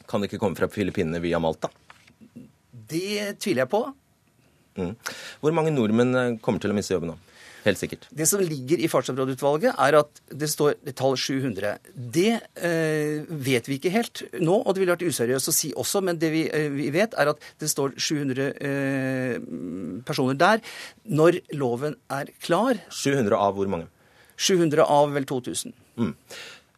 Kan 0.08 0.22
de 0.22 0.28
ikke 0.30 0.40
komme 0.42 0.56
fra 0.58 0.68
Filippinene 0.72 1.22
via 1.22 1.40
Malta? 1.40 1.70
Det 2.90 3.40
tviler 3.40 3.64
jeg 3.66 3.70
på. 3.70 3.82
Mm. 4.80 4.94
Hvor 5.42 5.54
mange 5.54 5.74
nordmenn 5.74 6.16
eh, 6.16 6.38
kommer 6.42 6.62
til 6.62 6.72
å 6.72 6.78
miste 6.78 6.94
jobben 6.96 7.12
nå? 7.14 7.18
Helt 7.66 7.80
sikkert. 7.82 8.08
Det 8.16 8.28
som 8.30 8.42
ligger 8.44 8.80
i 8.80 8.88
fartsområdeutvalget, 8.92 9.74
er 9.76 9.98
at 10.00 10.22
det 10.32 10.50
står 10.52 10.78
det 10.86 10.96
tall 11.00 11.18
700. 11.20 11.74
Det 12.16 12.32
eh, 12.56 13.26
vet 13.28 13.68
vi 13.68 13.80
ikke 13.80 13.94
helt 13.94 14.24
nå, 14.40 14.62
og 14.62 14.74
det 14.74 14.84
ville 14.84 14.96
vært 14.96 15.08
useriøst 15.08 15.52
å 15.52 15.56
si 15.56 15.74
også, 15.76 16.04
men 16.06 16.22
det 16.22 16.32
vi, 16.34 16.46
eh, 16.48 16.70
vi 16.72 16.90
vet, 16.96 17.18
er 17.20 17.34
at 17.34 17.50
det 17.60 17.72
står 17.72 17.98
700 18.00 18.48
eh, 18.70 19.36
personer 20.08 20.40
der. 20.40 20.64
Når 21.10 21.42
loven 21.60 22.00
er 22.16 22.32
klar 22.44 22.80
700 22.90 23.36
av 23.36 23.60
hvor 23.60 23.72
mange? 23.72 23.90
700 24.40 24.86
av 24.88 25.12
vel 25.12 25.28
2000. 25.28 25.76
Mm. 26.00 26.16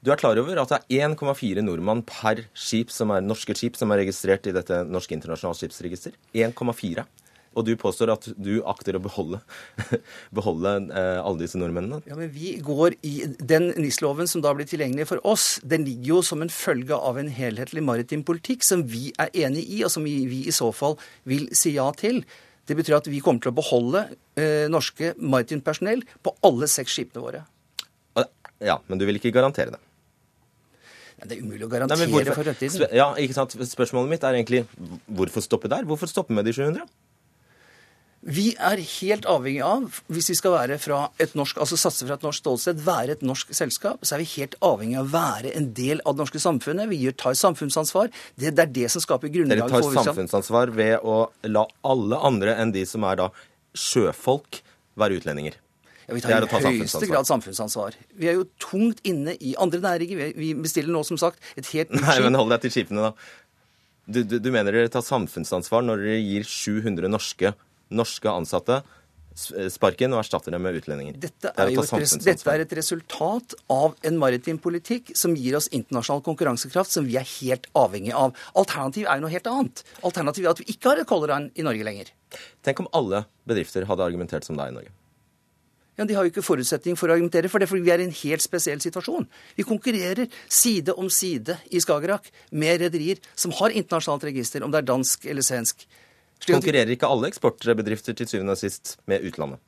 Du 0.01 0.09
er 0.09 0.17
klar 0.17 0.39
over 0.41 0.57
at 0.57 0.71
det 0.71 0.97
er 0.97 1.11
1,4 1.13 1.61
nordmann 1.61 2.01
per 2.07 2.47
skip 2.57 2.89
som 2.89 3.11
er 3.13 3.21
norske 3.21 3.53
skip 3.53 3.75
som 3.77 3.91
er 3.93 4.01
registrert 4.01 4.47
i 4.49 4.53
dette 4.55 4.81
norske 4.89 5.13
internasjonale 5.13 5.59
skipsregister? 5.59 6.15
1,4. 6.33 7.05
Og 7.51 7.65
du 7.67 7.73
påstår 7.75 8.13
at 8.13 8.29
du 8.39 8.61
akter 8.69 8.95
å 8.95 9.01
beholde, 9.03 9.41
beholde 10.37 10.71
eh, 10.87 11.19
alle 11.19 11.41
disse 11.41 11.59
nordmennene? 11.59 11.99
Ja, 12.07 12.15
men 12.19 12.31
vi 12.31 12.53
går 12.63 12.95
i 13.07 13.15
Den 13.37 13.73
NIS-loven 13.75 14.29
som 14.31 14.43
da 14.43 14.53
blir 14.55 14.69
tilgjengelig 14.69 15.09
for 15.09 15.23
oss, 15.27 15.57
den 15.63 15.83
ligger 15.87 16.13
jo 16.15 16.21
som 16.25 16.45
en 16.45 16.53
følge 16.53 16.95
av 16.95 17.19
en 17.19 17.31
helhetlig 17.31 17.83
maritim 17.83 18.23
politikk 18.27 18.63
som 18.67 18.85
vi 18.87 19.09
er 19.19 19.33
enig 19.47 19.65
i, 19.67 19.81
og 19.83 19.91
som 19.91 20.07
vi, 20.07 20.21
vi 20.31 20.45
i 20.47 20.55
så 20.55 20.71
fall 20.75 20.95
vil 21.27 21.49
si 21.57 21.75
ja 21.75 21.89
til. 21.99 22.23
Det 22.67 22.77
betyr 22.77 23.01
at 23.01 23.11
vi 23.11 23.19
kommer 23.23 23.43
til 23.43 23.51
å 23.51 23.59
beholde 23.59 24.05
eh, 24.39 24.69
norske 24.71 25.15
maritimt 25.19 25.65
personell 25.67 26.05
på 26.23 26.35
alle 26.47 26.71
seks 26.71 26.95
skipene 26.95 27.25
våre. 27.25 27.47
Ja, 28.61 28.77
men 28.87 28.99
du 29.01 29.07
vil 29.09 29.17
ikke 29.17 29.33
garantere 29.33 29.73
det? 29.73 29.81
Det 31.21 31.37
er 31.37 31.43
umulig 31.45 31.65
å 31.67 31.69
garantere 31.69 32.07
Nei, 32.07 32.23
for 32.25 32.41
fremtiden. 32.41 32.93
Ja, 32.97 33.11
ikke 33.21 33.35
sant? 33.37 33.53
Spørsmålet 33.53 34.09
mitt 34.09 34.23
er 34.25 34.37
egentlig 34.37 34.63
hvorfor 35.05 35.43
stoppe 35.45 35.69
der? 35.69 35.85
Hvorfor 35.89 36.09
stoppe 36.09 36.33
med 36.33 36.47
de 36.49 36.53
700? 36.55 36.85
Vi 38.21 38.51
er 38.53 38.77
helt 38.77 39.25
avhengig 39.25 39.63
av, 39.65 39.95
hvis 40.13 40.27
vi 40.29 40.35
skal 40.37 40.53
være 40.53 40.75
fra 40.77 40.97
et 41.21 41.31
norsk, 41.33 41.57
altså 41.63 41.77
satse 41.79 42.05
fra 42.05 42.19
et 42.19 42.25
norsk 42.25 42.43
ståsted, 42.43 42.83
være 42.85 43.15
et 43.15 43.23
norsk 43.25 43.49
selskap, 43.57 44.03
så 44.05 44.13
er 44.13 44.21
vi 44.21 44.27
helt 44.35 44.53
avhengig 44.61 44.99
av 44.99 45.07
å 45.07 45.13
være 45.15 45.53
en 45.57 45.71
del 45.73 46.03
av 46.05 46.13
det 46.13 46.21
norske 46.21 46.41
samfunnet. 46.43 46.91
Vi 46.91 46.99
tar 47.17 47.33
samfunnsansvar. 47.39 48.11
Det, 48.35 48.51
det 48.53 48.67
er 48.67 48.75
det 48.75 48.91
som 48.93 49.01
skaper 49.01 49.33
grunnlaget 49.33 49.65
for 49.65 49.87
Dere 49.87 49.95
tar 49.95 50.11
samfunnsansvar 50.11 50.73
ved 50.77 51.01
å 51.01 51.15
la 51.49 51.65
alle 51.81 52.19
andre 52.29 52.53
enn 52.61 52.75
de 52.75 52.83
som 52.85 53.07
er 53.09 53.23
da 53.23 53.31
sjøfolk, 53.73 54.61
være 55.01 55.17
utlendinger? 55.17 55.57
Ja, 56.05 56.13
Vi 56.13 56.21
tar 56.21 56.45
i 56.45 56.75
høyeste 56.77 57.09
grad 57.09 57.25
samfunnsansvar. 57.25 57.97
Vi 58.21 58.29
er 58.29 58.37
jo 58.37 58.45
tungt 58.61 59.01
inne 59.07 59.33
i 59.41 59.55
andre 59.57 59.81
næringer. 59.81 60.37
Vi 60.37 60.51
bestiller 60.61 60.93
nå, 60.93 61.01
som 61.09 61.17
sagt, 61.17 61.41
et 61.57 61.73
helt. 61.73 61.89
Nei, 62.05 62.19
men 62.21 62.37
hold 62.37 62.53
deg 62.53 62.67
til 62.67 62.75
skipene, 62.77 63.09
da. 63.09 63.57
Du, 64.05 64.21
du, 64.27 64.37
du 64.43 64.53
mener 64.53 64.75
dere 64.75 64.93
tar 64.93 65.01
samfunnsansvar 65.05 65.81
når 65.87 66.05
dere 66.05 66.21
gir 66.21 66.45
700 66.45 67.09
norske 67.09 67.55
norske 67.91 68.31
ansatte 68.31 68.79
eh, 68.81 69.67
sparken 69.73 70.15
og 70.15 70.21
erstatter 70.21 70.55
dem 70.55 70.63
med 70.65 70.79
utlendinger. 70.81 71.17
Dette 71.21 71.51
er, 71.51 71.73
jo 71.73 71.83
et, 71.83 72.15
dette 72.25 72.53
er 72.53 72.63
et 72.65 72.77
resultat 72.79 73.57
av 73.71 73.97
en 74.07 74.21
maritim 74.21 74.61
politikk 74.61 75.13
som 75.17 75.35
gir 75.37 75.59
oss 75.59 75.69
internasjonal 75.71 76.23
konkurransekraft 76.25 76.93
som 76.95 77.07
vi 77.09 77.19
er 77.19 77.27
helt 77.39 77.67
avhengig 77.77 78.15
av. 78.17 78.33
Alternativet 78.59 79.11
er 79.11 79.19
jo 79.19 79.27
noe 79.27 79.35
helt 79.35 79.51
annet. 79.51 79.83
Alternativet 80.07 80.47
er 80.49 80.55
at 80.55 80.63
vi 80.63 80.71
ikke 80.75 80.93
har 80.93 81.03
et 81.03 81.19
Line 81.31 81.51
i 81.55 81.67
Norge 81.67 81.85
lenger. 81.87 82.15
Tenk 82.63 82.81
om 82.83 82.89
alle 82.97 83.25
bedrifter 83.47 83.85
hadde 83.89 84.07
argumentert 84.07 84.47
som 84.47 84.59
deg 84.59 84.71
i 84.71 84.79
Norge. 84.79 84.95
Ja, 86.01 86.05
De 86.05 86.15
har 86.15 86.25
jo 86.25 86.31
ikke 86.31 86.41
forutsetning 86.45 86.95
for 86.97 87.11
å 87.11 87.15
argumentere 87.17 87.49
for 87.51 87.61
det, 87.61 87.67
fordi 87.69 87.83
vi 87.85 87.91
er 87.93 88.01
i 88.01 88.07
en 88.07 88.15
helt 88.23 88.41
spesiell 88.41 88.79
situasjon. 88.81 89.27
Vi 89.57 89.67
konkurrerer 89.67 90.31
side 90.47 90.95
om 90.97 91.11
side 91.13 91.59
i 91.69 91.81
Skagerrak 91.83 92.31
med 92.51 92.81
rederier 92.81 93.19
som 93.35 93.53
har 93.59 93.75
internasjonalt 93.75 94.25
register, 94.31 94.63
om 94.63 94.71
det 94.71 94.81
er 94.81 94.87
dansk 94.87 95.27
eller 95.29 95.45
svensk. 95.45 95.85
Konkurrerer 96.47 96.95
ikke 96.95 97.09
alle 97.09 97.29
eksportbedrifter 97.29 98.17
til 98.17 98.29
syvende 98.29 98.55
og 98.55 98.61
sist 98.61 98.97
med 99.09 99.25
utlandet? 99.27 99.61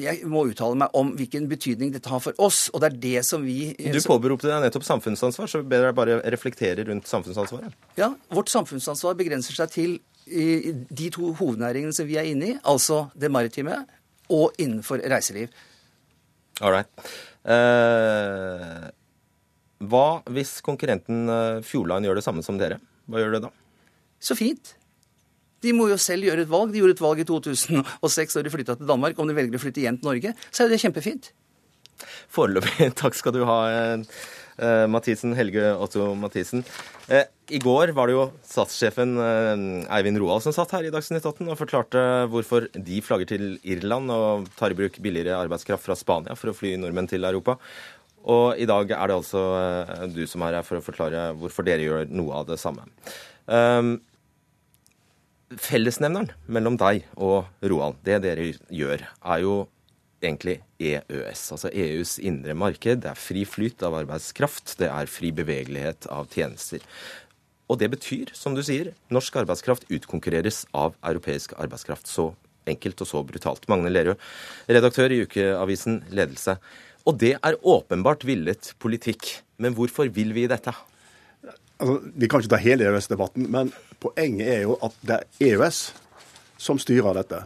Jeg 0.00 0.24
må 0.32 0.46
uttale 0.48 0.78
meg 0.80 0.94
om 0.96 1.10
hvilken 1.18 1.44
betydning 1.50 1.90
dette 1.92 2.08
har 2.08 2.22
for 2.24 2.32
oss, 2.40 2.70
og 2.72 2.80
det 2.80 2.88
er 2.88 2.96
det 3.02 3.24
som 3.28 3.42
vi 3.44 3.74
Du 3.76 4.00
påberopte 4.00 4.48
deg 4.48 4.62
nettopp 4.64 4.86
samfunnsansvar, 4.86 5.50
så 5.50 5.60
ber 5.60 5.90
jeg 5.90 5.96
bare 5.98 6.16
reflektere 6.32 6.86
rundt 6.88 7.10
samfunnsansvaret. 7.10 7.74
Ja, 8.00 8.14
vårt 8.32 8.48
samfunnsansvar 8.52 9.18
begrenser 9.18 9.56
seg 9.58 9.74
til 9.74 9.98
de 10.24 11.10
to 11.12 11.34
hovednæringene 11.36 11.92
som 11.92 12.08
vi 12.08 12.16
er 12.16 12.30
inne 12.30 12.54
i, 12.54 12.56
altså 12.64 13.10
det 13.12 13.28
maritime 13.28 13.82
og 14.32 14.56
innenfor 14.56 15.04
reiseliv. 15.04 15.52
All 16.64 16.72
right. 16.72 16.88
Eh, 17.44 18.86
hva 19.84 20.06
hvis 20.32 20.56
konkurrenten 20.64 21.26
Fjordland 21.28 21.68
Fjordline 21.68 22.08
gjør 22.08 22.20
det 22.20 22.24
samme 22.24 22.46
som 22.46 22.56
dere? 22.56 22.80
Hva 23.04 23.20
gjør 23.20 23.36
det 23.36 23.42
da? 23.44 23.52
Så 24.24 24.36
fint. 24.38 24.72
De 25.64 25.72
må 25.76 25.88
jo 25.90 25.98
selv 26.00 26.28
gjøre 26.28 26.44
et 26.44 26.52
valg. 26.52 26.72
De 26.74 26.82
gjorde 26.82 26.98
et 26.98 27.04
valg 27.04 27.22
i 27.22 27.26
2006 27.28 28.36
da 28.36 28.44
de 28.44 28.52
flytta 28.52 28.78
til 28.78 28.90
Danmark. 28.90 29.18
Om 29.18 29.30
de 29.30 29.36
velger 29.36 29.58
å 29.58 29.62
flytte 29.62 29.82
igjen 29.82 29.98
til 30.00 30.10
Norge, 30.10 30.34
så 30.50 30.64
er 30.64 30.72
det 30.72 30.82
kjempefint. 30.82 31.32
Foreløpig 32.34 32.90
takk 33.00 33.16
skal 33.16 33.36
du 33.36 33.44
ha, 33.48 33.58
uh, 33.96 34.86
Mathisen, 34.90 35.34
Helge 35.38 35.72
Otto 35.80 36.10
Mathisen. 36.18 36.64
Uh, 37.08 37.24
I 37.54 37.60
går 37.62 37.94
var 37.96 38.10
det 38.10 38.16
jo 38.16 38.28
statssjefen 38.48 39.16
Eivind 39.92 40.20
Roald 40.20 40.44
som 40.44 40.54
satt 40.56 40.72
her 40.76 40.88
i 40.88 40.92
Dagsnytt 40.92 41.24
18 41.24 41.50
og 41.52 41.60
forklarte 41.60 42.04
hvorfor 42.32 42.68
de 42.74 43.02
flagger 43.04 43.34
til 43.34 43.58
Irland 43.62 44.12
og 44.12 44.48
tar 44.58 44.74
i 44.74 44.78
bruk 44.78 44.96
billigere 45.04 45.38
arbeidskraft 45.38 45.86
fra 45.86 45.96
Spania 45.98 46.36
for 46.38 46.52
å 46.52 46.56
fly 46.56 46.74
nordmenn 46.80 47.10
til 47.10 47.28
Europa. 47.28 47.58
Og 48.24 48.56
i 48.56 48.64
dag 48.68 48.88
er 48.96 49.10
det 49.10 49.18
altså 49.18 49.42
du 50.08 50.24
som 50.28 50.42
er 50.46 50.56
her 50.56 50.64
for 50.64 50.80
å 50.80 50.84
forklare 50.84 51.28
hvorfor 51.36 51.66
dere 51.66 51.84
gjør 51.84 52.08
noe 52.08 52.40
av 52.40 52.48
det 52.48 52.56
samme. 52.60 52.86
Um, 53.44 53.98
Fellesnevneren 55.60 56.32
mellom 56.48 56.78
deg 56.80 57.04
og 57.20 57.44
Roald, 57.62 57.98
det 58.06 58.22
dere 58.24 58.48
gjør, 58.72 59.04
er 59.04 59.42
jo 59.44 59.56
egentlig 60.24 60.58
EØS, 60.80 61.42
altså 61.54 61.70
EUs 61.70 62.16
indre 62.18 62.54
marked. 62.56 63.02
Det 63.04 63.10
er 63.10 63.20
fri 63.20 63.44
flyt 63.48 63.84
av 63.84 63.98
arbeidskraft, 64.00 64.76
det 64.80 64.88
er 64.88 65.10
fri 65.10 65.30
bevegelighet 65.36 66.08
av 66.12 66.30
tjenester. 66.32 66.84
Og 67.68 67.78
det 67.80 67.90
betyr, 67.92 68.32
som 68.36 68.56
du 68.56 68.62
sier, 68.64 68.92
norsk 69.12 69.36
arbeidskraft 69.40 69.86
utkonkurreres 69.92 70.64
av 70.76 70.96
europeisk 71.04 71.54
arbeidskraft. 71.60 72.08
Så 72.08 72.30
enkelt 72.68 73.00
og 73.04 73.08
så 73.08 73.22
brutalt. 73.26 73.68
Magne 73.68 73.92
Lerøe, 73.92 74.16
redaktør 74.68 75.12
i 75.12 75.22
ukeavisen 75.24 76.02
Ledelse. 76.14 76.56
Og 77.04 77.18
det 77.20 77.34
er 77.36 77.60
åpenbart 77.60 78.24
villet 78.24 78.72
politikk. 78.80 79.28
Men 79.60 79.76
hvorfor 79.76 80.08
vil 80.12 80.32
vi 80.36 80.46
dette? 80.48 80.72
Altså, 81.78 81.98
Vi 82.14 82.28
kan 82.28 82.40
ikke 82.40 82.52
ta 82.54 82.60
hele 82.62 82.88
EØS-debatten, 82.88 83.48
men 83.50 83.72
poenget 84.00 84.48
er 84.48 84.62
jo 84.66 84.78
at 84.82 84.96
det 85.02 85.18
er 85.18 85.54
EØS 85.54 85.94
som 86.58 86.78
styrer 86.78 87.16
dette. 87.18 87.42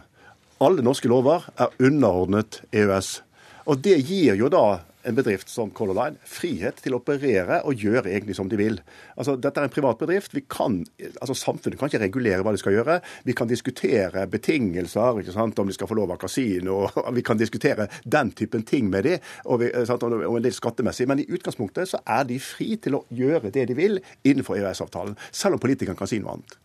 Alle 0.61 0.83
norske 0.83 1.07
lover 1.07 1.47
er 1.57 1.73
underordnet 1.79 2.61
EØS. 2.71 3.21
Og 3.65 3.79
det 3.83 3.99
gir 4.07 4.35
jo 4.39 4.49
da 4.51 4.79
en 5.03 5.15
bedrift 5.15 5.49
som 5.49 5.71
Color 5.75 5.97
Line 5.97 6.19
frihet 6.27 6.81
til 6.83 6.95
å 6.95 6.99
operere 6.99 7.61
og 7.67 7.79
gjøre 7.79 8.11
egentlig 8.11 8.35
som 8.37 8.49
de 8.51 8.59
vil. 8.59 8.79
Altså, 9.15 9.37
dette 9.39 9.61
er 9.61 9.69
en 9.69 9.73
privat 9.73 9.99
bedrift. 10.01 10.35
Vi 10.35 10.43
kan, 10.49 10.81
altså, 11.21 11.35
samfunnet 11.37 11.79
kan 11.79 11.91
ikke 11.91 12.03
regulere 12.03 12.45
hva 12.45 12.53
de 12.55 12.61
skal 12.61 12.75
gjøre. 12.75 12.99
Vi 13.27 13.35
kan 13.37 13.49
diskutere 13.49 14.25
betingelser, 14.31 15.21
ikke 15.21 15.35
sant, 15.35 15.59
om 15.59 15.69
de 15.69 15.77
skal 15.77 15.89
få 15.89 15.99
lov 15.99 16.15
av 16.15 16.21
kasino. 16.21 16.81
Vi 17.15 17.25
kan 17.25 17.39
diskutere 17.39 17.89
den 18.03 18.33
typen 18.37 18.65
ting 18.67 18.89
med 18.91 19.07
de, 19.07 19.17
og, 19.45 19.63
vi, 19.63 19.73
sant, 19.87 20.03
og 20.03 20.37
en 20.37 20.45
del 20.45 20.55
skattemessig. 20.55 21.07
Men 21.09 21.23
i 21.23 21.29
utgangspunktet 21.29 21.93
så 21.93 22.03
er 22.05 22.27
de 22.29 22.39
fri 22.43 22.75
til 22.81 22.99
å 22.99 23.05
gjøre 23.13 23.53
det 23.55 23.69
de 23.69 23.77
vil 23.77 24.01
innenfor 24.23 24.59
EØS-avtalen, 24.59 25.17
selv 25.31 25.57
om 25.57 25.63
politikerne 25.63 25.99
kan 25.99 26.09
si 26.09 26.21
noe 26.21 26.37
annet. 26.37 26.59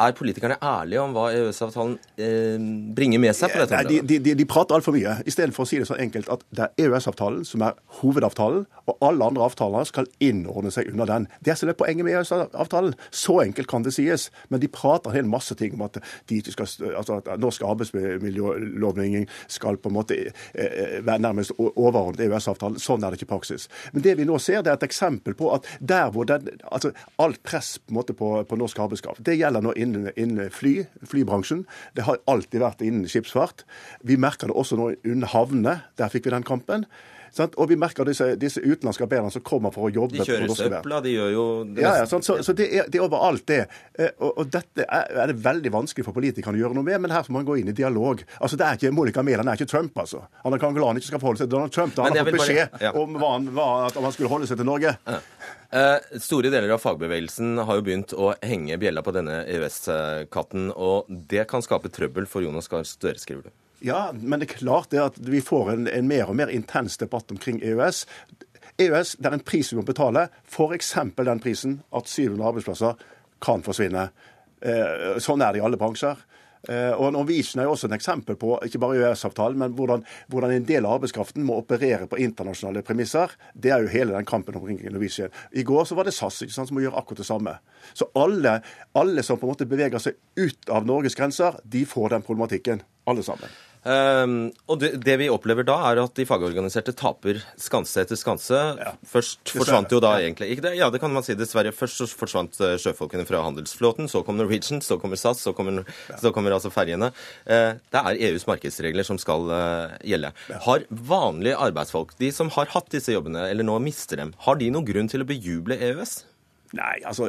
Er 0.00 0.14
politikerne 0.16 0.56
ærlige 0.64 1.00
om 1.02 1.12
hva 1.12 1.26
EØS-avtalen 1.36 1.98
eh, 2.16 2.62
bringer 2.96 3.20
med 3.20 3.36
seg 3.36 3.52
på 3.52 3.60
dette 3.60 3.76
området? 3.76 4.06
De, 4.08 4.16
de, 4.24 4.32
de 4.38 4.46
prater 4.48 4.78
altfor 4.78 4.96
mye, 4.96 5.18
istedenfor 5.28 5.66
å 5.66 5.68
si 5.68 5.80
det 5.82 5.88
så 5.90 5.98
enkelt 6.00 6.30
at 6.32 6.44
det 6.48 6.64
er 6.64 6.86
EØS-avtalen 6.86 7.42
som 7.44 7.64
er 7.66 7.76
hovedavtalen, 8.00 8.64
og 8.88 9.04
alle 9.04 9.28
andre 9.28 9.44
avtaler 9.44 9.86
skal 9.86 10.08
innordne 10.24 10.72
seg 10.74 10.88
under 10.90 11.10
den. 11.10 11.26
Det 11.44 11.52
er 11.52 11.58
så 11.60 11.68
det 11.68 11.76
poenget 11.78 12.08
med 12.08 12.16
EØS-avtalen. 12.16 12.96
Så 13.14 13.36
enkelt 13.44 13.68
kan 13.70 13.84
det 13.84 13.92
sies. 13.94 14.30
Men 14.48 14.62
de 14.62 14.70
prater 14.72 15.12
en 15.12 15.18
hel 15.20 15.28
masse 15.28 15.54
ting 15.60 15.76
om 15.76 15.84
at, 15.86 16.00
skal, 16.48 16.70
altså 16.96 17.20
at 17.20 17.30
norsk 17.42 17.62
arbeidsmiljølovgivning 17.68 19.28
skal 19.52 19.78
på 19.78 19.92
en 19.92 19.96
måte 20.00 20.18
eh, 20.18 20.98
være 21.04 21.22
nærmest 21.28 21.54
overordnet 21.60 22.24
EØS-avtalen. 22.26 22.80
Sånn 22.82 23.04
er 23.04 23.12
det 23.12 23.20
ikke 23.20 23.28
i 23.28 23.34
praksis. 23.36 23.68
Men 23.92 24.08
det 24.08 24.16
vi 24.18 24.26
nå 24.26 24.40
ser, 24.42 24.64
det 24.64 24.72
er 24.72 24.80
et 24.80 24.88
eksempel 24.88 25.36
på 25.38 25.52
at 25.54 25.68
der 25.78 26.10
hvor 26.16 26.26
den, 26.32 26.48
altså 26.72 26.94
alt 27.22 27.42
press 27.46 27.76
på, 27.78 28.02
på, 28.16 28.34
på 28.48 28.58
norsk 28.58 28.82
arbeidskraft, 28.88 29.22
det 29.28 29.38
gjelder 29.38 29.62
nå 29.62 29.76
innen, 29.82 30.10
innen 30.16 30.52
fly, 30.54 30.86
flybransjen. 31.08 31.64
Det 31.96 32.06
har 32.06 32.22
alltid 32.30 32.62
vært 32.62 32.84
innen 32.86 33.08
skipsfart. 33.10 33.66
Vi 34.06 34.18
merker 34.20 34.50
det 34.50 34.58
også 34.58 34.78
nå 34.78 34.92
under 35.02 35.34
havnene. 35.34 35.80
Der 36.00 36.12
fikk 36.12 36.28
vi 36.28 36.36
den 36.36 36.46
kampen. 36.46 36.86
Sant? 37.32 37.54
Og 37.56 37.70
vi 37.70 37.78
merker 37.80 38.04
disse, 38.04 38.34
disse 38.36 38.60
utenlandske 38.60 39.06
arbeiderne 39.06 39.32
som 39.32 39.44
kommer 39.46 39.72
for 39.72 39.88
å 39.88 39.92
jobbe. 39.92 40.18
De 40.18 40.26
kjører 40.28 40.52
søpla, 40.56 41.00
de 41.04 41.14
gjør 41.14 41.30
jo 41.32 41.44
det 41.64 41.84
ja, 41.84 41.94
ja, 42.02 42.08
Så, 42.08 42.20
så 42.20 42.54
det, 42.56 42.66
er, 42.68 42.90
det, 42.92 42.98
er, 43.00 43.04
overalt, 43.06 43.46
det. 43.48 43.62
Eh, 43.96 44.12
og, 44.18 44.42
og 44.42 44.50
dette 44.52 44.84
er, 44.84 45.14
er, 45.16 45.32
det 45.32 45.38
veldig 45.40 45.72
vanskelig 45.72 46.04
for 46.04 46.16
politikerne 46.16 46.60
å 46.60 46.62
gjøre 46.66 46.76
noe 46.76 46.86
med, 46.90 47.00
men 47.06 47.14
her 47.14 47.30
må 47.30 47.40
man 47.40 47.48
gå 47.48 47.56
inn 47.62 47.72
i 47.72 47.76
dialog. 47.76 48.20
Altså, 48.38 48.60
Det 48.60 48.68
er 48.68 48.76
ikke 48.76 48.92
Monica 48.92 49.24
Mæland 49.24 49.48
er 49.48 49.60
ikke 49.60 49.70
Trump, 49.72 49.96
altså. 50.04 50.26
Han 50.44 50.58
kan 50.60 50.76
han 50.82 51.00
ikke 51.00 51.12
skal 51.14 51.22
forholde 51.24 51.40
seg 51.40 51.48
til 51.48 51.56
Donald 51.56 51.72
Trump. 51.72 51.96
Da 51.96 52.06
han 52.06 52.20
har 52.20 52.28
fått 52.28 52.40
beskjed 52.42 52.62
bare, 52.74 52.84
ja. 52.84 52.92
om 53.00 53.16
hva 53.16 53.32
han, 53.38 53.48
hva, 53.56 53.70
at 53.88 53.96
han 53.96 54.14
skulle 54.14 54.32
holde 54.32 54.50
seg 54.50 54.60
til 54.60 54.68
Norge. 54.68 54.94
Ja. 55.08 55.20
Eh, 55.72 56.20
store 56.20 56.52
deler 56.52 56.74
av 56.74 56.82
fagbevegelsen 56.84 57.56
har 57.64 57.78
jo 57.78 57.86
begynt 57.86 58.12
å 58.12 58.34
henge 58.44 58.76
bjella 58.76 59.00
på 59.04 59.16
denne 59.16 59.40
EØS-katten, 59.48 60.68
og 60.76 61.08
det 61.08 61.46
kan 61.48 61.64
skape 61.64 61.88
trøbbel 61.88 62.28
for 62.28 62.44
Jonas 62.44 62.68
Gahr 62.68 62.84
Støre, 62.84 63.16
skriver 63.22 63.48
du. 63.48 63.61
Ja, 63.82 64.12
men 64.14 64.38
det 64.38 64.46
er 64.46 64.58
klart 64.60 64.92
det 64.94 65.00
at 65.02 65.16
vi 65.18 65.40
får 65.42 65.72
en, 65.72 65.88
en 65.90 66.08
mer 66.08 66.30
og 66.30 66.36
mer 66.38 66.52
intens 66.54 67.00
debatt 67.00 67.30
omkring 67.34 67.58
EØS. 67.58 68.04
EØS 68.78 69.16
det 69.18 69.28
er 69.28 69.36
en 69.36 69.46
pris 69.46 69.72
vi 69.72 69.78
må 69.80 69.82
betale, 69.86 70.28
f.eks. 70.46 70.92
den 71.18 71.42
prisen 71.42 71.80
at 71.90 72.10
700 72.10 72.46
arbeidsplasser 72.52 73.08
kan 73.42 73.64
forsvinne. 73.66 74.10
Eh, 74.62 75.18
sånn 75.22 75.42
er 75.42 75.54
det 75.54 75.62
i 75.62 75.64
alle 75.66 75.80
bransjer. 75.80 76.20
Eh, 76.70 76.92
og 76.94 77.10
Norwegian 77.16 77.58
er 77.58 77.66
jo 77.66 77.72
også 77.74 77.88
et 77.88 77.96
eksempel 77.96 78.36
på 78.38 78.54
ikke 78.62 78.78
bare 78.84 79.00
EØS-avtalen, 79.00 79.58
men 79.58 79.74
hvordan, 79.74 80.04
hvordan, 80.30 80.54
en 80.54 80.68
del 80.68 80.86
av 80.86 81.00
arbeidskraften 81.00 81.42
må 81.42 81.56
operere 81.58 82.06
på 82.06 82.20
internasjonale 82.22 82.84
premisser. 82.86 83.34
Det 83.54 83.74
er 83.74 83.82
jo 83.82 83.90
hele 83.90 84.14
den 84.14 84.28
kampen 84.28 84.60
omkring 84.60 84.78
Norwegian. 84.86 85.34
I 85.50 85.66
går 85.66 85.90
så 85.90 85.98
var 85.98 86.06
det 86.06 86.14
SAS 86.14 86.44
sant, 86.44 86.70
som 86.70 86.78
må 86.78 86.84
gjøre 86.84 87.02
akkurat 87.02 87.24
det 87.24 87.28
samme. 87.28 87.56
Så 87.98 88.06
alle, 88.14 88.60
alle 88.94 89.26
som 89.26 89.42
på 89.42 89.48
en 89.48 89.56
måte 89.56 89.66
beveger 89.66 90.06
seg 90.06 90.22
ut 90.38 90.70
av 90.70 90.86
Norges 90.86 91.18
grenser, 91.18 91.58
de 91.64 91.82
får 91.82 92.14
den 92.14 92.26
problematikken. 92.30 92.86
Alle 93.10 93.26
sammen. 93.26 93.50
Um, 93.82 94.52
og 94.70 94.78
det, 94.78 94.92
det, 95.02 95.16
vi 95.18 95.26
opplever 95.32 95.66
da, 95.66 95.74
er 95.90 95.98
at 96.04 96.14
de 96.14 96.26
fagorganiserte 96.26 96.94
taper 96.94 97.40
skanse 97.58 98.04
etter 98.04 98.18
skanse. 98.18 98.60
Ja. 98.78 98.92
Først 99.10 99.54
forsvant 99.56 99.90
jo 99.90 99.98
da 100.02 100.14
egentlig 100.20 100.52
ikke 100.54 100.66
det, 100.68 100.76
Ja, 100.78 100.90
det 100.92 101.02
kan 101.02 101.12
man 101.14 101.26
si. 101.26 101.34
Dessverre. 101.38 101.74
Først 101.74 101.98
så 101.98 102.06
forsvant 102.06 102.58
uh, 102.62 102.76
sjøfolkene 102.78 103.26
fra 103.26 103.42
handelsflåten, 103.42 104.10
så 104.10 104.22
kom 104.26 104.38
Norwegian, 104.38 104.82
så 104.84 105.00
kommer 105.02 105.18
SAS, 105.18 105.42
så 105.42 105.54
kommer, 105.56 105.82
ja. 105.82 106.18
så 106.22 106.30
kommer 106.34 106.54
altså 106.54 106.70
ferjene. 106.74 107.10
Uh, 107.42 107.74
det 107.92 108.02
er 108.02 108.24
EUs 108.30 108.46
markedsregler 108.46 109.06
som 109.08 109.18
skal 109.20 109.50
uh, 109.50 109.96
gjelde. 110.06 110.30
Ja. 110.52 110.62
Har 110.68 110.86
vanlige 110.90 111.58
arbeidsfolk, 111.58 112.14
de 112.22 112.30
som 112.34 112.52
har 112.54 112.70
hatt 112.74 112.92
disse 112.94 113.14
jobbene, 113.14 113.48
eller 113.50 113.66
nå 113.66 113.80
mister 113.82 114.22
dem, 114.22 114.36
har 114.46 114.60
de 114.60 114.70
noen 114.70 114.86
grunn 114.86 115.10
til 115.10 115.24
å 115.24 115.28
bejuble 115.28 115.80
EØS? 115.82 116.20
Nei, 116.72 117.00
altså, 117.04 117.28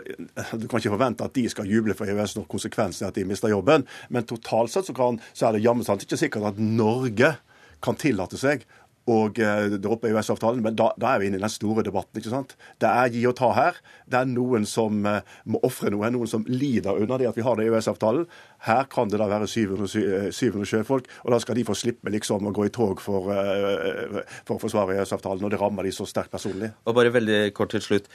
Du 0.54 0.68
kan 0.68 0.80
ikke 0.80 0.94
forvente 0.94 1.26
at 1.26 1.36
de 1.36 1.48
skal 1.52 1.68
juble 1.68 1.96
for 1.98 2.10
EØS 2.10 2.38
når 2.38 2.48
konsekvensen 2.52 3.06
er 3.06 3.12
at 3.12 3.18
de 3.20 3.26
mister 3.28 3.52
jobben. 3.52 3.88
Men 4.10 4.28
totalt 4.30 4.72
sett 4.72 4.88
så, 4.88 4.96
kan, 4.96 5.20
så 5.34 5.50
er 5.50 5.58
det 5.58 5.66
jammen 5.66 5.86
sant 5.88 6.06
ikke 6.06 6.20
sikkert 6.20 6.54
at 6.54 6.62
Norge 6.62 7.36
kan 7.84 8.00
tillate 8.00 8.40
seg 8.40 8.64
og 9.12 9.40
eh, 9.44 9.74
droppe 9.84 10.08
EØS-avtalen. 10.08 10.62
Men 10.64 10.78
da, 10.80 10.92
da, 11.00 11.12
er 11.12 11.20
vi 11.20 11.28
inne 11.28 11.40
i 11.40 11.44
den 11.44 11.52
store 11.52 11.84
debatten. 11.84 12.20
ikke 12.20 12.32
sant? 12.32 12.56
Det 12.80 12.88
er 12.88 13.12
gi 13.12 13.26
og 13.28 13.36
ta 13.40 13.52
her. 13.56 13.80
Det 14.08 14.22
er 14.22 14.30
noen 14.32 14.68
som 14.70 15.04
uh, 15.08 15.20
må 15.44 15.60
ofre 15.68 15.92
noe, 15.92 16.12
noen 16.14 16.30
som 16.30 16.46
lider 16.48 16.96
under 16.96 17.20
det 17.20 17.28
at 17.32 17.40
vi 17.40 17.44
har 17.44 17.60
det 17.60 17.68
EØS-avtalen. 17.68 18.30
Her 18.64 18.88
kan 18.92 19.12
det 19.12 19.20
da 19.22 19.28
være 19.28 19.48
700, 19.50 19.88
700, 20.32 20.64
eh, 20.64 20.70
sjøfolk, 20.70 21.10
og 21.24 21.34
da 21.34 21.40
skal 21.44 21.58
de 21.60 21.66
få 21.68 21.76
slippe 21.78 22.12
liksom 22.14 22.48
å 22.48 22.54
gå 22.56 22.68
i 22.68 22.74
tog 22.74 23.02
for, 23.04 23.30
uh, 23.32 24.22
for 24.48 24.58
å 24.58 24.62
forsvare 24.62 24.96
EØS-avtalen. 24.98 25.44
Og 25.44 25.52
det 25.52 25.60
rammer 25.62 25.84
de 25.84 25.92
så 25.96 26.08
sterkt 26.08 26.32
personlig. 26.34 26.72
Og 26.88 26.96
bare 26.96 27.12
veldig 27.14 27.54
kort 27.56 27.74
til 27.74 27.84
slutt. 27.84 28.08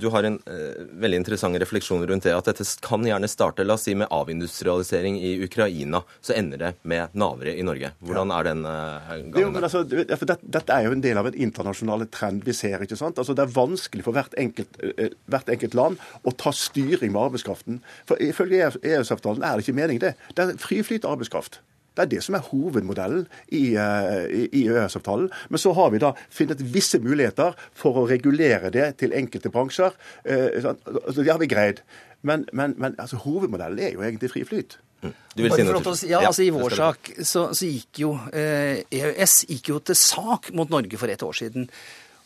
Du 0.00 0.08
har 0.10 0.24
en 0.26 0.38
veldig 0.44 1.18
interessant 1.20 1.56
refleksjon 1.60 2.02
rundt 2.08 2.24
det. 2.26 2.32
At 2.34 2.48
dette 2.48 2.64
kan 2.84 3.04
gjerne 3.04 3.28
starte 3.30 3.64
la 3.64 3.76
oss 3.76 3.84
si, 3.88 3.94
med 3.98 4.08
avindustrialisering 4.10 5.18
i 5.20 5.34
Ukraina. 5.44 6.02
Så 6.20 6.34
ender 6.36 6.58
det 6.58 6.72
med 6.82 7.14
navere 7.14 7.54
i 7.58 7.64
Norge. 7.66 7.92
Hvordan 8.04 8.32
er 8.34 8.48
den 8.50 8.62
gangen? 8.64 9.38
Jo, 9.40 9.50
altså, 9.60 9.84
dette, 9.84 10.38
dette, 10.42 10.76
er 10.76 10.88
jo 10.88 10.96
en 10.96 11.04
del 11.04 11.20
av 11.20 11.28
en 11.30 11.38
internasjonal 11.46 12.06
trend 12.12 12.44
vi 12.46 12.54
ser. 12.56 12.82
ikke 12.82 12.98
sant? 12.98 13.18
Altså 13.20 13.34
Det 13.36 13.44
er 13.44 13.54
vanskelig 13.54 14.06
for 14.06 14.16
hvert 14.16 14.34
enkelt, 14.38 14.80
eh, 14.96 15.14
hvert 15.30 15.48
enkelt 15.52 15.74
land 15.74 16.00
å 16.24 16.34
ta 16.36 16.52
styring 16.54 17.12
med 17.12 17.22
arbeidskraften. 17.22 17.80
For 18.08 18.20
Ifølge 18.20 18.72
EØS-avtalen 18.80 19.44
er 19.44 19.56
det 19.56 19.66
ikke 19.66 19.76
meningen 19.76 19.89
det. 19.98 20.14
Det 20.36 20.44
er 20.44 20.60
friflyt 20.60 21.08
arbeidskraft. 21.08 21.60
Det 21.96 22.04
er 22.04 22.10
det 22.12 22.20
som 22.22 22.36
er 22.38 22.44
hovedmodellen 22.46 23.24
i, 23.48 23.74
uh, 23.74 24.28
i 24.30 24.62
EØS-avtalen. 24.68 25.26
Men 25.50 25.58
så 25.58 25.72
har 25.74 25.90
vi 25.90 25.98
da 25.98 26.12
funnet 26.30 26.62
visse 26.62 27.00
muligheter 27.02 27.56
for 27.74 27.98
å 27.98 28.06
regulere 28.08 28.70
det 28.70 28.92
til 29.02 29.16
enkelte 29.16 29.50
bransjer. 29.50 29.96
Uh, 30.22 30.70
det 31.16 31.26
har 31.26 31.42
vi 31.42 31.50
greid. 31.50 31.82
Men, 32.22 32.46
men, 32.52 32.76
men 32.78 32.94
altså, 32.98 33.18
hovedmodellen 33.24 33.80
er 33.82 33.96
jo 33.96 34.04
egentlig 34.06 34.30
fri 34.30 34.44
flyt. 34.46 34.78
Mm. 35.00 35.14
Du 35.36 35.42
vil 35.42 35.54
si 35.56 35.64
noe 35.64 35.80
til? 35.80 36.10
Ja, 36.10 36.20
altså 36.28 36.44
I 36.44 36.52
vår 36.52 36.76
sak 36.76 37.10
så, 37.24 37.46
så, 37.56 37.64
gikk 37.64 38.02
jo 38.02 38.12
eh, 38.36 38.82
EØS 38.84 39.46
gikk 39.48 39.72
jo 39.72 39.80
til 39.84 39.96
sak 39.96 40.50
mot 40.56 40.72
Norge 40.72 41.00
for 41.00 41.12
et 41.12 41.24
år 41.24 41.36
siden. 41.38 41.68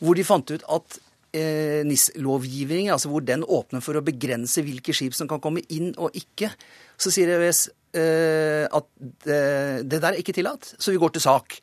Hvor 0.02 0.18
de 0.18 0.24
fant 0.26 0.50
ut 0.50 0.64
at 0.76 0.98
eh, 1.36 1.82
NIS-lovgivningen, 1.86 2.92
altså 2.96 3.12
hvor 3.12 3.22
den 3.26 3.46
åpner 3.46 3.84
for 3.84 3.98
å 3.98 4.02
begrense 4.04 4.64
hvilke 4.66 4.96
skip 4.96 5.14
som 5.14 5.30
kan 5.30 5.42
komme 5.44 5.62
inn 5.70 5.92
og 5.94 6.16
ikke, 6.18 6.50
så 7.00 7.12
sier 7.14 7.34
EØS 7.36 7.66
eh, 7.98 8.64
at 8.68 8.88
det, 9.26 9.40
det, 9.88 10.00
der 10.00 10.10
er 10.12 10.20
ikke 10.20 10.34
tillatt, 10.36 10.74
så 10.78 10.94
vi 10.94 11.00
går 11.02 11.14
til 11.14 11.24
sak. 11.24 11.58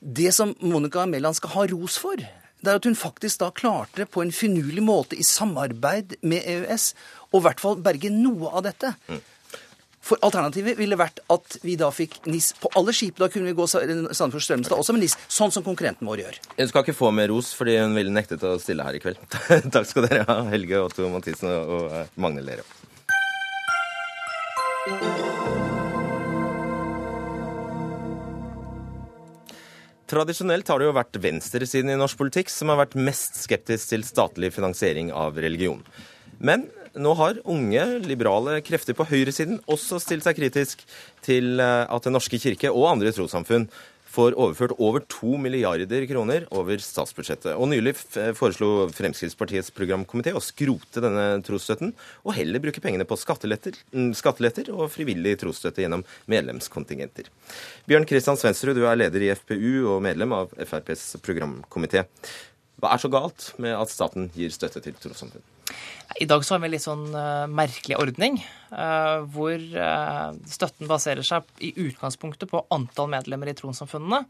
Det 0.00 0.30
som 0.34 0.54
Monica 0.60 1.06
Mæland 1.06 1.36
skal 1.36 1.54
ha 1.56 1.66
ros 1.72 1.98
for, 2.00 2.20
det 2.60 2.68
er 2.68 2.76
at 2.76 2.86
hun 2.88 2.96
faktisk 2.98 3.40
da 3.40 3.50
klarte 3.56 4.06
på 4.08 4.22
en 4.24 4.32
finurlig 4.32 4.84
måte 4.84 5.16
i 5.16 5.24
samarbeid 5.24 6.18
med 6.20 6.44
EØS 6.44 6.92
å 7.30 7.40
i 7.40 7.44
hvert 7.46 7.62
fall 7.62 7.78
berge 7.80 8.12
noe 8.12 8.52
av 8.52 8.66
dette. 8.68 8.94
Mm. 9.08 9.20
For 10.00 10.20
Alternativet 10.24 10.78
ville 10.80 10.96
vært 10.96 11.20
at 11.30 11.58
vi 11.60 11.74
da 11.78 11.90
fikk 11.92 12.22
NIS 12.28 12.54
på 12.60 12.70
alle 12.78 12.92
skip. 12.96 13.18
Da 13.20 13.28
kunne 13.32 13.50
vi 13.50 13.56
gå 13.56 13.66
Sandefjord 13.68 14.44
Strømstad 14.44 14.76
også 14.80 14.96
med 14.96 15.04
NIS, 15.04 15.16
sånn 15.28 15.52
som 15.52 15.64
konkurrenten 15.64 16.08
vår 16.08 16.24
gjør. 16.24 16.38
Hun 16.56 16.70
skal 16.72 16.86
ikke 16.86 16.96
få 16.96 17.12
mer 17.14 17.28
ros 17.32 17.52
fordi 17.56 17.76
hun 17.82 17.96
ville 17.96 18.12
nektet 18.14 18.44
å 18.48 18.56
stille 18.62 18.86
her 18.86 18.96
i 18.96 19.02
kveld. 19.02 19.20
Takk 19.74 19.88
skal 19.88 20.08
dere 20.08 20.24
ha, 20.28 20.40
Helge 20.52 20.80
Otto 20.86 21.08
Mathisen 21.12 21.52
og 21.52 21.92
eh, 21.92 22.14
Magne 22.20 22.44
Lerøe. 22.46 22.79
Tradisjonelt 30.10 30.66
har 30.66 30.80
det 30.80 30.88
jo 30.88 30.96
vært 30.96 31.18
venstresiden 31.22 31.92
i 31.92 31.98
norsk 31.98 32.18
politikk 32.18 32.50
som 32.50 32.72
har 32.72 32.80
vært 32.80 32.96
mest 32.98 33.36
skeptisk 33.44 33.92
til 33.92 34.02
statlig 34.06 34.50
finansiering 34.56 35.12
av 35.14 35.38
religion. 35.38 35.84
Men 36.42 36.66
nå 36.98 37.12
har 37.14 37.38
unge, 37.46 37.84
liberale 38.02 38.56
krefter 38.66 38.96
på 38.98 39.06
høyresiden 39.06 39.60
også 39.70 40.00
stilt 40.02 40.26
seg 40.26 40.34
kritisk 40.40 40.82
til 41.22 41.62
eh, 41.62 41.84
at 41.86 42.06
Den 42.06 42.16
norske 42.18 42.40
kirke 42.42 42.72
og 42.72 42.88
andre 42.90 43.12
trossamfunn 43.14 43.68
får 44.10 44.34
overført 44.34 44.74
over 44.82 45.04
to 45.10 45.36
milliarder 45.38 46.04
kroner 46.10 46.46
over 46.56 46.82
statsbudsjettet. 46.82 47.52
Og 47.54 47.70
Nylig 47.70 47.94
foreslo 48.38 48.88
Fremskrittspartiets 48.94 49.70
programkomité 49.74 50.34
å 50.34 50.42
skrote 50.42 51.02
denne 51.04 51.26
trosstøtten, 51.46 51.92
og 52.24 52.34
heller 52.36 52.62
bruke 52.62 52.82
pengene 52.82 53.06
på 53.08 53.18
skatteletter, 53.20 53.78
mm, 53.94 54.10
skatteletter 54.18 54.72
og 54.74 54.90
frivillig 54.92 55.36
trosstøtte 55.42 55.84
gjennom 55.84 56.04
medlemskontingenter. 56.30 57.30
Bjørn 57.86 58.08
Kristian 58.10 58.40
Svendsrud, 58.40 58.74
du 58.78 58.86
er 58.88 58.98
leder 58.98 59.26
i 59.26 59.32
FPU 59.36 59.94
og 59.94 60.02
medlem 60.06 60.34
av 60.36 60.54
FrPs 60.58 61.20
programkomité. 61.22 62.06
Hva 62.80 62.94
er 62.94 63.02
så 63.02 63.10
galt 63.12 63.52
med 63.60 63.76
at 63.76 63.92
staten 63.92 64.30
gir 64.34 64.52
støtte 64.54 64.82
til 64.82 64.96
trossamfunn? 64.98 65.44
I 66.18 66.26
dag 66.26 66.44
så 66.44 66.54
har 66.54 66.60
vi 66.60 66.66
en 66.68 66.72
litt 66.74 66.84
sånn 66.84 67.04
uh, 67.14 67.46
merkelig 67.46 67.98
ordning, 68.00 68.40
uh, 68.74 69.22
hvor 69.30 69.54
uh, 69.56 70.34
støtten 70.50 70.90
baserer 70.90 71.26
seg 71.26 71.46
i 71.62 71.70
utgangspunktet 71.86 72.50
på 72.50 72.64
antall 72.74 73.10
medlemmer 73.12 73.52
i 73.52 73.54
trossamfunnene. 73.56 74.24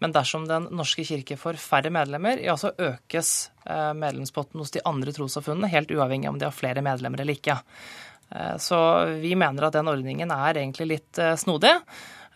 Men 0.00 0.12
dersom 0.12 0.44
Den 0.46 0.68
norske 0.76 1.06
kirke 1.08 1.38
får 1.40 1.58
færre 1.58 1.90
medlemmer, 1.90 2.38
ja, 2.44 2.52
så 2.60 2.74
økes 2.76 3.48
medlemspotten 3.64 4.60
hos 4.60 4.74
de 4.74 4.82
andre 4.84 5.14
trossamfunnene, 5.16 5.70
helt 5.72 5.88
uavhengig 5.90 6.28
av 6.28 6.34
om 6.34 6.40
de 6.42 6.44
har 6.44 6.52
flere 6.52 6.82
medlemmer 6.84 7.22
eller 7.22 7.38
ikke. 7.38 7.56
Så 8.60 8.76
vi 9.22 9.30
mener 9.40 9.64
at 9.64 9.78
den 9.78 9.88
ordningen 9.88 10.34
er 10.36 10.60
egentlig 10.60 10.90
litt 10.90 11.20
snodig. 11.40 11.72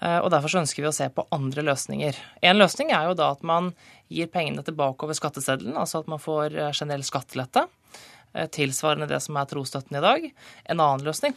Og 0.00 0.30
Derfor 0.32 0.54
så 0.54 0.62
ønsker 0.62 0.86
vi 0.86 0.88
å 0.88 0.94
se 0.96 1.10
på 1.12 1.26
andre 1.36 1.66
løsninger. 1.68 2.16
En 2.48 2.56
løsning 2.56 2.94
er 2.96 3.10
jo 3.10 3.18
da 3.20 3.28
at 3.34 3.44
man 3.44 3.74
gir 4.08 4.32
pengene 4.32 4.64
tilbake 4.64 5.04
over 5.04 5.20
skatteseddelen, 5.20 5.76
altså 5.76 6.00
at 6.00 6.08
man 6.08 6.24
får 6.24 6.56
generell 6.72 7.04
skattelette. 7.04 7.66
Eh, 8.34 8.46
tilsvarende 8.46 9.08
det 9.10 9.20
som 9.24 9.38
er 9.40 9.48
trosstøtten 9.50 9.98
i 9.98 10.04
dag. 10.04 10.28
En 10.70 10.80
annen 10.80 11.06
løsning 11.06 11.34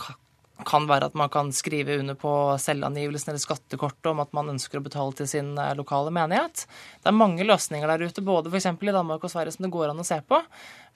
kan 0.67 0.87
være 0.89 1.09
at 1.11 1.17
man 1.17 1.31
kan 1.33 1.51
skrive 1.55 1.97
under 2.01 2.17
på 2.19 2.31
selvangivelsen 2.61 3.33
eller 3.33 3.43
skattekortet 3.43 4.11
om 4.11 4.21
at 4.23 4.31
man 4.35 4.53
ønsker 4.55 4.79
å 4.79 4.85
betale 4.85 5.15
til 5.17 5.29
sin 5.29 5.53
eh, 5.57 5.73
lokale 5.79 6.13
menighet. 6.13 6.65
Det 7.01 7.11
er 7.11 7.17
mange 7.17 7.47
løsninger 7.47 7.89
der 7.93 8.07
ute, 8.07 8.25
både 8.25 8.53
f.eks. 8.53 8.71
i 8.73 8.95
Danmark 8.95 9.23
og 9.23 9.33
Sverige, 9.33 9.55
som 9.55 9.67
det 9.67 9.73
går 9.73 9.91
an 9.91 10.03
å 10.03 10.07
se 10.07 10.19
på. 10.27 10.41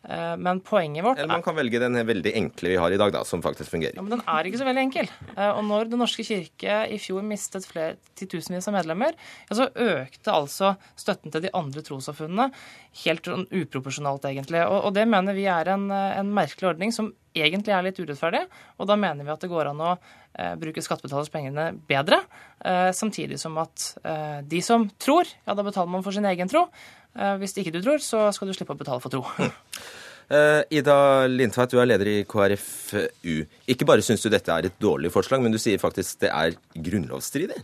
Eh, 0.07 0.37
men 0.37 0.59
poenget 0.61 1.03
vårt 1.03 1.17
Eller 1.17 1.33
man 1.33 1.43
kan 1.43 1.55
velge 1.57 1.79
den 1.81 1.97
veldig 2.07 2.31
enkle 2.37 2.69
vi 2.69 2.77
har 2.79 2.93
i 2.93 2.99
dag, 3.01 3.11
da, 3.11 3.23
som 3.25 3.41
faktisk 3.43 3.73
fungerer. 3.73 3.97
Ja, 3.97 4.03
Men 4.05 4.13
den 4.17 4.23
er 4.23 4.47
ikke 4.47 4.61
så 4.61 4.67
veldig 4.67 4.83
enkel. 4.85 5.09
Eh, 5.35 5.49
og 5.49 5.63
når 5.67 5.89
Den 5.91 5.99
norske 6.03 6.23
kirke 6.23 6.79
i 6.93 6.99
fjor 7.01 7.25
mistet 7.25 7.67
flere 7.67 7.97
titusenvis 8.15 8.69
av 8.69 8.77
medlemmer, 8.77 9.17
ja, 9.49 9.57
så 9.57 9.67
økte 9.73 10.33
altså 10.33 10.75
støtten 10.95 11.33
til 11.33 11.47
de 11.47 11.53
andre 11.57 11.83
trossamfunnene 11.83 12.51
helt 13.03 13.27
sånn 13.27 13.47
uproporsjonalt, 13.51 14.29
egentlig. 14.29 14.63
Og, 14.65 14.79
og, 14.87 14.93
det 14.95 15.07
mener 15.09 15.35
vi 15.37 15.47
er 15.51 15.73
en, 15.73 15.89
en, 15.91 16.31
merkelig 16.33 16.71
ordning 16.71 16.93
som 16.95 17.11
egentlig 17.45 17.73
er 17.75 17.85
litt 17.85 17.99
urettferdig. 17.99 18.43
Og 18.77 18.89
da 18.89 18.97
mener 18.99 19.25
vi 19.25 19.33
at 19.33 19.43
det 19.43 19.51
går 19.51 19.71
an 19.71 19.83
å 19.83 19.91
eh, 19.93 20.55
bruke 20.59 20.83
skattebetalers 20.83 21.31
pengene 21.33 21.69
bedre, 21.89 22.21
eh, 22.65 22.89
samtidig 22.95 23.39
som 23.41 23.57
at 23.61 23.91
eh, 24.03 24.39
de 24.47 24.63
som 24.65 24.87
tror, 25.01 25.29
ja, 25.45 25.55
da 25.57 25.65
betaler 25.65 25.91
man 25.93 26.05
for 26.05 26.15
sin 26.15 26.27
egen 26.29 26.51
tro. 26.51 26.67
Hvis 27.41 27.55
ikke 27.57 27.71
du 27.73 27.79
tror, 27.81 27.97
så 28.03 28.27
skal 28.29 28.45
du 28.45 28.53
slippe 28.53 28.75
å 28.75 28.77
betale 28.77 29.01
for 29.01 29.09
tro. 29.09 29.23
Uh, 30.27 30.59
Ida 30.69 31.25
Lindtveit, 31.31 31.71
du 31.71 31.79
er 31.79 31.87
leder 31.87 32.09
i 32.11 32.17
KrFU. 32.27 33.39
Ikke 33.71 33.87
bare 33.87 34.03
syns 34.05 34.21
du 34.21 34.27
dette 34.29 34.51
er 34.53 34.67
et 34.67 34.75
dårlig 34.83 35.09
forslag, 35.09 35.41
men 35.41 35.55
du 35.55 35.57
sier 35.57 35.79
faktisk 35.81 36.19
det 36.25 36.29
er 36.29 36.57
grunnlovsstridig? 36.75 37.57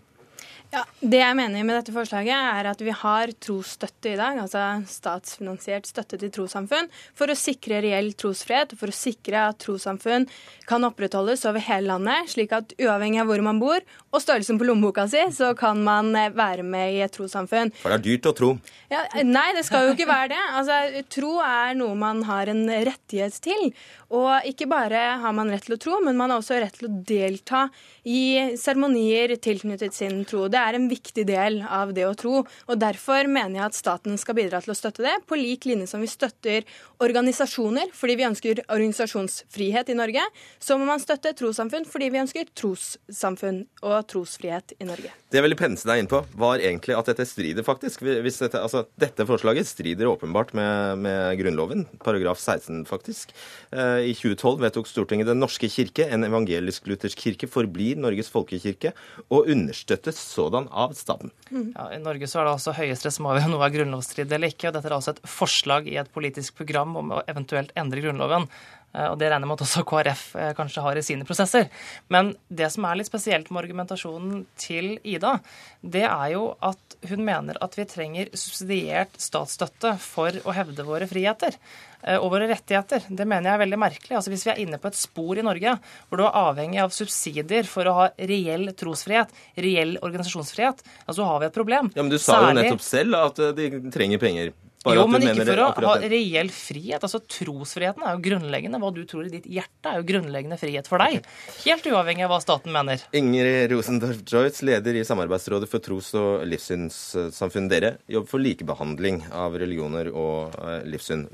Ja, 0.74 0.82
Det 1.00 1.20
jeg 1.20 1.36
mener 1.38 1.66
med 1.68 1.76
dette 1.78 1.94
forslaget, 1.94 2.34
er 2.34 2.66
at 2.72 2.80
vi 2.82 2.94
har 2.98 3.30
trosstøtte 3.46 4.10
i 4.10 4.18
dag, 4.18 4.40
altså 4.42 4.82
statsfinansiert 4.90 5.86
støtte 5.86 6.18
til 6.18 6.32
trossamfunn, 6.34 6.90
for 7.14 7.30
å 7.30 7.36
sikre 7.38 7.84
reell 7.86 8.10
trosfrihet 8.18 8.74
og 8.74 8.80
for 8.82 8.90
å 8.90 8.96
sikre 8.98 9.44
at 9.52 9.60
trossamfunn 9.62 10.26
kan 10.66 10.88
opprettholdes 10.88 11.46
over 11.46 11.62
hele 11.62 11.92
landet, 11.92 12.32
slik 12.34 12.56
at 12.58 12.74
uavhengig 12.82 13.22
av 13.22 13.30
hvor 13.30 13.44
man 13.46 13.62
bor 13.62 13.86
og 14.14 14.24
størrelsen 14.24 14.58
på 14.58 14.66
lommeboka 14.66 15.06
si, 15.12 15.22
så 15.36 15.52
kan 15.58 15.84
man 15.86 16.10
eh, 16.18 16.32
være 16.34 16.66
med 16.66 16.96
i 16.96 17.04
et 17.06 17.14
trossamfunn. 17.14 17.74
For 17.84 17.94
det 17.94 18.00
er 18.00 18.06
dyrt 18.08 18.32
å 18.32 18.36
tro? 18.40 18.52
Ja, 18.90 19.04
nei, 19.26 19.48
det 19.58 19.68
skal 19.68 19.88
jo 19.88 19.94
ikke 19.94 20.10
være 20.10 20.34
det. 20.34 20.42
Altså, 20.58 21.04
Tro 21.14 21.36
er 21.44 21.78
noe 21.78 21.94
man 21.98 22.22
har 22.28 22.50
en 22.50 22.66
rettighet 22.70 23.38
til. 23.42 23.72
Og 24.14 24.46
ikke 24.46 24.68
bare 24.70 25.02
har 25.22 25.34
man 25.34 25.50
rett 25.50 25.66
til 25.66 25.78
å 25.78 25.82
tro, 25.82 25.98
men 26.06 26.18
man 26.20 26.30
har 26.30 26.42
også 26.42 26.60
rett 26.62 26.78
til 26.78 26.90
å 26.90 26.98
delta 27.10 27.64
i 28.06 28.54
seremonier 28.60 29.34
tilknyttet 29.42 29.98
sin 29.98 30.22
tro. 30.30 30.46
Det 30.52 30.62
er 30.64 30.78
en 30.78 30.90
viktig 30.92 31.26
del 31.30 31.62
av 31.64 31.94
det 31.96 32.06
å 32.08 32.16
tro. 32.18 32.44
og 32.44 32.80
Derfor 32.80 33.28
mener 33.30 33.60
jeg 33.60 33.66
at 33.68 33.78
staten 33.78 34.20
skal 34.22 34.38
bidra 34.38 34.62
til 34.64 34.74
å 34.74 34.78
støtte 34.78 35.06
det, 35.06 35.16
på 35.28 35.40
lik 35.40 35.68
linje 35.70 35.90
som 35.92 36.04
vi 36.04 36.10
støtter 36.12 36.68
organisasjoner 37.04 37.92
fordi 37.96 38.18
vi 38.20 38.28
ønsker 38.28 38.64
organisasjonsfrihet 38.68 39.92
i 39.92 39.98
Norge. 39.98 40.24
Så 40.64 40.78
må 40.80 40.88
man 40.88 41.02
støtte 41.04 41.34
trossamfunn 41.38 41.88
fordi 41.90 42.10
vi 42.14 42.22
ønsker 42.24 42.50
trossamfunn 42.58 43.64
og 43.84 43.98
trosfrihet 44.12 44.76
i 44.80 44.88
Norge. 44.88 45.12
Det 45.34 45.40
jeg 45.40 45.48
ville 45.48 45.58
pense 45.58 45.88
deg 45.90 46.04
inn 46.04 46.10
på, 46.12 46.22
var 46.38 46.62
egentlig 46.62 46.94
at 46.94 47.10
dette 47.10 47.26
strider 47.26 47.66
faktisk. 47.66 48.04
Dette, 48.06 48.60
altså, 48.60 48.84
dette 49.02 49.26
forslaget 49.26 49.66
strider 49.66 50.12
åpenbart 50.12 50.54
med, 50.58 51.02
med 51.02 51.40
Grunnloven, 51.40 51.88
paragraf 52.06 52.38
16 52.38 52.84
faktisk. 52.86 53.34
Eh, 53.74 54.12
I 54.12 54.14
2012 54.14 54.62
vedtok 54.62 54.90
Stortinget 54.90 55.32
Den 55.32 55.42
norske 55.42 55.70
kirke, 55.74 56.06
en 56.06 56.28
evangelisk-luthersk 56.28 57.26
kirke, 57.26 57.50
forblir 57.50 57.98
Norges 57.98 58.30
folkekirke 58.34 58.94
og 59.34 59.50
understøttes 59.50 60.22
sådan 60.22 60.53
av 60.54 60.94
staten. 60.98 61.32
Ja, 61.50 61.90
I 61.96 62.00
Norge 62.04 62.28
så 62.30 62.40
er 62.40 62.48
det 62.48 62.54
altså 62.58 62.76
Høyesterett 62.78 63.18
som 63.18 63.28
avgjør 63.32 63.50
om 63.50 63.56
noe 63.56 63.66
er 63.68 63.74
grunnlovsstridig 63.76 64.38
eller 64.38 64.54
ikke. 64.54 64.70
og 64.70 64.78
Dette 64.78 64.90
er 64.92 64.96
altså 64.98 65.16
et 65.16 65.24
forslag 65.28 65.90
i 65.92 65.98
et 66.02 66.12
politisk 66.14 66.58
program 66.62 66.96
om 67.02 67.14
å 67.18 67.24
eventuelt 67.32 67.74
endre 67.80 68.04
Grunnloven. 68.06 68.48
Eh, 68.94 69.10
og 69.10 69.18
det 69.20 69.30
regner 69.30 69.48
jeg 69.48 69.52
med 69.52 69.60
at 69.60 69.66
også 69.66 69.86
KrF 69.90 70.24
eh, 70.40 70.52
kanskje 70.58 70.84
har 70.86 71.00
i 71.00 71.06
sine 71.06 71.28
prosesser. 71.28 71.70
Men 72.14 72.34
det 72.50 72.70
som 72.74 72.86
er 72.88 73.00
litt 73.00 73.10
spesielt 73.10 73.50
med 73.50 73.64
argumentasjonen 73.64 74.44
til 74.60 74.98
Ida, 75.04 75.38
det 75.82 76.06
er 76.08 76.28
jo 76.36 76.52
at 76.64 77.00
hun 77.10 77.24
mener 77.26 77.58
at 77.64 77.74
vi 77.76 77.88
trenger 77.90 78.30
subsidiert 78.32 79.18
statsstøtte 79.20 79.98
for 80.00 80.38
å 80.46 80.54
hevde 80.56 80.86
våre 80.88 81.08
friheter 81.10 81.58
eh, 81.58 82.20
og 82.20 82.30
våre 82.36 82.48
rettigheter. 82.54 83.10
Det 83.10 83.28
mener 83.28 83.50
jeg 83.50 83.58
er 83.58 83.64
veldig 83.66 83.82
merkelig. 83.82 84.18
Altså 84.20 84.34
Hvis 84.34 84.46
vi 84.48 84.54
er 84.54 84.64
inne 84.64 84.80
på 84.80 84.92
et 84.92 85.00
spor 85.00 85.42
i 85.42 85.46
Norge 85.46 85.78
hvor 86.08 86.22
du 86.22 86.28
er 86.28 86.42
avhengig 86.44 86.84
av 86.84 86.94
subsidier 86.96 87.68
for 87.70 87.90
å 87.90 87.98
ha 87.98 88.10
reell 88.18 88.70
trosfrihet, 88.78 89.34
reell 89.58 89.98
organisasjonsfrihet, 90.02 90.86
ja, 91.08 91.18
så 91.18 91.28
har 91.28 91.42
vi 91.42 91.50
et 91.50 91.58
problem. 91.58 91.92
Ja, 91.96 92.06
Men 92.06 92.14
du 92.14 92.22
sa 92.22 92.44
jo 92.46 92.58
nettopp 92.60 92.86
selv 92.86 93.20
at 93.20 93.42
de 93.58 93.72
trenger 93.94 94.22
penger. 94.22 94.54
Bare 94.84 95.00
jo, 95.00 95.06
men 95.08 95.24
ikke 95.24 95.46
for 95.48 95.62
å 95.64 95.68
ha 95.88 95.94
reell 96.12 96.50
frihet. 96.52 97.04
Altså 97.06 97.22
Trosfriheten 97.24 98.04
er 98.04 98.18
jo 98.18 98.24
grunnleggende. 98.26 98.82
Hva 98.84 98.92
du 98.92 99.04
tror 99.08 99.30
i 99.30 99.32
ditt 99.32 99.48
hjerte, 99.48 99.88
er 99.88 100.02
jo 100.02 100.08
grunnleggende 100.10 100.58
frihet 100.60 100.90
for 100.92 101.00
deg. 101.00 101.24
Helt 101.64 101.88
uavhengig 101.88 102.26
av 102.26 102.34
hva 102.34 102.40
staten 102.44 102.74
mener. 102.76 103.06
Ingrid 103.16 103.72
Rosendorf 103.72 104.20
Joyce, 104.28 104.66
leder 104.68 105.00
i 105.00 105.06
Samarbeidsrådet 105.08 105.70
for 105.72 105.84
tros- 105.84 106.12
og 106.20 106.44
livssynssamfunn. 106.52 107.70
Dere 107.72 107.96
jobber 108.12 108.34
for 108.34 108.44
likebehandling 108.44 109.22
av 109.32 109.56
religioner 109.62 110.12
og 110.12 110.58
eh, 110.60 110.82
livssyn. 110.92 111.30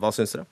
Hva 0.00 0.14
syns 0.16 0.32
dere? 0.38 0.48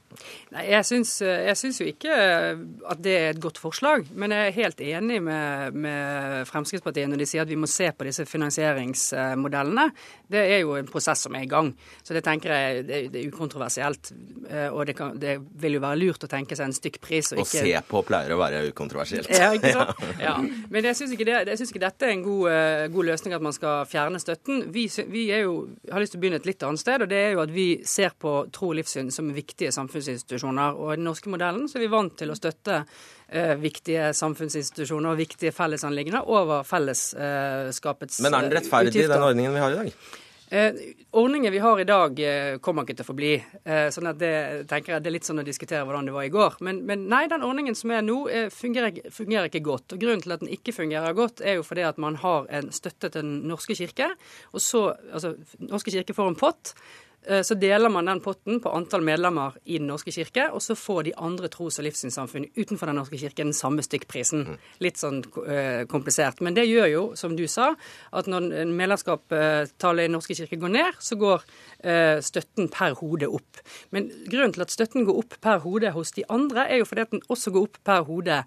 Nei, 0.55 0.66
jeg 0.68 0.86
syns, 0.86 1.14
jeg 1.24 1.57
syns, 1.59 1.80
jo 1.80 1.88
ikke 1.90 2.14
at 2.14 3.01
det 3.03 3.14
er 3.18 3.30
et 3.32 3.40
godt 3.42 3.59
forslag. 3.62 4.05
Men 4.12 4.36
jeg 4.36 4.51
er 4.51 4.59
helt 4.61 4.84
enig 4.84 5.22
med, 5.24 5.80
med 5.86 6.45
Fremskrittspartiet 6.51 7.09
når 7.11 7.24
de 7.24 7.30
sier 7.32 7.47
at 7.47 7.51
vi 7.51 7.59
må 7.59 7.70
se 7.70 7.88
på 7.88 8.07
disse 8.07 8.28
finansieringsmodellene. 8.28 9.88
Det 10.30 10.45
er 10.45 10.62
jo 10.62 10.76
en 10.76 10.92
prosess 10.92 11.24
som 11.26 11.34
er 11.34 11.49
i 11.49 11.51
gang. 11.51 11.72
Så 12.05 12.14
det 12.14 12.22
tenker 12.26 12.34
tenker 12.35 12.53
jeg 12.55 12.85
det, 12.89 13.01
det 13.14 13.20
er 13.20 13.30
ukontroversielt. 13.32 14.11
Eh, 14.51 14.68
og 14.68 14.85
det, 14.89 14.95
kan, 14.99 15.14
det, 15.20 15.37
vil 15.61 15.78
jo 15.78 15.82
være 15.85 15.99
lurt 16.01 16.26
å 16.26 16.30
tenke 16.30 16.57
seg 16.59 16.68
en 16.68 16.76
stykkpris. 16.76 17.32
Og, 17.35 17.43
ikke... 17.45 17.62
se 17.64 17.82
på 17.89 18.03
pleier 18.07 18.35
å 18.35 18.39
være 18.41 18.62
ukontroversielt. 18.70 19.30
Ja, 19.32 19.53
ikke 19.57 19.72
sant? 19.74 20.05
ja. 20.26 20.35
Men 20.72 20.89
jeg 20.91 20.99
syns 20.99 21.14
ikke, 21.16 21.28
ikke, 21.55 21.82
dette 21.82 22.09
er 22.09 22.14
en 22.16 22.24
god, 22.26 22.45
uh, 22.51 22.85
god, 22.95 23.11
løsning 23.12 23.37
at 23.37 23.45
man 23.45 23.57
skal 23.57 23.89
fjerne 23.91 24.20
støtten. 24.22 24.66
Vi, 24.74 24.87
vi 25.12 25.26
jo, 25.30 25.57
har 25.91 26.05
lyst 26.05 26.16
til 26.16 26.20
å 26.20 26.24
begynne 26.24 26.41
et 26.43 26.49
litt 26.49 26.66
annet 26.66 26.82
sted, 26.82 27.07
og 27.07 27.12
det 27.12 27.20
er 27.20 27.37
jo 27.37 27.45
at 27.45 27.55
vi 27.55 27.68
ser 27.89 28.16
på 28.20 28.37
tro 28.55 28.72
og 28.72 28.78
livssyn 28.80 29.12
som 29.14 29.32
viktige 29.35 29.72
samfunnsinstitusjoner. 29.74 30.80
Og 30.80 30.95
i 30.95 30.99
den 31.01 31.09
norske 31.09 31.32
modellen 31.32 31.68
så 31.70 31.78
er 31.80 31.87
vi 31.87 31.93
vant 31.95 32.16
til 32.20 32.35
å 32.35 32.39
støtte 32.39 32.82
uh, 32.82 33.55
viktige 33.62 34.11
samfunnsinstitusjoner 34.16 35.14
og 35.14 35.22
viktige 35.22 35.55
fellesanliggender 35.55 36.28
over 36.35 36.66
fellesskapets 36.68 38.18
utgifter. 38.18 38.28
Men 38.28 38.39
er 38.41 38.49
den 38.49 38.59
rettferdig, 38.61 39.09
den 39.09 39.30
ordningen 39.30 39.57
vi 39.57 39.64
har 39.64 39.74
i 39.74 39.82
dag? 39.85 40.22
Eh, 40.55 40.74
ordningen 41.11 41.52
vi 41.52 41.59
har 41.59 41.80
i 41.80 41.84
dag, 41.84 42.20
eh, 42.20 42.59
kommer 42.59 42.84
ikke 42.84 42.94
til 42.94 43.02
å 43.02 43.09
forbli. 43.09 43.30
Eh, 43.64 43.88
sånn 43.90 44.07
at 44.07 44.20
det, 44.20 44.34
tenker 44.70 44.92
jeg, 44.92 45.02
det 45.02 45.11
er 45.11 45.14
litt 45.16 45.26
sånn 45.26 45.42
å 45.42 45.46
diskutere 45.46 45.82
hvordan 45.82 46.07
det 46.07 46.14
var 46.14 46.28
i 46.28 46.30
går. 46.30 46.61
Men, 46.62 46.78
men 46.86 47.09
nei, 47.11 47.24
den 47.26 47.42
ordningen 47.42 47.74
som 47.74 47.90
er 47.90 48.05
nå, 48.07 48.20
fungerer, 48.55 49.00
fungerer, 49.11 49.48
ikke 49.50 49.64
godt. 49.66 49.96
Og 49.96 50.05
Grunnen 50.05 50.22
til 50.22 50.36
at 50.36 50.44
den 50.44 50.52
ikke 50.55 50.76
fungerer 50.76 51.16
godt, 51.18 51.42
er 51.42 51.59
jo 51.59 51.66
fordi 51.66 51.82
at 51.88 51.98
man 51.98 52.20
har 52.22 52.46
en 52.55 52.70
støtte 52.70 53.11
til 53.11 53.24
Den 53.24 53.48
norske 53.50 53.74
kirke. 53.74 54.12
og 54.52 54.62
så, 54.62 54.84
altså, 55.11 55.34
Norske 55.59 55.90
kirke 55.90 56.14
får 56.14 56.30
en 56.30 56.38
pott 56.38 56.74
så 57.25 57.57
deler 57.57 57.89
man 57.93 58.09
den 58.09 58.20
potten 58.20 58.59
på 58.61 58.70
antall 58.77 59.05
medlemmer 59.07 59.55
i 59.64 59.79
Den 59.79 59.89
norske 59.89 60.12
kirke, 60.12 60.51
og 60.53 60.61
så 60.62 60.77
får 60.77 61.03
de 61.07 61.14
andre 61.16 61.49
tros- 61.53 61.79
og 61.81 61.87
livssynssamfunn 61.87 62.51
utenfor 62.57 62.91
Den 62.91 62.99
norske 63.01 63.18
kirke 63.20 63.43
den 63.43 63.55
samme 63.57 63.85
stykkprisen. 63.85 64.45
Mm. 64.45 64.59
Litt 64.85 65.01
sånn 65.01 65.22
uh, 65.25 65.85
komplisert. 65.89 66.43
Men 66.45 66.57
det 66.59 66.66
gjør 66.68 66.91
jo, 66.93 67.05
som 67.16 67.37
du 67.37 67.47
sa, 67.49 67.70
at 68.12 68.29
når 68.29 68.68
medlemskapstallet 68.72 70.05
i 70.05 70.11
Den 70.11 70.18
norske 70.18 70.37
kirke 70.37 70.61
går 70.61 70.75
ned, 70.75 71.01
så 71.01 71.16
går 71.20 71.47
støtten 72.25 72.70
per 72.72 72.95
hode 72.97 73.29
opp. 73.29 73.59
Men 73.93 74.07
grunnen 74.31 74.55
til 74.55 74.64
at 74.64 74.72
støtten 74.72 75.05
går 75.05 75.18
opp 75.20 75.35
per 75.45 75.59
hode 75.64 75.91
hos 75.93 76.14
de 76.16 76.25
andre, 76.33 76.64
er 76.68 76.81
jo 76.81 76.87
fordi 76.89 77.05
at 77.05 77.12
den 77.12 77.25
også 77.29 77.53
går 77.53 77.66
opp 77.68 77.81
per 77.85 78.07
hode 78.09 78.39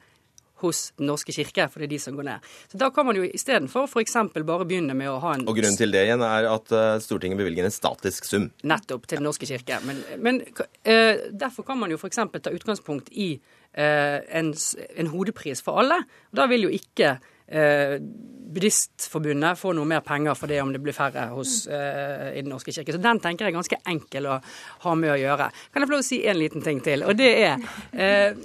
hos 0.64 0.92
Den 0.98 1.10
norske 1.12 1.34
kirke, 1.36 1.68
for 1.72 1.82
det 1.82 1.90
er 1.90 1.94
de 1.96 2.00
som 2.02 2.18
går 2.18 2.28
ned. 2.28 2.48
Så 2.72 2.80
Da 2.82 2.90
kan 2.94 3.06
man 3.06 3.20
jo 3.20 3.26
istedenfor 3.28 3.88
f.eks. 3.88 4.18
bare 4.36 4.66
begynne 4.66 4.96
med 4.98 5.12
å 5.12 5.20
ha 5.24 5.36
en 5.36 5.48
Og 5.48 5.58
Grunnen 5.58 5.78
til 5.78 5.94
det 5.94 6.06
igjen 6.08 6.24
er 6.26 6.50
at 6.52 6.72
eh, 6.72 6.98
Stortinget 7.04 7.42
bevilger 7.42 7.68
en 7.68 7.74
statisk 7.74 8.28
sum. 8.28 8.50
Nettopp, 8.64 9.08
til 9.08 9.22
Den 9.22 9.28
norske 9.30 9.50
kirke. 9.50 9.80
Men, 9.86 10.04
men 10.24 10.42
uh, 10.42 11.30
derfor 11.32 11.68
kan 11.68 11.80
man 11.80 11.94
jo 11.94 12.00
f.eks. 12.00 12.20
ta 12.42 12.54
utgangspunkt 12.54 13.10
i 13.12 13.34
uh, 13.38 14.20
en, 14.28 14.54
en, 14.54 15.10
hodepris 15.14 15.64
for 15.66 15.82
alle. 15.84 16.04
og 16.32 16.40
Da 16.42 16.48
vil 16.52 16.68
jo 16.68 16.74
ikke 16.74 17.18
Eh, 17.48 18.00
Buddhistforbundet 18.48 19.60
få 19.60 19.72
noe 19.76 19.88
mer 19.88 20.02
penger 20.04 20.36
for 20.36 20.52
det 20.52 20.58
om 20.60 20.72
det 20.74 20.82
blir 20.84 20.96
færre 20.96 21.30
hos, 21.32 21.68
eh, 21.68 22.34
i 22.40 22.42
Den 22.42 22.50
norske 22.52 22.72
kirke. 22.72 22.92
Så 22.92 23.02
den 23.02 23.20
tenker 23.20 23.46
jeg 23.46 23.54
er 23.54 23.58
ganske 23.58 23.80
enkel 23.86 24.28
å 24.28 24.42
ha 24.84 24.96
med 24.96 25.12
å 25.12 25.20
gjøre. 25.20 25.52
Kan 25.72 25.82
jeg 25.82 25.88
få 25.88 25.96
lov 25.96 26.04
å 26.04 26.08
si 26.08 26.26
en 26.28 26.40
liten 26.40 26.62
ting 26.62 26.82
til? 26.82 27.04
Og 27.04 27.16
det 27.16 27.32
er 27.44 27.56
uh, 27.94 28.36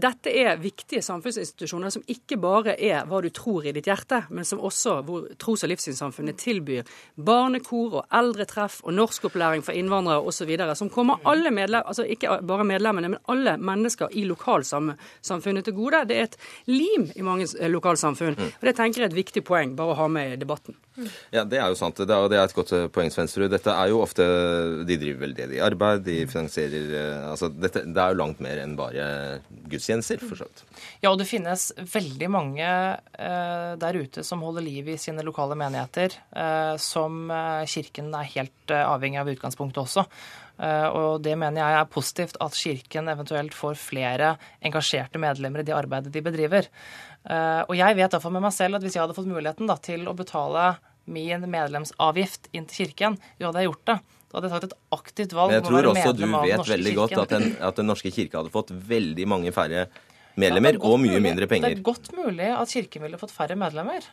dette 0.00 0.32
er 0.32 0.60
viktige 0.60 1.02
samfunnsinstitusjoner 1.04 1.92
som 1.92 2.04
ikke 2.10 2.38
bare 2.40 2.74
er 2.74 3.06
hva 3.08 3.20
du 3.24 3.28
tror 3.34 3.66
i 3.66 3.72
ditt 3.76 3.88
hjerte, 3.88 4.22
men 4.30 4.46
som 4.46 4.62
også 4.64 4.98
hvor 5.06 5.28
tros- 5.40 5.64
og 5.66 5.72
livssynssamfunnet 5.72 6.38
tilbyr 6.40 6.88
barnekor 7.14 8.00
og 8.00 8.14
eldretreff 8.14 8.80
og 8.84 8.94
norskopplæring 8.96 9.64
for 9.66 9.76
innvandrere 9.76 10.22
osv. 10.22 10.54
Som 10.78 10.90
kommer 10.94 11.22
alle 11.28 11.52
medlem, 11.54 11.84
altså 11.86 12.06
ikke 12.06 12.40
bare 12.46 12.66
medlemmene, 12.68 13.12
men 13.14 13.22
alle 13.28 13.56
mennesker 13.58 14.12
i 14.12 14.24
lokalsamfunnet 14.28 15.64
til 15.68 15.76
gode. 15.76 16.04
Det 16.08 16.18
er 16.18 16.28
et 16.28 16.38
lim 16.70 17.08
i 17.14 17.26
mange 17.26 17.48
lokalsamfunn. 17.68 18.36
Mm. 18.38 18.52
og 18.60 18.68
Det 18.68 18.76
tenker 18.76 19.02
jeg 19.02 19.08
er 19.08 19.12
et 19.12 19.18
viktig 19.18 19.44
poeng 19.46 19.74
bare 19.78 19.94
å 19.94 19.98
ha 20.02 20.08
med 20.12 20.36
i 20.36 20.40
debatten. 20.40 20.76
Ja, 21.32 21.44
Det 21.44 21.58
er 21.58 21.68
jo 21.70 21.78
sant. 21.78 21.96
Det 21.96 22.10
er, 22.14 22.34
et 22.42 22.54
godt 22.54 22.72
poeng, 22.92 23.10
Svensrud. 23.10 23.48
Dette 23.50 23.70
er 23.70 23.92
jo 23.92 24.02
ofte 24.02 24.24
De 24.88 24.96
driver 24.98 25.20
veldedig 25.26 25.60
arbeid, 25.62 26.02
de 26.06 26.18
finansierer 26.30 26.94
eh, 26.98 27.30
altså 27.30 27.48
dette, 27.52 27.84
Det 27.86 28.02
er 28.02 28.14
jo 28.14 28.20
langt 28.22 28.40
mer 28.44 28.62
enn 28.62 28.76
bare 28.78 29.06
gudstjenester, 29.88 30.18
for 30.28 30.36
så 30.36 30.44
vidt. 30.44 30.64
Ja, 31.00 31.10
og 31.10 31.18
det 31.18 31.28
finnes 31.28 31.70
veldig 31.76 32.28
mange 32.30 32.66
eh, 32.66 33.76
der 33.80 33.98
ute 33.98 34.24
som 34.24 34.42
holder 34.44 34.64
liv 34.64 34.88
i 34.88 34.98
sine 34.98 35.24
lokale 35.24 35.56
menigheter, 35.58 36.18
eh, 36.36 36.76
som 36.76 37.30
eh, 37.30 37.64
Kirken 37.66 38.12
er 38.14 38.28
helt 38.34 38.70
eh, 38.70 38.84
avhengig 38.84 39.20
av 39.20 39.30
utgangspunktet 39.32 39.82
også. 39.82 40.04
Eh, 40.58 40.88
og 40.88 41.22
det 41.24 41.36
mener 41.38 41.62
jeg 41.62 41.78
er 41.78 41.92
positivt 41.92 42.40
at 42.40 42.58
Kirken 42.58 43.08
eventuelt 43.08 43.56
får 43.56 43.78
flere 43.80 44.36
engasjerte 44.60 45.20
medlemmer 45.22 45.62
i 45.62 45.68
det 45.68 45.76
arbeidet 45.76 46.12
de 46.12 46.24
bedriver. 46.24 46.68
Og 47.28 47.74
jeg 47.76 47.96
vet 47.98 48.12
derfor 48.14 48.30
med 48.32 48.40
meg 48.40 48.54
selv 48.54 48.78
at 48.78 48.84
hvis 48.84 48.94
jeg 48.94 49.02
hadde 49.02 49.16
fått 49.16 49.26
muligheten 49.28 49.68
da, 49.68 49.74
til 49.82 50.06
å 50.08 50.14
betale 50.16 50.78
min 51.10 51.42
medlemsavgift 51.50 52.46
inn 52.56 52.64
til 52.70 52.86
Kirken, 52.86 53.18
jo 53.36 53.50
hadde 53.50 53.64
jeg 53.64 53.68
gjort 53.68 53.90
det. 53.90 53.96
Da 54.28 54.36
hadde 54.36 54.48
jeg 54.50 54.54
tatt 54.54 54.68
et 54.68 54.76
aktivt 54.92 55.34
valg 55.36 55.52
Men 55.52 55.56
jeg 55.56 55.66
tror 55.70 55.88
også 55.94 56.12
du 56.12 56.24
vet 56.28 56.70
veldig 56.74 56.94
godt 56.98 57.16
at 57.22 57.32
den, 57.32 57.50
at 57.64 57.80
den, 57.80 57.88
norske 57.88 58.12
kirke 58.12 58.36
hadde 58.36 58.52
fått 58.52 58.72
veldig 58.90 59.24
mange 59.30 59.52
færre 59.56 59.86
medlemmer 60.38 60.76
ja, 60.76 60.82
og 60.84 61.00
mye 61.00 61.16
mulig. 61.16 61.24
mindre 61.24 61.48
penger. 61.50 61.72
Det 61.72 61.80
er 61.80 61.86
godt 61.86 62.12
mulig 62.14 62.50
at 62.54 62.70
Kirken 62.70 63.06
ville 63.06 63.18
fått 63.20 63.32
færre 63.34 63.56
medlemmer. 63.58 64.04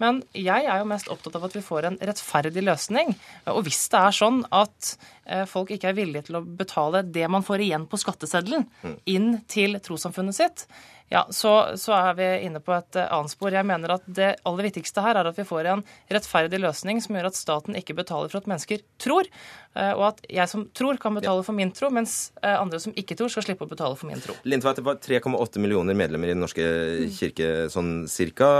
Men 0.00 0.22
jeg 0.36 0.64
er 0.64 0.80
jo 0.80 0.88
mest 0.88 1.10
opptatt 1.12 1.36
av 1.36 1.48
at 1.48 1.56
vi 1.56 1.64
får 1.64 1.88
en 1.88 1.98
rettferdig 2.10 2.64
løsning. 2.64 3.12
Og 3.52 3.64
hvis 3.66 3.82
det 3.92 4.00
er 4.00 4.16
sånn 4.16 4.42
at 4.48 4.94
eh, 5.26 5.44
folk 5.48 5.72
ikke 5.74 5.92
er 5.92 5.98
villige 5.98 6.28
til 6.30 6.40
å 6.40 6.44
betale 6.44 7.04
det 7.04 7.26
man 7.32 7.44
får 7.46 7.66
igjen 7.66 7.84
på 7.90 8.00
skatteseddelen, 8.00 8.64
mm. 8.80 8.96
inn 9.12 9.34
til 9.50 9.76
trossamfunnet 9.84 10.36
sitt, 10.36 10.64
ja, 11.10 11.24
så, 11.34 11.72
så, 11.74 11.92
er 11.96 12.14
vi 12.14 12.26
inne 12.46 12.60
på 12.62 12.70
et 12.70 12.96
eh, 12.96 13.08
annet 13.10 13.32
spor. 13.32 13.50
Jeg 13.50 13.66
mener 13.66 13.96
at 13.96 14.04
Det 14.06 14.28
aller 14.46 14.68
viktigste 14.68 15.02
her 15.02 15.18
er 15.18 15.26
at 15.26 15.38
vi 15.40 15.46
får 15.46 15.66
en 15.72 15.82
rettferdig 16.06 16.60
løsning 16.62 17.02
som 17.02 17.18
gjør 17.18 17.32
at 17.32 17.38
staten 17.38 17.78
ikke 17.78 17.96
betaler 17.98 18.30
for 18.30 18.38
at 18.38 18.46
mennesker 18.46 18.84
tror, 19.02 19.26
eh, 19.74 19.90
og 19.90 20.04
at 20.12 20.22
jeg 20.30 20.46
som 20.52 20.68
tror, 20.70 21.00
kan 21.02 21.18
betale 21.18 21.42
for 21.42 21.58
min 21.58 21.74
tro, 21.74 21.90
mens 21.90 22.30
andre 22.46 22.78
som 22.82 22.94
ikke 22.94 23.18
tror, 23.18 23.32
skal 23.32 23.48
slippe 23.48 23.66
å 23.66 23.72
betale 23.72 23.98
for 23.98 24.06
min 24.06 24.22
tro. 24.22 24.38
Lindtveit, 24.46 24.78
det 24.78 24.86
var 24.86 25.02
3,8 25.02 25.64
millioner 25.64 25.98
medlemmer 25.98 26.30
i 26.30 26.36
Den 26.36 26.44
norske 26.46 26.70
kirke, 27.18 27.50
sånn 27.74 28.06
cirka. 28.10 28.52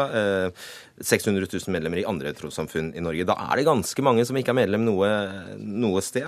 600 1.00 1.30
600 1.30 1.58
000 1.66 1.74
medlemmer 1.74 2.02
i 2.02 2.06
andre 2.08 2.32
trossamfunn 2.36 2.92
i 2.96 3.02
Norge. 3.02 3.26
Da 3.28 3.36
er 3.48 3.60
det 3.60 3.68
ganske 3.68 4.04
mange 4.04 4.24
som 4.28 4.38
ikke 4.38 4.52
er 4.52 4.60
medlem 4.62 4.86
noe, 4.86 5.10
noe 5.58 6.02
sted. 6.04 6.26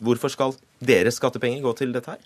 Hvorfor 0.00 0.32
skal 0.32 0.54
deres 0.80 1.18
skattepenger 1.20 1.60
gå 1.64 1.72
til 1.76 1.92
dette 1.92 2.14
her? 2.14 2.20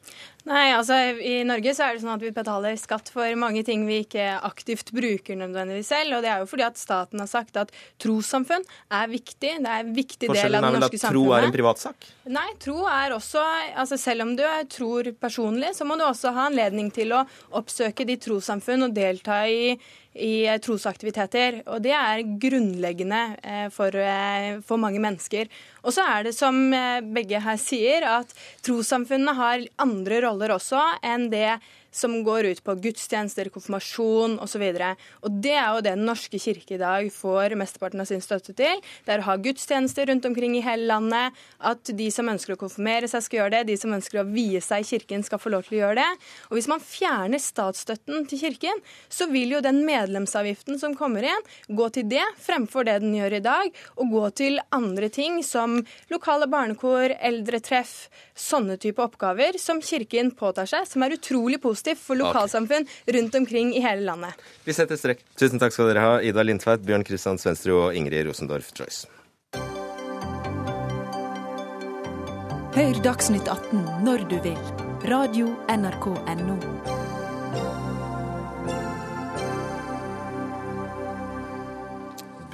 Nei, 0.46 0.68
altså 0.76 0.96
I 1.18 1.40
Norge 1.46 1.72
så 1.74 1.86
er 1.86 1.96
det 1.96 2.04
sånn 2.04 2.14
at 2.14 2.22
vi 2.22 2.30
betaler 2.34 2.76
skatt 2.78 3.10
for 3.10 3.26
mange 3.40 3.64
ting 3.66 3.86
vi 3.88 4.02
ikke 4.04 4.26
aktivt 4.46 4.92
bruker 4.94 5.38
nødvendigvis 5.40 5.90
selv. 5.90 6.18
Og 6.18 6.26
det 6.26 6.30
er 6.30 6.44
jo 6.44 6.50
fordi 6.50 6.66
at 6.68 6.78
staten 6.80 7.22
har 7.22 7.30
sagt 7.30 7.58
at 7.60 7.72
trossamfunn 8.02 8.66
er 8.94 9.10
viktig. 9.10 9.56
Det 9.64 9.72
er 9.72 9.82
en 9.86 9.96
viktig 9.96 10.30
del 10.30 10.58
av 10.60 10.68
det 10.68 10.74
norske 10.78 10.78
samfunnet. 10.78 10.78
Forskjellen 10.78 10.78
er 10.78 10.78
vel 10.78 10.88
at 10.90 11.08
tro 11.08 11.24
er 11.38 11.48
en 11.48 11.56
privatsak? 11.58 12.08
Nei, 12.34 12.46
tro 12.62 12.78
er 12.90 13.16
også 13.16 13.42
altså 13.74 13.98
Selv 14.04 14.24
om 14.24 14.32
du 14.36 14.44
tror 14.70 15.08
personlig, 15.20 15.72
så 15.76 15.86
må 15.88 15.96
du 15.96 16.04
også 16.04 16.34
ha 16.36 16.48
anledning 16.50 16.90
til 16.94 17.14
å 17.16 17.24
oppsøke 17.56 18.04
de 18.06 18.18
trossamfunn 18.20 18.86
og 18.86 18.96
delta 18.96 19.44
i 19.48 19.76
i 20.14 20.46
trosaktiviteter. 20.62 21.60
Og 21.66 21.82
det 21.84 21.94
er 21.96 22.22
grunnleggende 22.40 23.22
eh, 23.42 23.68
for, 23.74 23.94
eh, 23.98 24.60
for 24.66 24.80
mange 24.80 25.02
mennesker. 25.02 25.50
Og 25.82 25.94
så 25.96 26.06
er 26.06 26.28
det 26.28 26.34
som 26.36 26.58
eh, 26.72 27.00
begge 27.02 27.42
her 27.42 27.58
sier, 27.60 28.06
at 28.20 28.34
trossamfunnene 28.64 29.34
har 29.38 29.66
andre 29.82 30.22
roller 30.26 30.54
også 30.54 30.82
enn 31.02 31.28
det 31.34 31.48
som 31.94 32.16
går 32.26 32.48
ut 32.50 32.62
på 32.66 32.74
gudstjenester, 32.82 33.48
konfirmasjon 33.54 34.38
osv. 34.42 34.64
Det 34.74 35.54
er 35.54 35.68
jo 35.70 35.82
det 35.84 35.92
Den 35.94 36.08
norske 36.08 36.40
kirke 36.42 36.74
i 36.74 36.80
dag 36.80 37.06
får 37.14 37.54
mesteparten 37.58 38.02
av 38.02 38.08
sin 38.08 38.22
støtte 38.24 38.50
til. 38.58 38.80
Det 39.06 39.14
er 39.14 39.22
å 39.22 39.28
ha 39.28 39.36
gudstjenester 39.38 40.08
rundt 40.10 40.26
omkring 40.26 40.56
i 40.58 40.62
hele 40.64 40.88
landet. 40.90 41.36
At 41.62 41.86
de 41.86 42.08
som 42.10 42.28
ønsker 42.30 42.56
å 42.56 42.58
konfirmere 42.58 43.06
seg, 43.10 43.22
skal 43.22 43.38
gjøre 43.38 43.52
det. 43.54 43.60
De 43.68 43.76
som 43.78 43.94
ønsker 43.94 44.20
å 44.20 44.26
vie 44.26 44.58
seg 44.64 44.82
i 44.82 44.88
kirken, 44.88 45.22
skal 45.22 45.38
få 45.38 45.52
lov 45.54 45.68
til 45.68 45.78
å 45.78 45.80
gjøre 45.84 46.00
det. 46.00 46.08
Og 46.50 46.58
hvis 46.58 46.70
man 46.72 46.82
fjerner 46.82 47.42
statsstøtten 47.42 48.26
til 48.30 48.42
kirken, 48.42 48.82
så 49.06 49.28
vil 49.30 49.54
jo 49.54 49.62
den 49.62 49.84
medlemsavgiften 49.86 50.80
som 50.82 50.96
kommer 50.98 51.22
igjen, 51.28 51.46
gå 51.70 51.88
til 51.94 52.08
det 52.10 52.24
fremfor 52.42 52.88
det 52.88 52.98
den 53.04 53.14
gjør 53.14 53.38
i 53.38 53.42
dag, 53.44 53.70
og 54.02 54.16
gå 54.16 54.24
til 54.42 54.58
andre 54.74 55.12
ting 55.14 55.38
som 55.46 55.78
lokale 56.10 56.50
barnekor, 56.50 57.14
eldretreff, 57.22 58.08
sånne 58.34 58.80
type 58.82 59.02
oppgaver 59.02 59.60
som 59.62 59.78
kirken 59.84 60.34
påtar 60.34 60.66
seg, 60.66 60.88
som 60.90 61.06
er 61.06 61.14
utrolig 61.14 61.62
positivt 61.62 61.83
positivt 61.84 62.06
for 62.06 62.16
lokalsamfunn 62.16 62.86
rundt 63.06 63.34
omkring 63.34 63.74
i 63.76 63.80
hele 63.80 64.04
landet. 64.04 64.34
Vi 64.64 64.72
setter 64.72 64.96
strek. 64.96 65.24
Tusen 65.36 65.58
takk 65.58 65.72
skal 65.72 65.92
dere 65.92 66.00
ha, 66.00 66.20
Ida 66.22 66.42
Lindtveit, 66.42 66.84
Bjørn 66.84 67.04
Kristian 67.04 67.38
Svendsrud 67.38 67.90
og 67.90 67.94
Ingrid 67.96 68.26
Rosendorf 68.26 68.72
Joyce. 68.74 69.06
Hør 72.74 72.96
Dagsnytt 73.04 73.46
18 73.48 73.84
når 74.04 74.24
du 74.30 74.40
vil. 74.42 74.58
Radio 75.04 75.52
NRK 75.70 76.08
Radio.nrk.no. 76.24 76.58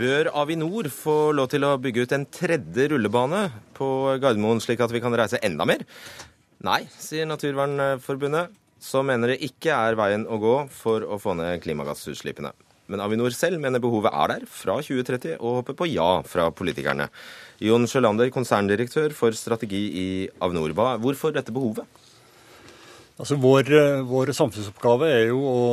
Bør 0.00 0.30
Avinor 0.40 0.88
få 0.88 1.32
lov 1.36 1.50
til 1.52 1.64
å 1.68 1.74
bygge 1.76 2.06
ut 2.06 2.12
en 2.16 2.24
tredje 2.24 2.86
rullebane 2.88 3.50
på 3.76 4.16
Gardermoen, 4.20 4.60
slik 4.64 4.80
at 4.80 4.92
vi 4.92 5.00
kan 5.04 5.12
reise 5.12 5.40
enda 5.44 5.66
mer? 5.68 5.84
Nei, 6.64 6.82
sier 7.00 7.28
Naturvernforbundet 7.28 8.56
som 8.80 9.06
mener 9.06 9.34
det 9.34 9.42
ikke 9.44 9.76
er 9.76 9.98
veien 9.98 10.26
å 10.26 10.40
gå 10.40 10.56
for 10.72 11.04
å 11.04 11.20
få 11.20 11.36
ned 11.38 11.60
klimagassutslippene. 11.64 12.52
Men 12.90 13.02
Avinor 13.04 13.30
selv 13.36 13.60
mener 13.62 13.82
behovet 13.82 14.10
er 14.10 14.32
der 14.32 14.46
fra 14.50 14.80
2030, 14.82 15.36
og 15.38 15.60
håper 15.60 15.76
på 15.78 15.86
ja 15.92 16.08
fra 16.26 16.48
politikerne. 16.50 17.06
Jon 17.62 17.86
Sjølander, 17.86 18.32
konserndirektør 18.34 19.14
for 19.14 19.36
strategi 19.38 19.84
i 19.94 20.08
Avinor. 20.42 20.74
Hvorfor 20.98 21.36
dette 21.36 21.54
behovet? 21.54 21.86
Altså 23.20 23.36
vår, 23.36 23.68
vår, 24.08 24.30
samfunnsoppgave 24.32 25.08
er 25.12 25.26
jo 25.28 25.40
å, 25.44 25.64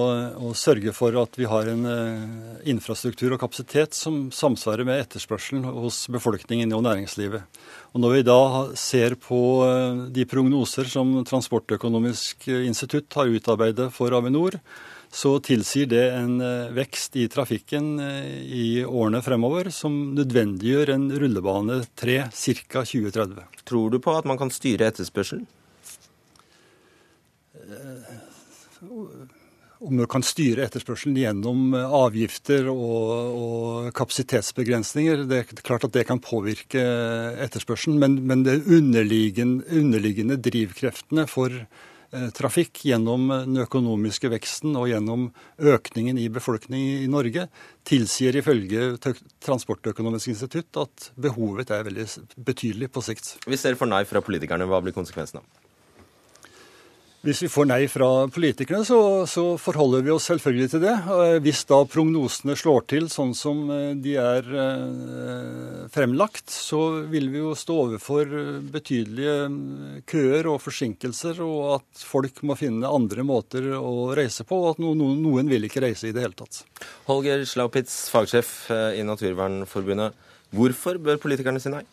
å, 0.49 0.49
sørge 0.57 0.91
for 0.91 1.15
at 1.21 1.37
vi 1.39 1.47
har 1.47 1.69
en 1.71 1.85
uh, 1.87 2.57
infrastruktur 2.67 3.31
og 3.31 3.39
kapasitet 3.39 3.95
som 3.95 4.25
samsvarer 4.35 4.83
med 4.87 4.99
etterspørselen 5.05 5.63
hos 5.77 6.01
befolkningen 6.11 6.75
og 6.75 6.83
næringslivet. 6.83 7.47
Og 7.95 8.03
Når 8.03 8.15
vi 8.17 8.25
da 8.27 8.41
ser 8.75 9.15
på 9.23 9.39
uh, 9.63 10.03
de 10.11 10.27
prognoser 10.27 10.91
som 10.91 11.13
Transportøkonomisk 11.27 12.49
institutt 12.51 13.15
har 13.15 13.31
utarbeidet 13.31 13.93
for 13.95 14.11
Avinor, 14.17 14.59
så 15.07 15.37
tilsier 15.39 15.87
det 15.87 16.03
en 16.17 16.41
vekst 16.75 17.15
i 17.15 17.29
trafikken 17.31 17.93
i 18.43 18.81
årene 18.83 19.21
fremover 19.23 19.69
som 19.71 19.93
nødvendiggjør 20.17 20.91
en 20.97 21.05
rullebane 21.15 21.79
3 21.95 22.25
ca. 22.27 22.83
2030. 22.83 23.39
Tror 23.63 23.95
du 23.95 24.01
på 24.03 24.17
at 24.19 24.27
man 24.27 24.41
kan 24.41 24.51
styre 24.51 24.91
etterspørselen? 24.91 25.47
Om 29.80 29.97
du 29.97 30.05
kan 30.09 30.26
styre 30.26 30.65
etterspørselen 30.65 31.18
gjennom 31.20 31.76
avgifter 31.78 32.70
og, 32.72 33.11
og, 33.38 33.89
kapasitetsbegrensninger. 33.97 35.26
Det 35.30 35.41
er 35.41 35.65
klart 35.65 35.86
at 35.88 35.93
det 35.93 36.07
kan 36.09 36.22
påvirke 36.24 36.82
etterspørselen, 37.45 37.99
men, 38.01 38.22
men 38.28 38.45
det 38.47 38.63
underliggende, 38.63 39.68
underliggende 39.70 40.39
drivkreftene 40.41 41.28
for 41.30 41.53
eh, 41.53 42.28
trafikk 42.38 42.82
gjennom 42.89 43.30
den 43.36 43.61
økonomiske 43.68 44.32
veksten 44.34 44.74
og 44.80 44.89
gjennom 44.89 45.30
økningen 45.61 46.18
i 46.22 46.28
befolkningen 46.34 47.05
i 47.05 47.11
Norge 47.11 47.45
tilsier 47.88 48.41
ifølge 48.41 48.95
Transportøkonomisk 49.45 50.34
institutt 50.34 50.82
at 50.82 51.11
behovet 51.22 51.72
er 51.72 51.86
veldig 51.88 52.09
betydelig 52.49 52.89
på 52.91 53.05
sikt. 53.05 53.36
Hvis 53.45 53.68
dere 53.68 53.80
får 53.80 53.93
nei 53.93 54.03
fra 54.09 54.26
politikerne, 54.26 54.70
hva 54.70 54.82
blir 54.82 54.97
konsekvensen 54.97 55.43
av? 55.43 55.66
Hvis 57.28 57.41
vi 57.43 57.47
får 57.51 57.65
nei 57.67 57.82
fra 57.91 58.07
politikerne, 58.32 58.86
så, 58.88 58.97
så, 59.28 59.41
forholder 59.59 60.05
vi 60.05 60.13
oss 60.13 60.30
selvfølgelig 60.30 60.69
til 60.71 60.84
det. 60.86 60.93
Hvis 61.43 61.65
da 61.67 61.82
prognosene 61.84 62.53
slår 62.55 62.86
til 62.88 63.09
sånn 63.11 63.34
som 63.36 63.65
eh, 63.73 63.89
de 63.99 64.13
er 64.21 64.47
eh, 64.47 65.82
fremlagt, 65.91 66.47
så 66.53 66.80
vil 67.11 67.28
vi 67.34 67.41
jo 67.41 67.51
stå 67.51 67.75
overfor 67.82 68.32
betydelige 68.71 69.34
eh, 69.49 69.99
køer 70.07 70.47
og 70.53 70.61
forsinkelser, 70.63 71.43
og 71.43 71.82
at 71.82 72.05
folk 72.13 72.39
må 72.47 72.55
finne 72.55 72.88
andre 72.88 73.28
måter 73.28 73.73
å 73.75 74.13
reise 74.15 74.47
på, 74.47 74.61
og 74.63 74.78
at 74.78 74.82
noen, 74.86 75.19
noen 75.19 75.51
vil 75.51 75.67
ikke 75.67 75.84
reise 75.84 76.07
i 76.07 76.15
det 76.15 76.23
hele 76.23 76.39
tatt. 76.39 76.63
Holger 77.11 77.43
Slaupitz, 77.43 78.05
fagsjef 78.13 78.55
i 78.71 79.03
Naturvernforbundet. 79.03 80.15
Hvorfor 80.55 80.95
bør 81.03 81.19
politikerne 81.19 81.59
si 81.59 81.75
nei? 81.75 81.84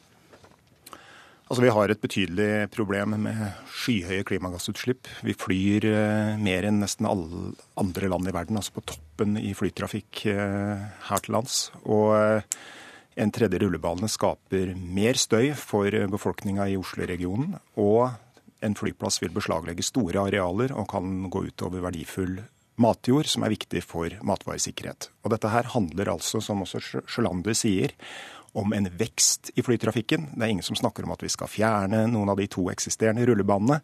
Altså, 1.54 1.68
Vi 1.68 1.74
har 1.76 1.90
et 1.92 2.00
betydelig 2.02 2.70
problem 2.74 3.12
med 3.28 3.42
skyhøye 3.70 4.24
klimagassutslipp. 4.26 5.06
Vi 5.22 5.36
flyr 5.38 5.84
eh, 5.86 6.32
mer 6.42 6.66
enn 6.66 6.80
nesten 6.82 7.06
alle 7.06 7.52
andre 7.78 8.10
land 8.10 8.26
i 8.26 8.34
verden, 8.34 8.58
altså 8.58 8.74
på 8.74 8.82
toppen 8.90 9.36
i 9.38 9.52
flytrafikk 9.54 10.24
eh, 10.32 10.82
her 11.06 11.22
til 11.22 11.36
lands. 11.36 11.60
Og 11.86 12.10
eh, 12.18 12.58
en 13.22 13.30
tredje 13.30 13.62
rullebane 13.62 14.10
skaper 14.10 14.74
mer 14.74 15.14
støy 15.14 15.52
for 15.54 15.94
befolkninga 16.16 16.66
i 16.72 16.74
Oslo-regionen. 16.80 17.54
Og 17.78 18.10
en 18.58 18.74
flyplass 18.74 19.22
vil 19.22 19.30
beslaglegge 19.38 19.86
store 19.86 20.26
arealer 20.26 20.74
og 20.74 20.90
kan 20.90 21.28
gå 21.30 21.46
utover 21.52 21.86
verdifull 21.86 22.40
matjord, 22.82 23.30
som 23.30 23.46
er 23.46 23.54
viktig 23.54 23.86
for 23.86 24.10
matvaresikkerhet. 24.26 25.12
Og 25.22 25.38
dette 25.38 25.54
her 25.54 25.70
handler 25.78 26.16
altså, 26.16 26.42
som 26.42 26.66
også 26.66 26.82
Sjølander 26.82 27.54
sier, 27.54 27.94
om 28.54 28.74
en 28.76 28.88
vekst 28.98 29.50
i 29.58 29.64
flytrafikken. 29.66 30.30
Det 30.34 30.44
er 30.44 30.52
ingen 30.54 30.66
som 30.66 30.78
snakker 30.78 31.06
om 31.06 31.14
at 31.14 31.24
vi 31.24 31.32
skal 31.32 31.50
fjerne 31.50 32.06
noen 32.10 32.30
av 32.32 32.38
de 32.38 32.46
to 32.50 32.68
eksisterende 32.72 33.26
rullebanene. 33.28 33.80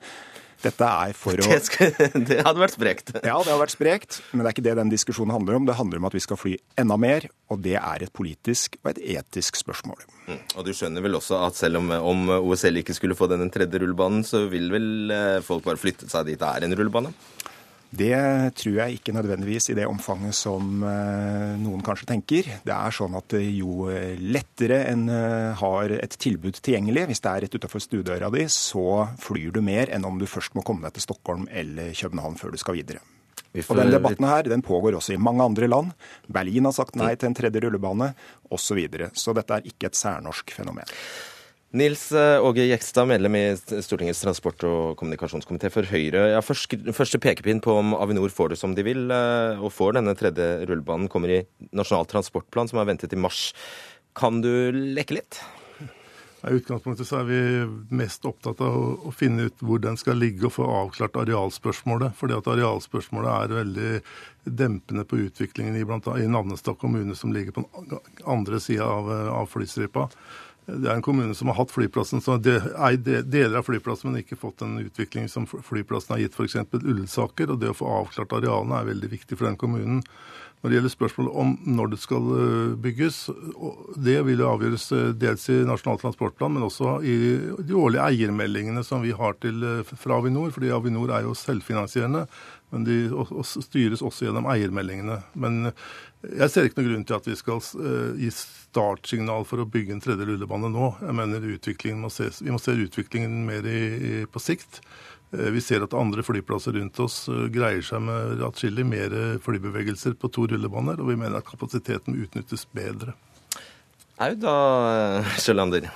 Dette 0.60 0.84
er 0.84 1.14
for 1.16 1.38
å 1.40 1.46
Det, 1.48 1.58
skal, 1.66 1.94
det 2.28 2.40
hadde 2.44 2.60
vært 2.60 2.76
sprekt. 2.76 3.12
Ja, 3.16 3.38
det 3.40 3.48
hadde 3.48 3.60
vært 3.62 3.74
sprekt, 3.74 4.20
men 4.30 4.44
det 4.44 4.50
er 4.50 4.56
ikke 4.56 4.66
det 4.68 4.76
den 4.78 4.92
diskusjonen 4.92 5.34
handler 5.34 5.58
om. 5.58 5.66
Det 5.68 5.76
handler 5.78 6.02
om 6.02 6.08
at 6.10 6.16
vi 6.16 6.22
skal 6.24 6.40
fly 6.40 6.54
enda 6.80 6.98
mer, 7.00 7.26
og 7.50 7.62
det 7.64 7.76
er 7.80 8.04
et 8.06 8.12
politisk 8.14 8.76
og 8.82 8.92
et 8.92 9.02
etisk 9.16 9.58
spørsmål. 9.60 10.04
Mm. 10.28 10.40
Og 10.54 10.66
du 10.66 10.72
skjønner 10.76 11.04
vel 11.04 11.18
også 11.18 11.40
at 11.48 11.58
selv 11.58 11.80
om, 11.80 11.90
om 11.90 12.34
OSL 12.38 12.82
ikke 12.82 12.96
skulle 12.96 13.18
få 13.18 13.30
den 13.32 13.50
tredje 13.52 13.82
rullebanen, 13.82 14.22
så 14.26 14.44
vil 14.52 14.68
vel 14.72 15.14
eh, 15.14 15.38
folk 15.44 15.64
bare 15.66 15.80
flytte 15.80 16.10
seg 16.12 16.28
dit 16.28 16.40
det 16.40 16.48
er 16.48 16.66
en 16.66 16.76
rullebane? 16.76 17.12
Det 17.90 18.14
tror 18.54 18.76
jeg 18.76 19.00
ikke 19.00 19.14
nødvendigvis 19.16 19.72
i 19.72 19.74
det 19.74 19.86
omfanget 19.90 20.36
som 20.38 20.84
eh, 20.86 21.56
noen 21.58 21.82
kanskje 21.82 22.06
tenker. 22.12 22.46
Det 22.62 22.74
er 22.74 22.94
sånn 22.94 23.16
at 23.18 23.34
jo 23.42 23.88
lettere 24.22 24.84
en 24.92 25.08
eh, 25.10 25.58
har 25.58 25.96
et 25.98 26.14
tilbud 26.22 26.60
tilgjengelig, 26.62 27.08
hvis 27.10 27.24
det 27.24 27.32
er 27.32 27.46
rett 27.46 27.56
utafor 27.58 27.82
stuedøra 27.82 28.30
di, 28.30 28.46
så 28.46 29.08
flyr 29.18 29.56
du 29.56 29.62
mer 29.66 29.90
enn 29.90 30.06
om 30.06 30.20
du 30.22 30.28
først 30.30 30.54
må 30.54 30.62
komme 30.66 30.86
deg 30.86 30.94
til 30.94 31.08
Stockholm 31.08 31.48
eller 31.50 31.90
København 31.98 32.38
før 32.38 32.54
du 32.54 32.62
skal 32.62 32.78
videre. 32.78 33.02
Og 33.50 33.74
den 33.74 33.90
debatten 33.90 34.26
her, 34.28 34.46
den 34.46 34.62
pågår 34.62 34.94
også 34.94 35.16
i 35.16 35.18
mange 35.18 35.42
andre 35.42 35.66
land. 35.66 35.90
Berlin 36.30 36.68
har 36.68 36.74
sagt 36.76 36.94
nei 36.98 37.16
til 37.18 37.32
en 37.32 37.34
tredje 37.34 37.64
rullebane, 37.64 38.12
osv. 38.46 38.62
Så, 38.62 38.78
videre. 38.78 39.10
så 39.18 39.34
dette 39.34 39.56
er 39.56 39.66
ikke 39.66 39.90
et 39.90 39.98
særnorsk 39.98 40.54
fenomen. 40.54 40.86
Nils 41.70 42.12
eh, 42.12 42.44
Åge 42.44 42.64
Jekstad, 42.66 43.06
medlem 43.06 43.36
i 43.38 43.44
Stortingets 43.54 44.24
transport- 44.24 44.64
og 44.66 44.96
kommunikasjonskomité 44.98 45.68
for 45.70 45.86
Høyre. 45.86 46.24
Ja, 46.32 46.40
første 46.42 47.20
pekepinn 47.22 47.62
på 47.62 47.76
om 47.78 47.94
Avinor 47.94 48.32
får 48.34 48.50
det 48.50 48.58
som 48.58 48.74
de 48.74 48.82
vil, 48.82 49.04
eh, 49.14 49.62
og 49.62 49.70
får 49.76 49.94
denne 50.00 50.16
tredje 50.18 50.48
rullebanen, 50.66 51.06
kommer 51.12 51.30
i 51.30 51.44
Nasjonal 51.70 52.10
transportplan, 52.10 52.72
som 52.72 52.82
er 52.82 52.90
ventet 52.90 53.14
i 53.14 53.20
mars. 53.22 53.52
Kan 54.18 54.42
du 54.42 54.50
leke 54.74 55.20
litt? 55.20 55.38
I 56.40 56.56
utgangspunktet 56.56 57.06
så 57.06 57.20
er 57.20 57.26
vi 57.28 57.40
mest 57.94 58.24
opptatt 58.26 58.62
av 58.64 58.74
å, 59.06 59.12
finne 59.12 59.50
ut 59.50 59.62
hvor 59.62 59.78
den 59.78 59.98
skal 60.00 60.16
ligge 60.18 60.48
og 60.48 60.54
få 60.56 60.66
avklart 60.66 61.18
arealspørsmålet. 61.22 62.16
Fordi 62.16 62.34
at 62.34 62.48
arealspørsmålet 62.48 63.30
er 63.30 63.58
veldig 63.60 63.90
dempende 64.58 65.04
på 65.04 65.20
utviklingen 65.26 65.76
i, 65.76 65.84
blant, 65.84 66.08
i 66.16 66.26
Navnestad 66.26 66.80
kommune, 66.80 67.14
som 67.14 67.34
ligger 67.36 67.54
på 67.54 67.66
den 67.76 68.00
andre 68.24 68.58
sida 68.64 68.88
av, 68.88 69.12
av 69.36 69.52
flystripa. 69.52 70.08
Det 70.70 70.86
er 70.88 70.94
en 70.94 71.04
kommune 71.04 71.34
som 71.34 71.50
har 71.50 71.58
hatt 71.58 71.72
flyplassen, 71.74 72.22
som 72.22 72.38
det 72.42 72.58
er 72.60 72.98
deler 73.00 73.58
av 73.58 73.66
flyplassen, 73.66 74.10
men 74.10 74.22
ikke 74.22 74.38
fått 74.38 74.62
den 74.62 74.78
utvikling 74.84 75.26
som 75.30 75.48
flyplassen 75.48 76.14
har 76.14 76.22
gitt 76.22 76.36
f.eks. 76.38 76.60
Ullensaker. 76.78 77.50
Og 77.50 77.62
det 77.62 77.72
å 77.72 77.78
få 77.80 77.88
avklart 78.00 78.36
arealene 78.38 78.78
er 78.78 78.92
veldig 78.92 79.10
viktig 79.16 79.38
for 79.38 79.50
den 79.50 79.58
kommunen. 79.60 80.04
Når 80.60 80.68
det 80.68 80.76
gjelder 80.76 80.92
spørsmålet 80.92 81.36
om 81.40 81.52
når 81.78 81.92
det 81.94 81.98
skal 82.02 82.26
øh, 82.36 82.72
bygges, 82.84 83.18
det 84.04 84.18
vil 84.26 84.42
avgjøres 84.44 84.84
øh, 84.92 85.06
dels 85.16 85.46
i 85.48 85.56
Nasjonal 85.64 86.02
transportplan, 86.02 86.52
men 86.52 86.66
også 86.66 86.98
i 87.00 87.14
de 87.64 87.76
årlige 87.80 88.04
eiermeldingene 88.04 88.84
som 88.84 89.00
vi 89.00 89.14
har 89.16 89.38
til, 89.40 89.64
øh, 89.64 89.94
fra 89.96 90.18
Avinor. 90.20 90.50
fordi 90.52 90.68
Avinor 90.76 91.14
er 91.16 91.24
jo 91.24 91.32
selvfinansierende, 91.32 92.26
men 92.70 92.86
de 92.86 92.96
styres 93.44 94.02
også 94.02 94.28
gjennom 94.28 94.48
eiermeldingene. 94.52 95.20
Men 95.34 95.72
jeg 96.22 96.50
ser 96.52 96.68
ikke 96.68 96.80
noen 96.80 96.90
grunn 96.90 97.06
til 97.08 97.18
at 97.18 97.28
vi 97.30 97.36
skal 97.38 97.62
gi 98.20 98.32
startsignal 98.34 99.46
for 99.48 99.62
å 99.62 99.68
bygge 99.68 99.96
en 99.96 100.02
tredje 100.04 100.28
rullebane 100.28 100.70
nå. 100.72 100.92
Jeg 101.02 101.16
mener 101.18 101.46
må 101.98 102.10
ses, 102.12 102.42
Vi 102.42 102.52
må 102.52 102.60
se 102.62 102.76
utviklingen 102.76 103.42
mer 103.46 103.66
i, 103.66 103.80
i, 103.80 104.12
på 104.30 104.42
sikt. 104.42 104.82
Eh, 105.32 105.50
vi 105.54 105.60
ser 105.60 105.84
at 105.84 105.94
andre 105.94 106.22
flyplasser 106.26 106.74
rundt 106.78 106.98
oss 107.02 107.28
eh, 107.28 107.46
greier 107.54 107.82
seg 107.86 108.02
med 108.02 108.42
atskillig 108.46 108.86
mer 108.86 109.14
flybevegelser 109.44 110.16
på 110.18 110.30
to 110.34 110.46
rullebaner, 110.50 111.00
og 111.00 111.10
vi 111.10 111.18
mener 111.18 111.38
at 111.38 111.48
kapasiteten 111.48 112.18
utnyttes 112.18 112.66
bedre. 112.74 113.14
Au 114.20 114.34
da, 114.36 114.54
Sjølander. 115.40 115.86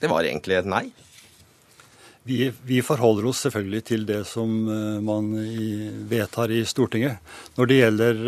Det 0.00 0.10
var 0.10 0.26
egentlig 0.26 0.56
et 0.58 0.70
nei? 0.70 0.86
Vi, 2.24 2.52
vi, 2.62 2.78
forholder 2.86 3.26
oss 3.32 3.40
selvfølgelig 3.46 3.82
til 3.88 4.06
det 4.06 4.20
som 4.30 4.52
eh, 4.70 5.00
man 5.02 5.32
vedtar 6.10 6.52
i 6.54 6.62
Stortinget. 6.68 7.18
Når 7.56 7.70
det 7.70 7.80
gjelder 7.80 8.22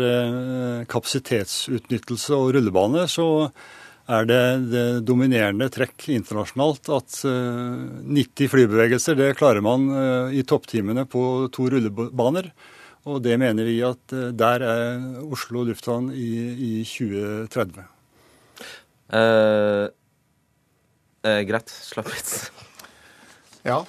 kapasitetsutnyttelse 0.91 2.35
og 2.35 2.51
rullebane, 2.57 3.07
så 3.07 3.27
er 4.05 4.27
det, 4.29 4.41
det 4.69 4.85
dominerende 5.05 5.67
trekk 5.73 6.09
internasjonalt 6.13 6.89
at 6.93 7.17
90 7.25 8.45
eh, 8.45 8.51
flybevegelser 8.51 9.17
det 9.17 9.33
klarer 9.39 9.65
man 9.65 9.87
eh, 9.89 10.37
i 10.41 10.45
topptimene 10.45 11.07
på 11.09 11.47
to 11.53 11.69
rullebaner. 11.73 12.51
Og 13.05 13.21
det 13.25 13.37
mener 13.41 13.65
vi 13.65 13.79
at 13.85 14.13
eh, 14.13 14.29
der 14.37 14.65
er 14.65 15.07
Oslo 15.25 15.65
lufthavn 15.65 16.11
i, 16.13 16.29
i 16.53 16.71
2030. 16.85 17.81
Eh, 19.15 19.83
eh, 21.25 21.41
greit. 21.49 21.73
Slapp 21.89 22.13
litt. 22.13 22.37
Ja, 23.65 23.79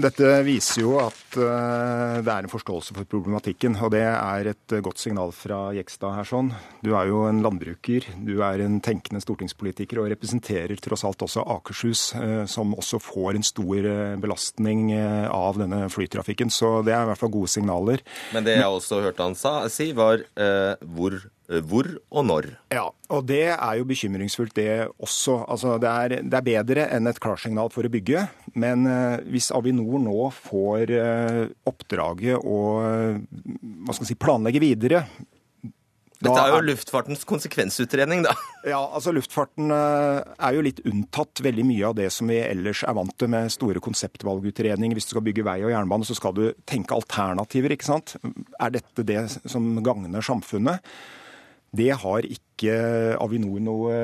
dette 0.00 0.30
viser 0.46 0.80
jo 0.80 0.94
at 0.96 1.36
uh, 1.36 2.22
det 2.24 2.32
er 2.32 2.46
en 2.46 2.50
forståelse 2.50 2.94
for 2.96 3.08
problematikken. 3.10 3.76
Og 3.84 3.92
det 3.92 4.00
er 4.06 4.48
et 4.52 4.76
godt 4.84 5.02
signal 5.02 5.34
fra 5.36 5.74
Jekstad 5.76 6.14
her 6.16 6.28
sånn. 6.28 6.48
Du 6.80 6.94
er 6.96 7.10
jo 7.10 7.26
en 7.28 7.42
landbruker, 7.44 8.08
du 8.24 8.40
er 8.46 8.64
en 8.64 8.78
tenkende 8.80 9.20
stortingspolitiker 9.20 10.00
og 10.00 10.08
representerer 10.14 10.80
tross 10.80 11.04
alt 11.04 11.26
også 11.26 11.44
Akershus, 11.58 12.06
uh, 12.16 12.44
som 12.48 12.72
også 12.76 13.02
får 13.04 13.36
en 13.36 13.46
stor 13.46 13.90
uh, 13.90 14.16
belastning 14.22 14.88
av 14.96 15.60
denne 15.60 15.84
flytrafikken. 15.92 16.48
Så 16.52 16.80
det 16.86 16.96
er 16.96 17.04
i 17.04 17.10
hvert 17.10 17.20
fall 17.20 17.34
gode 17.36 17.52
signaler. 17.52 18.00
Men 18.32 18.46
det 18.46 18.56
jeg 18.56 18.72
også 18.72 19.02
hørte 19.04 19.28
han 19.28 19.36
sa, 19.36 19.58
si, 19.72 19.90
var 19.96 20.24
Eh, 20.46 20.74
hvor 20.94 21.16
og 21.46 22.24
når? 22.26 22.48
Ja, 22.74 22.88
og 23.12 23.26
det 23.28 23.54
er 23.54 23.74
jo 23.78 23.86
bekymringsfullt 23.86 24.56
det 24.56 24.88
også. 24.98 25.44
Altså, 25.46 25.76
det, 25.78 25.90
er, 25.90 26.16
det 26.26 26.40
er 26.40 26.48
bedre 26.48 26.88
enn 26.90 27.06
et 27.06 27.20
klarsignal 27.22 27.70
for 27.70 27.86
å 27.86 27.92
bygge. 27.92 28.26
Men 28.58 28.86
uh, 28.88 29.22
hvis 29.30 29.52
Avinor 29.54 30.02
nå 30.02 30.26
får 30.34 30.90
uh, 30.96 31.44
oppdraget 31.70 32.42
å 32.42 32.58
hva 32.66 33.94
skal 33.94 34.08
si, 34.08 34.18
planlegge 34.18 34.62
videre 34.62 35.06
dette 36.16 36.40
er 36.40 36.48
jo 36.48 36.62
luftfartens 36.64 37.26
konsekvensutredning, 37.28 38.22
da. 38.24 38.32
Ja, 38.72 38.80
altså 38.80 39.12
Luftfarten 39.12 39.68
er 39.70 40.56
jo 40.56 40.62
litt 40.64 40.80
unntatt 40.88 41.42
veldig 41.44 41.66
mye 41.68 41.90
av 41.90 41.98
det 41.98 42.08
som 42.14 42.32
vi 42.32 42.38
ellers 42.40 42.80
er 42.88 42.96
vant 42.96 43.12
til 43.20 43.28
med 43.30 43.52
store 43.52 43.82
konseptvalgutredninger. 43.84 44.96
Hvis 44.96 45.10
du 45.10 45.12
skal 45.12 45.26
bygge 45.28 45.44
vei 45.46 45.58
og 45.66 45.74
jernbane, 45.74 46.08
så 46.08 46.16
skal 46.16 46.34
du 46.34 46.46
tenke 46.66 46.96
alternativer, 46.96 47.76
ikke 47.76 47.90
sant. 47.90 48.16
Er 48.56 48.72
dette 48.78 49.04
det 49.06 49.20
som 49.44 49.68
gagner 49.84 50.24
samfunnet? 50.24 50.80
Det 51.76 51.92
har 52.02 52.26
ikke 52.26 52.74
Avinor 53.20 53.60
noe 53.62 54.00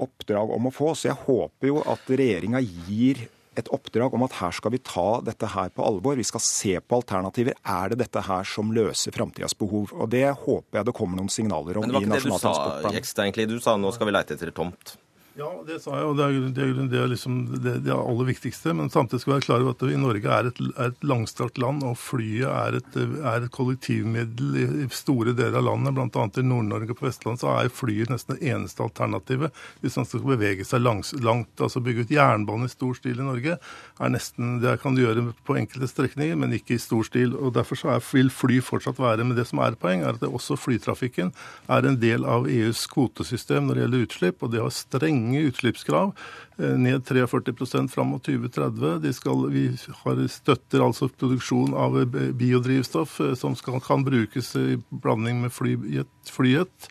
oppdrag 0.00 0.52
om 0.56 0.68
å 0.70 0.74
få. 0.74 0.94
Så 0.96 1.10
jeg 1.10 1.20
håper 1.26 1.72
jo 1.72 1.82
at 1.84 2.08
regjeringa 2.08 2.62
gir 2.64 3.26
et 3.58 3.68
oppdrag 3.68 4.14
om 4.16 4.24
at 4.24 4.38
her 4.38 4.54
skal 4.56 4.72
vi 4.72 4.80
ta 4.80 5.20
dette 5.24 5.50
her 5.54 5.72
på 5.76 5.84
alvor. 5.84 6.16
Vi 6.16 6.24
skal 6.24 6.40
se 6.44 6.78
på 6.80 7.00
alternativer. 7.02 7.58
Er 7.68 7.92
det 7.92 8.00
dette 8.06 8.24
her 8.24 8.48
som 8.48 8.72
løser 8.72 9.12
framtidas 9.12 9.56
behov? 9.58 9.92
Og 9.92 10.08
Det 10.12 10.24
håper 10.24 10.80
jeg 10.80 10.88
det 10.88 10.96
kommer 10.96 11.20
noen 11.20 11.32
signaler 11.32 11.80
om 11.80 11.84
i 11.84 11.92
Nasjonal 11.92 12.40
transportplan. 12.40 12.80
Men 12.80 12.80
det 12.80 12.88
var 12.88 12.96
ikke 12.96 12.96
det 12.96 12.96
du 12.96 12.96
sa, 12.96 12.96
Jekstad, 12.96 13.48
Du 13.52 13.60
sa 13.60 13.76
nå 13.76 13.92
skal 13.92 14.08
vi 14.08 14.16
leite 14.16 14.38
etter 14.38 14.54
tomt. 14.56 14.96
Ja, 15.32 15.48
det 15.64 15.78
sa 15.80 15.94
jeg, 15.96 16.04
og 16.10 16.18
det 16.18 16.24
er, 16.26 16.34
det 16.52 16.60
er, 16.60 16.72
det 16.92 16.98
er 17.00 17.06
liksom 17.08 17.36
det, 17.54 17.72
det, 17.86 17.92
aller 17.94 18.26
viktigste. 18.28 18.74
Men 18.76 18.90
samtidig 18.92 19.22
skal 19.22 19.30
vi 19.30 19.34
være 19.38 19.44
klar 19.46 19.62
over 19.64 19.72
at 19.72 19.84
i 19.88 20.00
Norge 20.00 20.28
er 20.28 20.48
et, 20.50 20.58
er 20.74 20.90
et 20.90 21.06
langstrakt 21.08 21.60
land, 21.62 21.80
og 21.88 21.96
flyet 21.96 22.50
er 22.50 22.76
et, 22.76 22.98
et 23.30 23.46
kollektivmiddel 23.54 24.58
i, 24.60 24.66
i, 24.82 24.88
store 24.92 25.32
deler 25.38 25.56
av 25.62 25.64
landet. 25.70 25.96
Bl.a. 25.96 26.26
i 26.36 26.44
Nord-Norge 26.44 26.92
og 26.92 27.00
på 27.00 27.06
Vestlandet 27.08 27.40
så 27.46 27.54
er 27.54 27.72
flyet 27.72 28.12
nesten 28.12 28.36
det 28.36 28.50
eneste 28.52 28.84
alternativet 28.84 29.56
hvis 29.80 29.96
man 29.96 30.08
skal 30.10 30.26
bevege 30.34 30.66
seg 30.68 30.84
langs, 30.84 31.14
langt. 31.24 31.54
Altså 31.64 31.80
bygge 31.80 32.04
ut 32.04 32.12
jernbane 32.12 32.68
i 32.68 32.74
stor 32.74 33.00
stil 33.00 33.16
i 33.16 33.28
Norge 33.30 33.56
er 33.56 34.12
nesten 34.12 34.58
Det 34.60 34.76
kan 34.82 34.92
du 34.92 35.00
gjøre 35.00 35.24
på 35.48 35.56
enkelte 35.56 35.88
strekninger, 35.88 36.36
men 36.36 36.52
ikke 36.58 36.76
i 36.76 36.82
stor 36.82 37.08
stil. 37.08 37.32
og 37.38 37.54
Derfor 37.56 37.80
så 37.80 37.94
er, 37.94 38.04
vil 38.12 38.28
fly 38.28 38.60
fortsatt 38.60 39.00
være 39.00 39.24
Men 39.24 39.38
det 39.38 39.48
som 39.48 39.64
er 39.64 39.80
poeng, 39.80 40.04
er 40.04 40.20
at 40.20 40.28
også 40.28 40.60
flytrafikken 40.60 41.32
er 41.72 41.88
en 41.88 41.96
del 42.04 42.28
av 42.28 42.50
EUs 42.52 42.84
kvotesystem 42.92 43.64
når 43.64 43.80
det 43.80 43.86
gjelder 43.86 44.06
utslipp, 44.10 44.44
og 44.44 44.52
det 44.52 44.60
har 44.60 44.76
streng 44.76 45.21
strenge 45.22 45.40
utslippskrav. 45.40 46.12
Eh, 46.58 46.78
ned 46.78 47.06
43 47.06 47.88
fram 47.88 48.06
mot 48.06 48.22
2030. 48.22 48.98
De 49.02 49.12
skal, 49.12 49.50
vi 49.50 49.76
har, 50.04 50.28
støtter 50.28 50.82
altså 50.84 51.08
produksjon 51.08 51.74
av 51.74 51.96
eh, 52.00 52.32
biodrivstoff 52.32 53.20
eh, 53.20 53.34
som 53.34 53.56
skal, 53.56 53.80
kan 53.80 54.04
brukes 54.04 54.54
i 54.56 54.78
blanding 54.90 55.40
med 55.42 55.52
flyet, 55.52 56.88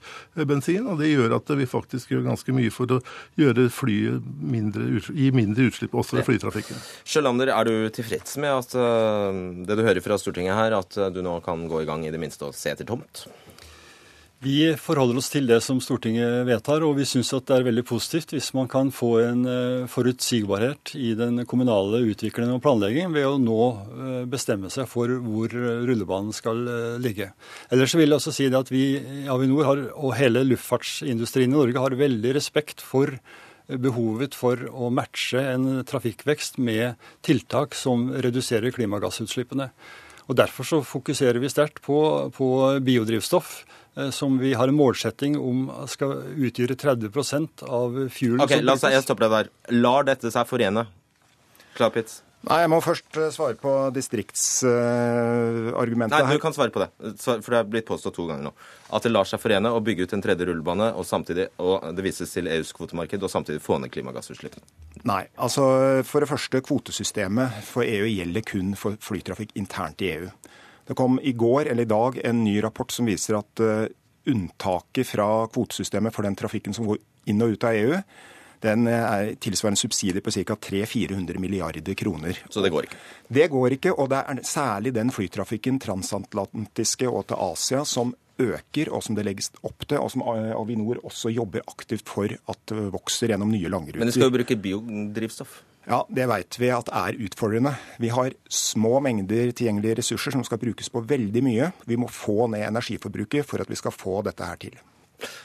bensin. 0.48 0.88
Og 0.88 1.00
det 1.00 1.12
gjør 1.12 1.38
at 1.38 1.54
vi 1.58 1.66
faktisk 1.70 2.12
gjør 2.12 2.26
ganske 2.32 2.56
mye 2.56 2.72
for 2.72 2.98
å 2.98 3.02
gjøre 3.40 3.70
flyet 3.70 4.26
mindre, 4.42 5.02
gi 5.14 5.32
mindre 5.32 5.70
utslipp 5.70 5.94
også 5.94 6.20
ved 6.20 6.30
flytrafikken. 6.32 6.82
Sjølander, 7.06 7.54
er 7.54 7.70
du 7.70 7.90
tilfreds 7.94 8.38
med 8.42 8.56
at, 8.56 8.76
det 9.68 9.78
du 9.78 9.86
hører 9.86 10.02
fra 10.04 10.18
Stortinget 10.20 10.58
her, 10.58 10.76
at 10.80 10.98
du 11.14 11.22
nå 11.24 11.40
kan 11.46 11.68
gå 11.70 11.84
i 11.84 11.88
gang 11.90 12.06
i 12.06 12.12
det 12.14 12.20
minste 12.22 12.50
og 12.50 12.58
se 12.58 12.74
etter 12.74 12.88
tomt? 12.88 13.28
Vi 14.42 14.72
forholder 14.74 15.20
oss 15.20 15.28
til 15.30 15.46
det 15.46 15.60
som 15.62 15.78
Stortinget 15.86 16.48
vedtar, 16.48 16.82
og 16.82 16.96
vi 16.98 17.06
syns 17.06 17.30
det 17.30 17.54
er 17.54 17.66
veldig 17.68 17.84
positivt 17.86 18.32
hvis 18.34 18.48
man 18.58 18.66
kan 18.72 18.90
få 18.90 19.12
en 19.22 19.44
eh, 19.46 19.84
forutsigbarhet 19.86 20.96
i 20.98 21.12
den 21.20 21.44
kommunale 21.46 22.00
utviklingen 22.10 22.56
og 22.56 22.64
planlegging 22.66 23.14
ved 23.14 23.28
å 23.30 23.36
nå 23.38 23.60
eh, 23.70 24.26
bestemme 24.32 24.74
seg 24.74 24.90
for 24.90 25.14
hvor 25.22 25.54
rullebanen 25.54 26.34
skal 26.34 26.66
eh, 26.66 26.98
ligge. 27.06 27.30
Ellers 27.70 27.94
vil 27.94 28.08
jeg 28.10 28.18
også 28.18 28.34
si 28.34 28.50
at 28.50 28.74
vi 28.74 28.84
i 28.98 29.30
Avinor 29.30 29.70
har, 29.70 29.86
og 29.94 30.18
hele 30.18 30.42
luftfartsindustrien 30.50 31.54
i 31.54 31.60
Norge 31.60 31.86
har 31.86 32.02
veldig 32.02 32.34
respekt 32.42 32.82
for 32.82 33.14
behovet 33.70 34.34
for 34.34 34.58
å 34.74 34.90
matche 34.90 35.52
en 35.54 35.84
trafikkvekst 35.86 36.58
med 36.58 36.98
tiltak 37.22 37.78
som 37.78 38.10
reduserer 38.26 38.74
klimagassutslippene. 38.74 39.70
Og 40.32 40.38
Derfor 40.40 40.64
så 40.64 40.80
fokuserer 40.88 41.42
vi 41.44 41.52
sterkt 41.52 41.84
på, 41.84 42.00
på 42.32 42.48
biodrivstoff 42.88 43.62
Eh, 43.96 44.10
som 44.10 44.38
vi 44.40 44.54
har 44.54 44.68
en 44.68 44.76
målsetting 44.76 45.36
om 45.40 45.66
skal 45.92 46.14
utgjøre 46.40 46.78
30% 46.80 47.64
av 47.68 47.98
fuelen 48.08 48.44
Ok, 48.46 48.54
la 48.64 48.78
oss, 48.78 48.86
Jeg 48.88 49.04
stopper 49.04 49.28
deg 49.28 49.34
der. 49.34 49.50
Lar 49.84 50.08
dette 50.08 50.32
seg 50.32 50.48
forene? 50.48 50.86
Klarpitz? 51.76 52.22
Nei, 52.48 52.62
Jeg 52.64 52.70
må 52.74 52.80
først 52.82 53.18
eh, 53.22 53.28
svare 53.34 53.56
på 53.62 53.72
distriktsargumentet 53.94 56.16
her. 56.18 56.26
Nei, 56.26 56.38
du 56.40 56.42
kan 56.42 56.56
svare 56.56 56.74
på 56.74 56.82
det. 56.82 56.88
For 57.22 57.50
det 57.54 57.60
er 57.60 57.68
blitt 57.70 57.90
påstått 57.90 58.16
to 58.18 58.26
ganger 58.30 58.46
nå. 58.48 58.54
At 58.98 59.04
det 59.06 59.12
lar 59.14 59.28
seg 59.30 59.42
forene 59.44 59.70
å 59.70 59.84
bygge 59.86 60.04
ut 60.08 60.16
en 60.18 60.26
tredje 60.26 60.46
rullebane, 60.50 60.88
og 60.98 61.04
samtidig, 61.06 61.46
og 61.62 61.74
det 61.94 62.06
vises 62.06 62.34
til 62.34 62.46
EUs 62.50 62.74
kvotemarked, 62.78 63.22
og 63.22 63.34
samtidig 63.34 63.62
få 63.62 63.78
ned 63.84 63.94
klimagassutslippene. 63.94 64.66
Nei. 65.06 65.24
altså 65.38 65.64
For 66.08 66.20
det 66.24 66.32
første, 66.32 66.66
kvotesystemet 66.66 67.50
for 67.68 67.82
EU 67.86 68.08
gjelder 68.10 68.42
kun 68.50 68.70
for 68.80 68.92
flytrafikk 69.02 69.52
internt 69.62 70.02
i 70.02 70.08
EU. 70.16 70.28
Det 70.90 70.96
kom 70.98 71.14
i 71.22 71.34
går 71.38 71.70
eller 71.72 71.84
i 71.86 71.94
dag 71.94 72.12
en 72.26 72.44
ny 72.44 72.56
rapport 72.66 72.92
som 72.92 73.06
viser 73.08 73.38
at 73.38 73.54
uh, 73.62 73.86
unntaket 74.30 75.08
fra 75.08 75.48
kvotesystemet 75.54 76.14
for 76.16 76.24
den 76.26 76.36
trafikken 76.38 76.74
som 76.76 76.88
går 76.90 76.98
inn 77.30 77.42
og 77.46 77.52
ut 77.54 77.64
av 77.68 77.72
EU, 77.78 77.94
den 78.64 78.88
eh, 78.90 79.02
er 79.02 79.36
tilsvarende 79.42 79.80
subsidier 79.80 80.24
på 80.24 80.34
ca. 80.34 80.56
300-400 80.56 81.40
milliarder 81.42 81.96
kroner. 81.98 82.42
Så 82.50 82.64
det 82.64 82.72
går 82.74 82.90
ikke? 82.90 83.00
Det 83.28 83.48
går 83.52 83.78
ikke, 83.78 83.96
og 83.96 84.12
det 84.12 84.22
er 84.22 84.44
særlig 84.48 84.94
den 84.96 85.14
flytrafikken 85.14 85.80
transatlantiske 85.82 87.10
og 87.10 87.28
til 87.32 87.42
Asia 87.52 87.86
som 87.88 88.14
øker, 88.42 88.90
og 88.90 89.04
som 89.06 89.18
det 89.18 89.26
legges 89.28 89.52
opp 89.62 89.86
til, 89.86 90.00
og 90.02 90.10
som 90.14 90.24
Avinor 90.26 91.02
også 91.06 91.30
jobber 91.34 91.66
aktivt 91.70 92.10
for 92.10 92.32
at 92.32 92.74
vokser 92.94 93.34
gjennom 93.34 93.52
nye 93.54 93.70
langruter. 93.70 94.02
Men 94.02 94.10
de 94.10 94.16
skal 94.16 94.30
jo 94.30 94.38
bruke 94.40 94.58
biodrivstoff? 94.58 95.60
Ja, 95.90 96.04
det 96.14 96.28
vet 96.30 96.58
vi 96.62 96.70
at 96.74 96.90
er 96.94 97.18
utfordrende. 97.26 97.74
Vi 98.02 98.12
har 98.14 98.36
små 98.50 99.00
mengder 99.02 99.50
tilgjengelige 99.50 99.98
ressurser 100.02 100.36
som 100.36 100.44
skal 100.46 100.62
brukes 100.62 100.92
på 100.94 101.02
veldig 101.10 101.42
mye. 101.46 101.72
Vi 101.90 101.98
må 101.98 102.10
få 102.12 102.46
ned 102.54 102.68
energiforbruket 102.68 103.48
for 103.50 103.64
at 103.64 103.70
vi 103.70 103.80
skal 103.80 103.96
få 103.96 104.22
dette 104.26 104.46
her 104.46 104.62
til. 104.62 104.78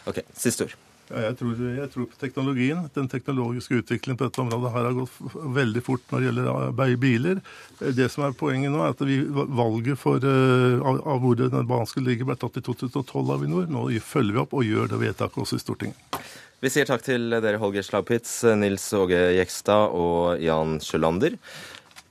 Ok, 0.08 0.20
Siste 0.36 0.68
ord. 0.68 0.76
Ja, 1.06 1.20
jeg, 1.28 1.36
tror, 1.38 1.58
jeg, 1.60 1.90
tror, 1.92 2.06
på 2.10 2.18
teknologien. 2.18 2.80
Den 2.94 3.06
teknologiske 3.10 3.78
utviklingen 3.78 4.18
på 4.18 4.26
dette 4.26 4.42
området 4.42 4.72
her 4.74 4.88
har 4.88 4.96
gått 4.96 5.36
veldig 5.54 5.82
fort 5.86 6.02
når 6.10 6.24
det 6.24 6.30
gjelder 6.30 6.96
biler. 7.02 7.42
Det 7.78 8.08
som 8.10 8.26
er 8.26 8.34
poenget 8.38 8.74
nå, 8.74 8.80
er 8.82 8.96
at 8.96 9.04
vi, 9.06 9.20
valget 9.30 10.00
for, 10.02 10.18
uh, 10.18 10.82
av, 10.82 10.98
av, 11.04 11.20
hvor 11.22 11.38
denne 11.38 11.62
banen 11.68 11.86
skulle 11.86 12.10
ligge, 12.10 12.26
ble 12.26 12.38
tatt 12.40 12.58
i 12.58 12.64
2012 12.66 13.22
av 13.22 13.36
Avinor. 13.36 13.70
Nå 13.70 13.86
følger 14.02 14.34
vi 14.34 14.42
opp 14.42 14.58
og 14.58 14.66
gjør 14.66 14.90
det 14.90 15.00
vedtaket 15.04 15.44
også 15.44 15.60
i 15.60 15.62
Stortinget. 15.62 16.18
Vi 16.64 16.72
sier 16.72 16.88
takk 16.88 17.02
til 17.04 17.28
dere 17.30 17.60
Holger 17.60 17.84
Slagpitz, 17.84 18.40
Nils 18.58 18.88
Åge 18.96 19.18
Jekstad 19.36 19.92
og 19.94 20.40
Jan 20.42 20.80
Sjølander. 20.82 21.36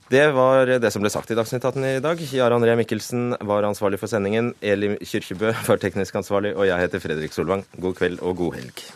Det 0.08 0.28
var 0.30 0.68
det 0.78 0.90
som 0.94 1.02
ble 1.02 1.10
sagt 1.10 1.32
i 1.34 1.36
Dagsnytt 1.38 1.64
18 1.66 1.84
i 1.88 1.96
dag. 1.98 2.20
Jarand 2.30 2.62
Ree 2.62 2.78
Mikkelsen 2.78 3.32
var 3.42 3.66
ansvarlig 3.66 3.98
for 3.98 4.06
sendingen. 4.10 4.52
Eli 4.62 4.92
Kyrkjebø 5.02 5.50
var 5.66 5.82
teknisk 5.82 6.22
ansvarlig, 6.22 6.54
og 6.54 6.68
jeg 6.68 6.78
heter 6.84 7.02
Fredrik 7.02 7.34
Solvang. 7.34 7.66
God 7.82 7.98
kveld 7.98 8.22
og 8.22 8.38
god 8.38 8.60
helg. 8.60 8.86